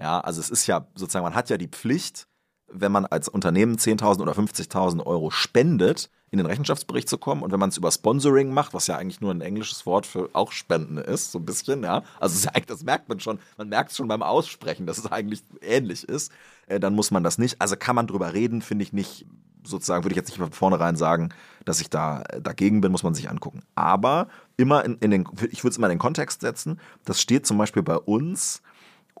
Ja, 0.00 0.20
also 0.20 0.40
es 0.40 0.50
ist 0.50 0.66
ja 0.66 0.86
sozusagen, 0.94 1.24
man 1.24 1.34
hat 1.34 1.50
ja 1.50 1.58
die 1.58 1.68
Pflicht, 1.68 2.26
wenn 2.72 2.92
man 2.92 3.04
als 3.04 3.28
Unternehmen 3.28 3.76
10.000 3.76 4.20
oder 4.20 4.32
50.000 4.32 5.04
Euro 5.04 5.30
spendet, 5.30 6.10
in 6.30 6.38
den 6.38 6.46
Rechenschaftsbericht 6.46 7.08
zu 7.08 7.18
kommen. 7.18 7.42
Und 7.42 7.50
wenn 7.50 7.58
man 7.58 7.70
es 7.70 7.76
über 7.76 7.90
Sponsoring 7.90 8.52
macht, 8.52 8.72
was 8.72 8.86
ja 8.86 8.96
eigentlich 8.96 9.20
nur 9.20 9.32
ein 9.32 9.40
englisches 9.40 9.84
Wort 9.84 10.06
für 10.06 10.30
auch 10.32 10.52
Spenden 10.52 10.96
ist, 10.96 11.32
so 11.32 11.38
ein 11.38 11.44
bisschen, 11.44 11.82
ja, 11.82 12.02
also 12.20 12.48
das 12.66 12.84
merkt 12.84 13.08
man 13.08 13.18
schon, 13.18 13.40
man 13.58 13.68
merkt 13.68 13.90
es 13.90 13.96
schon 13.96 14.08
beim 14.08 14.22
Aussprechen, 14.22 14.86
dass 14.86 14.98
es 14.98 15.10
eigentlich 15.10 15.42
ähnlich 15.60 16.04
ist, 16.04 16.32
äh, 16.68 16.78
dann 16.78 16.94
muss 16.94 17.10
man 17.10 17.24
das 17.24 17.38
nicht. 17.38 17.60
Also 17.60 17.76
kann 17.76 17.96
man 17.96 18.06
drüber 18.06 18.32
reden, 18.32 18.62
finde 18.62 18.84
ich 18.84 18.92
nicht, 18.92 19.26
sozusagen, 19.64 20.04
würde 20.04 20.12
ich 20.12 20.16
jetzt 20.16 20.28
nicht 20.28 20.38
von 20.38 20.52
vornherein 20.52 20.96
sagen, 20.96 21.30
dass 21.64 21.80
ich 21.80 21.90
da 21.90 22.22
äh, 22.22 22.40
dagegen 22.40 22.80
bin, 22.80 22.92
muss 22.92 23.02
man 23.02 23.14
sich 23.14 23.28
angucken. 23.28 23.62
Aber 23.74 24.28
immer 24.56 24.84
in, 24.84 24.96
in 24.98 25.10
den, 25.10 25.24
ich 25.50 25.64
würde 25.64 25.72
es 25.72 25.78
immer 25.78 25.88
in 25.88 25.94
den 25.94 25.98
Kontext 25.98 26.40
setzen, 26.40 26.80
das 27.04 27.20
steht 27.20 27.46
zum 27.46 27.58
Beispiel 27.58 27.82
bei 27.82 27.96
uns 27.96 28.62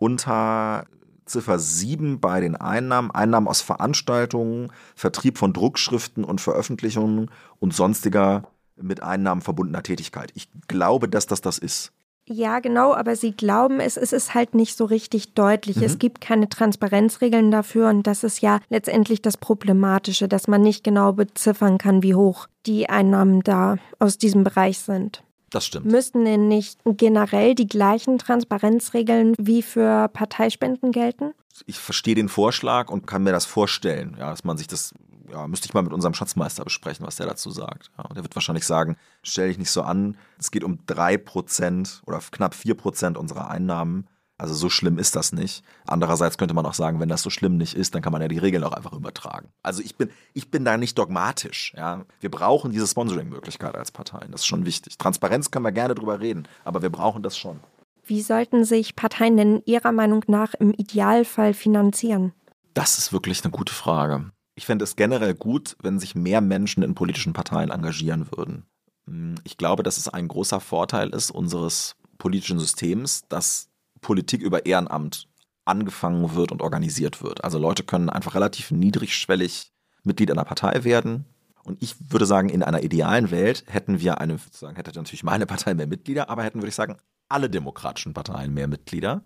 unter 0.00 0.86
Ziffer 1.26 1.60
7 1.60 2.18
bei 2.18 2.40
den 2.40 2.56
Einnahmen, 2.56 3.12
Einnahmen 3.12 3.46
aus 3.46 3.60
Veranstaltungen, 3.60 4.72
Vertrieb 4.96 5.38
von 5.38 5.52
Druckschriften 5.52 6.24
und 6.24 6.40
Veröffentlichungen 6.40 7.30
und 7.60 7.72
sonstiger 7.72 8.48
mit 8.76 9.02
Einnahmen 9.02 9.42
verbundener 9.42 9.84
Tätigkeit. 9.84 10.32
Ich 10.34 10.48
glaube, 10.66 11.08
dass 11.08 11.26
das 11.26 11.40
das 11.40 11.58
ist. 11.58 11.92
Ja, 12.26 12.60
genau, 12.60 12.94
aber 12.94 13.16
Sie 13.16 13.32
glauben 13.32 13.80
es, 13.80 13.96
es 13.96 14.12
ist 14.12 14.34
halt 14.34 14.54
nicht 14.54 14.76
so 14.76 14.84
richtig 14.84 15.34
deutlich. 15.34 15.76
Mhm. 15.76 15.82
Es 15.82 15.98
gibt 15.98 16.20
keine 16.20 16.48
Transparenzregeln 16.48 17.50
dafür 17.50 17.88
und 17.88 18.06
das 18.06 18.24
ist 18.24 18.40
ja 18.40 18.60
letztendlich 18.68 19.20
das 19.20 19.36
Problematische, 19.36 20.28
dass 20.28 20.46
man 20.46 20.62
nicht 20.62 20.84
genau 20.84 21.12
beziffern 21.12 21.78
kann, 21.78 22.02
wie 22.02 22.14
hoch 22.14 22.46
die 22.66 22.88
Einnahmen 22.88 23.42
da 23.42 23.76
aus 23.98 24.16
diesem 24.16 24.44
Bereich 24.44 24.78
sind. 24.78 25.22
Das 25.50 25.66
stimmt. 25.66 25.86
Müssten 25.86 26.24
denn 26.24 26.48
nicht 26.48 26.80
generell 26.84 27.54
die 27.54 27.66
gleichen 27.66 28.18
Transparenzregeln 28.18 29.34
wie 29.38 29.62
für 29.62 30.08
Parteispenden 30.08 30.92
gelten? 30.92 31.32
Ich 31.66 31.78
verstehe 31.78 32.14
den 32.14 32.28
Vorschlag 32.28 32.88
und 32.90 33.06
kann 33.06 33.24
mir 33.24 33.32
das 33.32 33.46
vorstellen, 33.46 34.16
ja, 34.18 34.30
dass 34.30 34.44
man 34.44 34.56
sich 34.56 34.68
das, 34.68 34.94
ja, 35.30 35.46
müsste 35.48 35.66
ich 35.66 35.74
mal 35.74 35.82
mit 35.82 35.92
unserem 35.92 36.14
Schatzmeister 36.14 36.64
besprechen, 36.64 37.04
was 37.04 37.16
der 37.16 37.26
dazu 37.26 37.50
sagt. 37.50 37.90
Ja, 37.98 38.04
der 38.14 38.22
wird 38.22 38.34
wahrscheinlich 38.36 38.64
sagen, 38.64 38.96
stell 39.22 39.48
dich 39.48 39.58
nicht 39.58 39.70
so 39.70 39.82
an, 39.82 40.16
es 40.38 40.52
geht 40.52 40.64
um 40.64 40.78
drei 40.86 41.18
Prozent 41.18 42.02
oder 42.06 42.20
knapp 42.30 42.54
vier 42.54 42.76
Prozent 42.76 43.18
unserer 43.18 43.50
Einnahmen 43.50 44.06
also 44.40 44.54
so 44.54 44.70
schlimm 44.70 44.98
ist 44.98 45.16
das 45.16 45.32
nicht. 45.32 45.62
Andererseits 45.86 46.38
könnte 46.38 46.54
man 46.54 46.64
auch 46.64 46.72
sagen, 46.74 46.98
wenn 46.98 47.10
das 47.10 47.20
so 47.20 47.28
schlimm 47.28 47.58
nicht 47.58 47.74
ist, 47.74 47.94
dann 47.94 48.00
kann 48.00 48.12
man 48.12 48.22
ja 48.22 48.28
die 48.28 48.38
Regeln 48.38 48.64
auch 48.64 48.72
einfach 48.72 48.94
übertragen. 48.94 49.50
Also 49.62 49.82
ich 49.82 49.96
bin, 49.96 50.10
ich 50.32 50.50
bin 50.50 50.64
da 50.64 50.78
nicht 50.78 50.96
dogmatisch. 50.96 51.74
Ja. 51.76 52.06
Wir 52.20 52.30
brauchen 52.30 52.72
diese 52.72 52.86
Sponsoring-Möglichkeit 52.86 53.76
als 53.76 53.92
Parteien. 53.92 54.32
Das 54.32 54.40
ist 54.40 54.46
schon 54.46 54.64
wichtig. 54.64 54.96
Transparenz 54.96 55.50
können 55.50 55.66
wir 55.66 55.72
gerne 55.72 55.94
drüber 55.94 56.20
reden, 56.20 56.48
aber 56.64 56.80
wir 56.80 56.88
brauchen 56.88 57.22
das 57.22 57.36
schon. 57.36 57.60
Wie 58.06 58.22
sollten 58.22 58.64
sich 58.64 58.96
Parteien 58.96 59.36
denn 59.36 59.62
Ihrer 59.66 59.92
Meinung 59.92 60.24
nach 60.26 60.54
im 60.54 60.72
Idealfall 60.72 61.52
finanzieren? 61.52 62.32
Das 62.72 62.96
ist 62.96 63.12
wirklich 63.12 63.44
eine 63.44 63.50
gute 63.50 63.74
Frage. 63.74 64.30
Ich 64.54 64.64
fände 64.64 64.84
es 64.84 64.96
generell 64.96 65.34
gut, 65.34 65.76
wenn 65.82 65.98
sich 65.98 66.14
mehr 66.14 66.40
Menschen 66.40 66.82
in 66.82 66.94
politischen 66.94 67.34
Parteien 67.34 67.70
engagieren 67.70 68.28
würden. 68.34 68.64
Hm, 69.06 69.34
ich 69.44 69.58
glaube, 69.58 69.82
dass 69.82 69.98
es 69.98 70.08
ein 70.08 70.28
großer 70.28 70.60
Vorteil 70.60 71.10
ist 71.10 71.30
unseres 71.30 71.96
politischen 72.18 72.58
Systems, 72.58 73.22
dass 73.28 73.69
Politik 74.00 74.42
über 74.42 74.66
Ehrenamt 74.66 75.28
angefangen 75.64 76.34
wird 76.34 76.52
und 76.52 76.62
organisiert 76.62 77.22
wird. 77.22 77.44
Also 77.44 77.58
Leute 77.58 77.84
können 77.84 78.10
einfach 78.10 78.34
relativ 78.34 78.70
niedrigschwellig 78.70 79.72
Mitglied 80.02 80.30
einer 80.30 80.44
Partei 80.44 80.84
werden. 80.84 81.26
Und 81.62 81.82
ich 81.82 81.94
würde 82.10 82.26
sagen, 82.26 82.48
in 82.48 82.62
einer 82.62 82.82
idealen 82.82 83.30
Welt 83.30 83.64
hätten 83.66 84.00
wir 84.00 84.20
eine, 84.20 84.38
sozusagen 84.38 84.76
hätte 84.76 84.92
natürlich 84.94 85.22
meine 85.22 85.46
Partei 85.46 85.74
mehr 85.74 85.86
Mitglieder, 85.86 86.30
aber 86.30 86.42
hätten, 86.42 86.60
würde 86.60 86.70
ich 86.70 86.74
sagen, 86.74 86.96
alle 87.28 87.50
demokratischen 87.50 88.14
Parteien 88.14 88.54
mehr 88.54 88.66
Mitglieder 88.66 89.22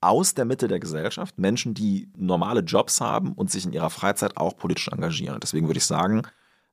aus 0.00 0.34
der 0.34 0.44
Mitte 0.44 0.68
der 0.68 0.80
Gesellschaft, 0.80 1.38
Menschen, 1.38 1.72
die 1.72 2.10
normale 2.16 2.60
Jobs 2.60 3.00
haben 3.00 3.32
und 3.32 3.50
sich 3.50 3.64
in 3.64 3.72
ihrer 3.72 3.88
Freizeit 3.90 4.36
auch 4.36 4.56
politisch 4.56 4.88
engagieren. 4.88 5.40
Deswegen 5.40 5.66
würde 5.66 5.78
ich 5.78 5.86
sagen, 5.86 6.22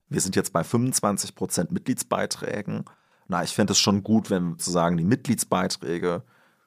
wir 0.10 0.20
sind 0.20 0.36
jetzt 0.36 0.52
bei 0.52 0.64
25 0.64 1.36
Prozent 1.36 1.72
Mitgliedsbeiträgen. 1.72 2.84
Na, 3.30 3.44
ich 3.44 3.52
fände 3.52 3.72
es 3.72 3.80
schon 3.80 4.04
gut, 4.04 4.30
wenn 4.30 4.52
sozusagen 4.52 4.98
die 4.98 5.06
Mitgliedsbeiträge 5.06 6.24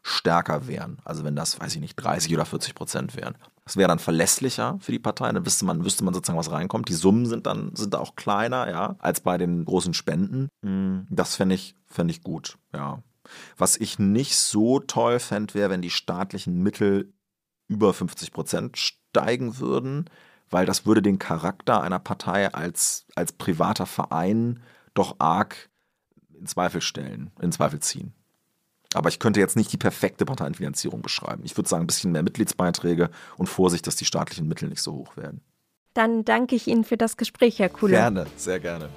stärker 0.07 0.68
wären. 0.68 0.98
Also 1.02 1.24
wenn 1.24 1.34
das, 1.34 1.59
weiß 1.59 1.74
ich 1.74 1.80
nicht, 1.80 1.96
30 1.96 2.34
oder 2.34 2.44
40 2.44 2.74
Prozent 2.74 3.16
wären. 3.16 3.36
Das 3.64 3.78
wäre 3.78 3.88
dann 3.88 3.98
verlässlicher 3.98 4.78
für 4.80 4.92
die 4.92 4.98
Partei. 4.98 5.32
Dann 5.32 5.46
wüsste 5.46 5.64
man, 5.64 5.82
wüsste 5.82 6.05
man 6.05 6.12
sozusagen, 6.12 6.38
was 6.38 6.52
reinkommt. 6.52 6.90
Die 6.90 6.94
Summen 6.94 7.24
sind 7.24 7.46
dann 7.46 7.74
sind 7.74 7.94
da 7.94 7.98
auch 7.98 8.14
kleiner, 8.14 8.68
ja, 8.70 8.96
als 8.98 9.22
bei 9.22 9.38
den 9.38 9.64
großen 9.64 9.94
Spenden. 9.94 10.48
Hm, 10.62 11.07
das 11.09 11.36
fände 11.36 11.55
ich, 11.55 11.74
fänd 11.86 12.11
ich 12.11 12.22
gut, 12.22 12.59
ja. 12.74 13.02
Was 13.57 13.78
ich 13.78 13.98
nicht 13.98 14.36
so 14.36 14.78
toll 14.78 15.18
fände, 15.18 15.55
wäre, 15.55 15.70
wenn 15.70 15.80
die 15.80 15.88
staatlichen 15.88 16.62
Mittel 16.62 17.14
über 17.66 17.94
50 17.94 18.30
Prozent 18.30 18.76
steigen 18.76 19.59
würden, 19.59 20.11
weil 20.50 20.66
das 20.66 20.84
würde 20.84 21.00
den 21.00 21.18
Charakter 21.18 21.80
einer 21.80 21.98
Partei 21.98 22.52
als, 22.52 23.07
als 23.16 23.32
privater 23.32 23.86
Verein 23.86 24.61
doch 24.92 25.16
arg 25.18 25.70
in 26.38 26.44
Zweifel 26.44 26.82
stellen, 26.82 27.30
in 27.40 27.52
Zweifel 27.52 27.80
ziehen. 27.80 28.12
Aber 28.95 29.09
ich 29.09 29.18
könnte 29.18 29.40
jetzt 29.40 29.57
nicht 29.57 29.72
die 29.72 29.76
perfekte 29.76 30.24
Parteienfinanzierung 30.24 31.03
beschreiben. 31.03 31.42
Ich 31.45 31.57
würde 31.57 31.68
sagen, 31.68 31.84
ein 31.84 31.86
bisschen 31.86 32.12
mehr 32.12 32.22
Mitgliedsbeiträge 32.22 33.11
und 33.36 33.49
Vorsicht, 33.49 33.86
dass 33.86 33.97
die 33.97 34.05
staatlichen 34.05 34.49
Mittel 34.49 34.68
nicht 34.68 34.82
so 34.82 34.92
hoch 34.92 35.16
werden. 35.16 35.40
Dann 35.95 36.24
danke 36.24 36.57
ich 36.57 36.66
Ihnen 36.66 36.84
für 36.84 36.97
das 36.97 37.16
Gespräch, 37.16 37.59
Herr 37.59 37.68
Kuhle. 37.68 37.92
Gerne, 37.92 38.26
sehr 38.36 38.59
gerne. 38.61 38.88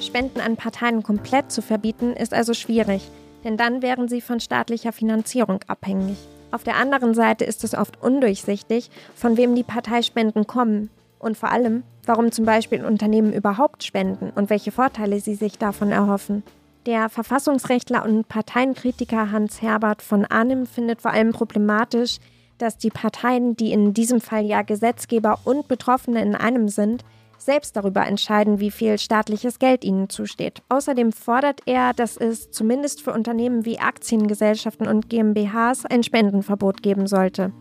Spenden 0.00 0.40
an 0.40 0.56
Parteien 0.56 1.02
komplett 1.02 1.52
zu 1.52 1.62
verbieten, 1.62 2.14
ist 2.14 2.34
also 2.34 2.52
schwierig, 2.54 3.08
denn 3.44 3.56
dann 3.56 3.80
wären 3.80 4.08
sie 4.08 4.20
von 4.20 4.40
staatlicher 4.40 4.92
Finanzierung 4.92 5.60
abhängig. 5.68 6.16
Auf 6.50 6.64
der 6.64 6.76
anderen 6.76 7.14
Seite 7.14 7.44
ist 7.44 7.62
es 7.62 7.74
oft 7.74 8.02
undurchsichtig, 8.02 8.90
von 9.14 9.36
wem 9.36 9.54
die 9.54 9.62
Parteispenden 9.62 10.48
kommen. 10.48 10.90
Und 11.20 11.36
vor 11.36 11.52
allem, 11.52 11.84
warum 12.06 12.32
zum 12.32 12.44
Beispiel 12.44 12.84
Unternehmen 12.84 13.32
überhaupt 13.32 13.84
spenden 13.84 14.30
und 14.34 14.50
welche 14.50 14.72
Vorteile 14.72 15.20
sie 15.20 15.36
sich 15.36 15.58
davon 15.58 15.92
erhoffen. 15.92 16.42
Der 16.86 17.10
Verfassungsrechtler 17.10 18.04
und 18.04 18.26
Parteienkritiker 18.26 19.30
Hans 19.30 19.60
Herbert 19.60 20.00
von 20.00 20.24
Arnim 20.24 20.66
findet 20.66 21.02
vor 21.02 21.12
allem 21.12 21.32
problematisch, 21.32 22.16
dass 22.56 22.78
die 22.78 22.90
Parteien, 22.90 23.54
die 23.54 23.70
in 23.70 23.94
diesem 23.94 24.20
Fall 24.20 24.44
ja 24.44 24.62
Gesetzgeber 24.62 25.40
und 25.44 25.68
Betroffene 25.68 26.22
in 26.22 26.34
einem 26.34 26.68
sind, 26.68 27.04
selbst 27.36 27.76
darüber 27.76 28.06
entscheiden, 28.06 28.60
wie 28.60 28.70
viel 28.70 28.98
staatliches 28.98 29.58
Geld 29.58 29.84
ihnen 29.84 30.08
zusteht. 30.08 30.62
Außerdem 30.68 31.12
fordert 31.12 31.60
er, 31.66 31.92
dass 31.92 32.16
es 32.16 32.50
zumindest 32.50 33.02
für 33.02 33.12
Unternehmen 33.12 33.64
wie 33.64 33.78
Aktiengesellschaften 33.78 34.86
und 34.86 35.08
GmbHs 35.08 35.86
ein 35.86 36.02
Spendenverbot 36.02 36.82
geben 36.82 37.06
sollte. 37.06 37.52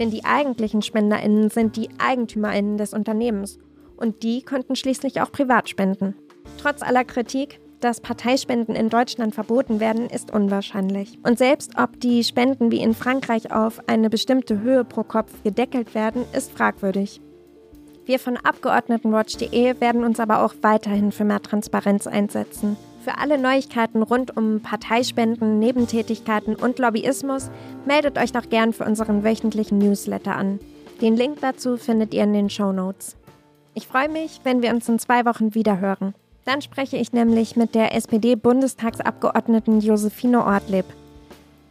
Denn 0.00 0.10
die 0.10 0.24
eigentlichen 0.24 0.82
Spenderinnen 0.82 1.50
sind 1.50 1.76
die 1.76 1.90
Eigentümerinnen 1.98 2.78
des 2.78 2.94
Unternehmens 2.94 3.58
und 3.96 4.22
die 4.22 4.42
könnten 4.42 4.74
schließlich 4.74 5.20
auch 5.20 5.30
privat 5.30 5.68
spenden. 5.68 6.14
Trotz 6.58 6.82
aller 6.82 7.04
Kritik, 7.04 7.60
dass 7.80 8.00
Parteispenden 8.00 8.74
in 8.74 8.88
Deutschland 8.88 9.34
verboten 9.34 9.78
werden, 9.78 10.08
ist 10.08 10.32
unwahrscheinlich. 10.32 11.18
Und 11.22 11.38
selbst 11.38 11.72
ob 11.78 12.00
die 12.00 12.24
Spenden 12.24 12.72
wie 12.72 12.80
in 12.80 12.94
Frankreich 12.94 13.52
auf 13.52 13.88
eine 13.88 14.10
bestimmte 14.10 14.60
Höhe 14.60 14.84
pro 14.84 15.02
Kopf 15.02 15.42
gedeckelt 15.44 15.94
werden, 15.94 16.24
ist 16.32 16.50
fragwürdig. 16.50 17.20
Wir 18.06 18.18
von 18.18 18.38
Abgeordnetenwatch.de 18.38 19.80
werden 19.80 20.04
uns 20.04 20.18
aber 20.18 20.44
auch 20.44 20.54
weiterhin 20.62 21.12
für 21.12 21.24
mehr 21.24 21.42
Transparenz 21.42 22.06
einsetzen. 22.06 22.76
Für 23.00 23.16
alle 23.16 23.38
Neuigkeiten 23.38 24.02
rund 24.02 24.36
um 24.36 24.60
Parteispenden, 24.60 25.58
Nebentätigkeiten 25.58 26.54
und 26.54 26.78
Lobbyismus 26.78 27.50
meldet 27.86 28.18
euch 28.18 28.32
doch 28.32 28.50
gern 28.50 28.74
für 28.74 28.84
unseren 28.84 29.24
wöchentlichen 29.24 29.78
Newsletter 29.78 30.36
an. 30.36 30.60
Den 31.00 31.16
Link 31.16 31.38
dazu 31.40 31.78
findet 31.78 32.12
ihr 32.12 32.24
in 32.24 32.34
den 32.34 32.50
Show 32.50 32.72
Notes. 32.72 33.16
Ich 33.72 33.86
freue 33.86 34.10
mich, 34.10 34.40
wenn 34.44 34.60
wir 34.60 34.70
uns 34.70 34.86
in 34.86 34.98
zwei 34.98 35.24
Wochen 35.24 35.54
wieder 35.54 35.80
hören. 35.80 36.14
Dann 36.44 36.60
spreche 36.60 36.98
ich 36.98 37.14
nämlich 37.14 37.56
mit 37.56 37.74
der 37.74 37.94
SPD-Bundestagsabgeordneten 37.94 39.80
Josephine 39.80 40.44
Ortlieb. 40.44 40.84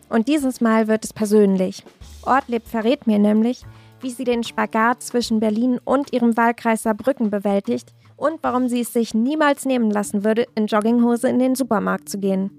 Und 0.10 0.28
dieses 0.28 0.62
Mal 0.62 0.88
wird 0.88 1.04
es 1.04 1.14
persönlich. 1.14 1.84
Ortlieb 2.24 2.66
verrät 2.66 3.06
mir 3.06 3.20
nämlich, 3.20 3.66
wie 4.02 4.10
sie 4.10 4.24
den 4.24 4.44
Spagat 4.44 5.04
zwischen 5.04 5.40
Berlin 5.40 5.80
und 5.84 6.12
ihrem 6.12 6.36
Wahlkreis 6.36 6.84
Saarbrücken 6.84 7.30
bewältigt 7.30 7.94
und 8.20 8.40
warum 8.42 8.68
sie 8.68 8.82
es 8.82 8.94
sich 8.94 9.14
niemals 9.14 9.66
nehmen 9.66 9.90
lassen 9.90 10.24
würde, 10.24 10.46
in 10.56 10.68
Jogginghose 10.68 11.30
in 11.30 11.40
den 11.40 11.56
Supermarkt 11.56 12.10
zu 12.10 12.20
gehen. 12.20 12.52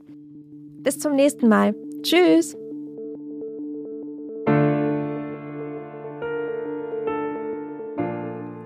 Bis 0.82 0.98
zum 0.98 1.14
nächsten 1.14 1.48
Mal. 1.48 1.74
Tschüss! 2.02 2.56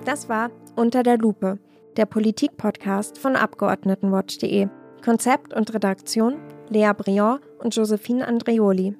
Das 0.05 0.28
war 0.28 0.51
Unter 0.76 1.03
der 1.03 1.18
Lupe, 1.18 1.59
der 1.97 2.07
Politik-Podcast 2.07 3.18
von 3.18 3.36
Abgeordnetenwatch.de. 3.36 4.68
Konzept 5.03 5.55
und 5.55 5.74
Redaktion 5.74 6.36
Lea 6.68 6.92
Briand 6.97 7.40
und 7.59 7.74
Josephine 7.74 8.26
Andreoli. 8.26 8.97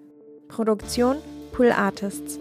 Produktion 0.49 1.17
Pool 1.53 1.71
Artists. 1.71 2.39